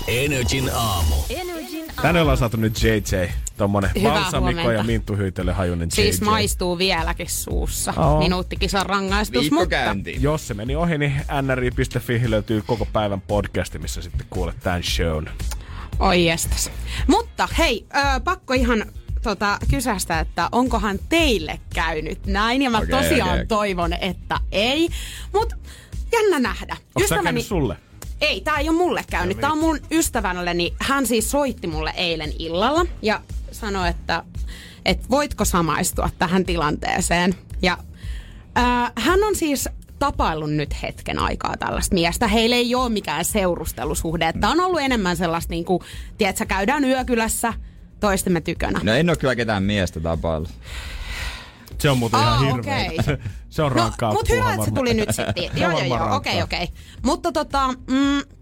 [0.08, 1.16] Energin aamu.
[1.30, 3.47] Energin Tänne ollaan saatu nyt JJ.
[3.58, 4.80] Tommonen Hyvää balsamikko huomenta.
[4.82, 6.02] ja Minttu Hyytelö hajunen JJ.
[6.02, 7.94] Siis maistuu vieläkin suussa.
[7.98, 8.20] Oo.
[8.20, 9.70] Minuuttikisan rangaistus, viikko mutta...
[9.70, 10.22] käyntiin.
[10.22, 15.30] Jos se meni ohi, niin nri.fi löytyy koko päivän podcasti, missä sitten kuulet tämän shown.
[16.00, 16.72] Oi jestas.
[17.08, 18.86] Mutta hei, ö, pakko ihan
[19.24, 22.62] tota, kysästä, että onkohan teille käynyt näin.
[22.62, 23.46] Ja mä Okei, tosiaan okei.
[23.46, 24.90] toivon, että ei.
[25.34, 25.56] Mutta
[26.12, 26.78] jännä nähdä.
[26.96, 27.78] Onko käynyt sulle?
[28.22, 29.40] Ei, tää ei ole mulle käynyt.
[29.40, 30.74] Tää on mun ystävälleni.
[30.80, 33.22] Hän siis soitti mulle eilen illalla ja
[33.60, 34.24] sanoi, että,
[34.86, 37.36] että voitko samaistua tähän tilanteeseen.
[37.62, 37.78] Ja
[38.56, 42.28] ää, hän on siis tapaillut nyt hetken aikaa tällaista miestä.
[42.28, 44.34] Heillä ei ole mikään seurustelusuhde.
[44.34, 45.80] Tämä on ollut enemmän sellaista, niin kuin,
[46.18, 47.54] tiedätkö, käydään yökylässä
[48.00, 48.80] toistemme tykönä.
[48.84, 50.50] No en oo kyllä ketään miestä tapaillut.
[51.78, 52.86] Se on muuten Aa, ihan hirveä.
[52.86, 52.98] okei.
[53.50, 54.14] se on No, rankkaa.
[54.14, 55.62] mutta hyvä, että se tuli nyt sitten.
[55.62, 56.68] Joo, joo, joo, okei, okei.
[57.04, 58.37] Mutta tota, mm,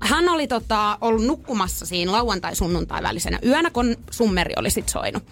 [0.00, 5.22] hän oli tota, ollut nukkumassa siinä lauantai-sunnuntai välisenä yönä, kun summeri oli sit soinut.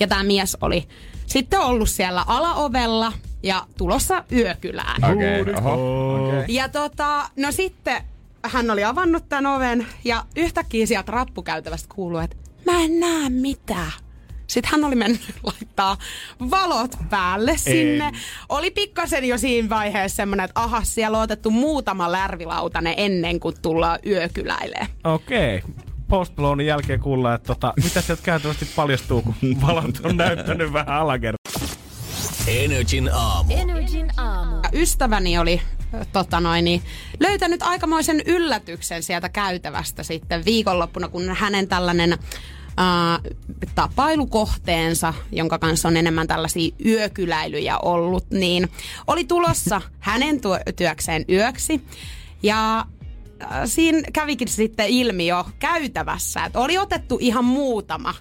[0.00, 0.88] Ja tämä mies oli
[1.26, 3.12] sitten ollut siellä alaovella
[3.42, 5.04] ja tulossa yökylään.
[5.04, 6.24] Okei, okay, oho.
[6.28, 6.44] Okay.
[6.48, 8.02] Ja tota, no sitten
[8.42, 13.92] hän oli avannut tämän oven ja yhtäkkiä sieltä rappukäytävästä kuului, että mä en näe mitään.
[14.48, 15.96] Sitten hän oli mennyt laittaa
[16.50, 18.12] valot päälle sinne.
[18.48, 23.54] Oli pikkasen jo siinä vaiheessa semmoinen, että aha, siellä on otettu muutama lärvilautanen ennen kuin
[23.62, 24.86] tullaan yökyläilee.
[25.04, 25.62] Okei.
[26.08, 30.88] Post Malonein jälkeen kuullaan, että tota, mitä sieltä käytännössä paljastuu, kun valot on näyttänyt vähän
[30.88, 31.52] alakertaa.
[32.46, 33.54] Energin aamu.
[33.54, 34.56] Energin aamu.
[34.56, 35.60] Ja Ystäväni oli
[36.12, 36.82] tota noin, niin,
[37.20, 42.18] löytänyt aikamoisen yllätyksen sieltä käytävästä sitten viikonloppuna, kun hänen tällainen
[42.78, 43.20] äh,
[43.74, 48.68] tapailukohteensa, jonka kanssa on enemmän tällaisia yökyläilyjä ollut, niin
[49.06, 50.40] oli tulossa hänen
[50.76, 51.80] työkseen yöksi.
[52.42, 52.86] Ja
[53.64, 58.14] siinä kävikin sitten ilmi jo käytävässä, että oli otettu ihan muutama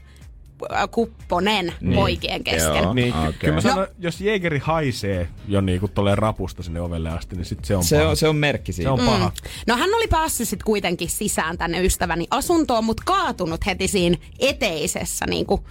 [0.92, 1.96] kupponen niin.
[1.96, 2.84] poikien kesken.
[2.84, 2.94] Joo.
[2.94, 3.20] Niin, Okei.
[3.30, 3.34] okay.
[3.40, 7.46] kyllä mä No- sanon, jos Jägeri haisee jo niinku tolleen rapusta sinne ovelle asti, niin
[7.46, 8.10] sit se on Se paha.
[8.10, 8.92] on, se on merkki se siitä.
[8.92, 9.32] on paha.
[9.68, 15.26] No hän oli päässyt sitten kuitenkin sisään tänne ystäväni asuntoon, mutta kaatunut heti siinä eteisessä
[15.26, 15.62] niin kuin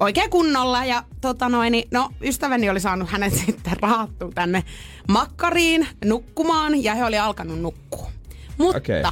[0.00, 0.84] oikein kunnolla.
[0.84, 4.64] Ja tota noin, niin, no ystäväni oli saanut hänet sitten rahattua tänne
[5.08, 8.10] makkariin nukkumaan ja he oli alkanut nukkua.
[8.58, 9.02] Mutta Okei.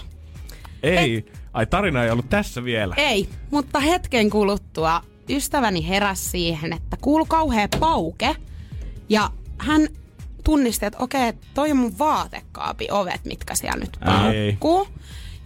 [0.82, 1.24] Ei.
[1.54, 2.94] Ai tarina ei ollut tässä vielä.
[2.98, 8.36] ei, mutta hetken kuluttua ystäväni heräsi siihen, että kuului kauhea pauke
[9.08, 9.88] ja hän
[10.44, 14.88] tunnisti, että okei, toi on mun vaatekaapi ovet, mitkä siellä nyt paukkuu.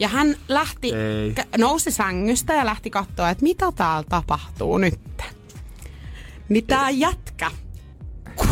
[0.00, 1.34] Ja hän lähti, Ei.
[1.40, 5.00] kä- nousi sängystä ja lähti katsoa, että mitä täällä tapahtuu nyt.
[6.48, 7.50] Niin tää jätkä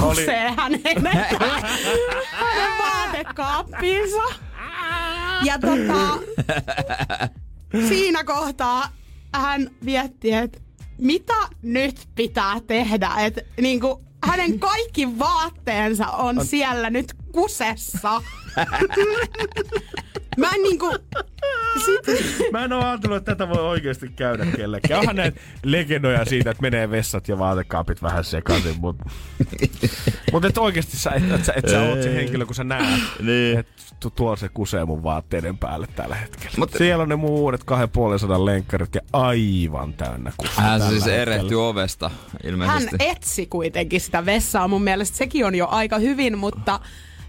[0.01, 4.23] kusee hänen, hänen vaatekaappiinsa.
[5.45, 6.19] Ja tota,
[7.89, 8.89] siinä kohtaa
[9.35, 10.61] hän mietti, että
[10.99, 13.11] mitä nyt pitää tehdä.
[13.19, 18.23] Että niinku, hänen kaikki vaatteensa on siellä nyt kusessa.
[20.39, 20.91] Mä en niinku...
[21.85, 25.01] Sit, Mä en oo ajatellut, että tätä voi oikeasti käydä kellekään.
[25.01, 29.05] Onhan näitä legendoja siitä, että menee vessat ja vaatekaapit vähän sekaisin, mutta
[30.33, 33.01] mut et oikeasti sä, et, et, sä, et sä oot se henkilö, kun sä näet,
[33.23, 33.59] Niin.
[33.59, 36.55] että tu- tuolla se kusee mun vaatteiden päälle tällä hetkellä.
[36.59, 41.05] Mut- Siellä on ne mun uudet 250 lenkkarit ja aivan täynnä kusea Hän tällä siis
[41.05, 41.23] hetkellä.
[41.23, 42.97] erehtyi ovesta hän ilmeisesti.
[42.99, 44.69] etsi kuitenkin sitä vessaa.
[44.69, 46.81] Mun mielestä sekin on jo aika hyvin, mutta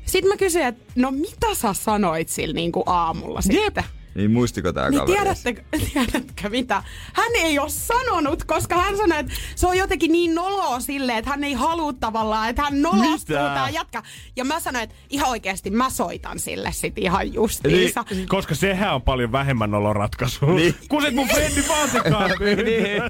[0.08, 3.84] sitten mä kysyin, että no mitä sä sanoit sillä niinku aamulla sitten?
[4.16, 5.16] Niin muistiko tää Niin kaveri?
[5.18, 5.64] tiedättekö,
[5.94, 6.84] tiedätkö mitä?
[7.14, 11.30] Hän ei ole sanonut, koska hän sanoi, että se on jotenkin niin noloa silleen, että
[11.32, 13.54] hän ei halua tavallaan, että hän nolostuu Mitä?
[13.54, 14.04] tää jatka.
[14.36, 18.06] Ja mä sanoin, että ihan oikeasti mä soitan sille sit ihan justiinsa.
[18.12, 20.46] Niin, koska sehän on paljon vähemmän nolon ratkaisu.
[20.46, 20.76] Niin.
[20.90, 22.32] Kun se mun frendi vaatikaan.
[22.66, 23.02] niin.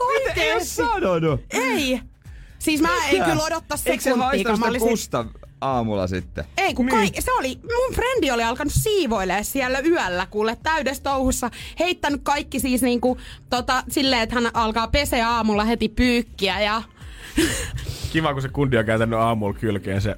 [0.00, 0.68] Oikeesti.
[0.68, 1.40] sanonut.
[1.50, 2.00] Ei.
[2.58, 4.60] Siis mä en kyllä odottaa Eikö se sekuntiikaan.
[4.60, 5.24] Mä sitä kusta
[5.66, 6.44] aamulla sitten?
[6.56, 6.96] Ei, kun Niin.
[6.96, 11.50] kaikki, se oli, mun frendi oli alkanut siivoilee siellä yöllä, kuule, täydessä touhussa.
[11.78, 13.18] Heittänyt kaikki siis niinku,
[13.50, 16.82] tota, silleen, että hän alkaa peseä aamulla heti pyykkiä ja...
[18.12, 20.16] Kiva, kun se kundi on käytänyt aamulla kylkeen se...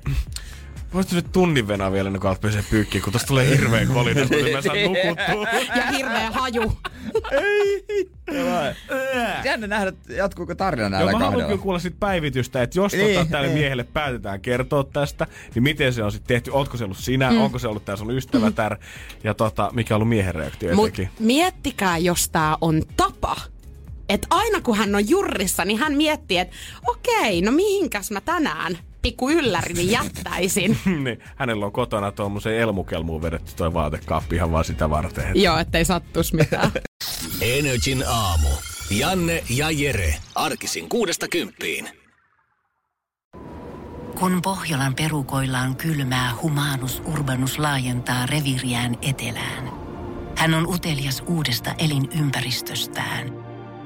[0.94, 4.20] Voisitko nyt tunnin venää vielä, ennen kuin alat pesee pyykkiä, kun tosta tulee hirveä kolina,
[4.20, 5.46] kun mä saan nukuttua.
[5.76, 6.72] ja hirveä haju.
[9.44, 11.48] Jännä nähdä, jatkuuko tarina Joo, näillä mä haluan kahdella.
[11.48, 13.58] kyllä kuulla sit päivitystä, että jos Niin, tota, tälle niin.
[13.58, 16.50] miehelle päätetään kertoa tästä, niin miten se on sitten tehty?
[16.50, 17.30] Ootko se ollut sinä?
[17.30, 17.40] Mm.
[17.40, 18.76] Onko se ollut tää sun ystävätär?
[19.24, 21.08] Ja tota, mikä on ollut miehen reaktio Mut etenkin?
[21.18, 23.36] miettikää, jos tää on tapa.
[24.08, 26.56] Että aina kun hän on jurrissa, niin hän miettii, että
[26.86, 30.78] okei, no mihinkäs mä tänään pikku yllärini jättäisin.
[31.04, 35.26] niin, hänellä on kotona tuommoisen elmukelmuun vedetty toi vaatekaappi ihan vaan sitä varten.
[35.26, 36.70] että- Joo, ettei sattus mitään.
[37.40, 38.48] Energin aamu.
[38.90, 40.14] Janne ja Jere.
[40.34, 41.88] Arkisin kuudesta kymppiin.
[44.18, 49.70] Kun Pohjolan perukoillaan kylmää, humanus urbanus laajentaa reviriään etelään.
[50.36, 53.47] Hän on utelias uudesta elinympäristöstään.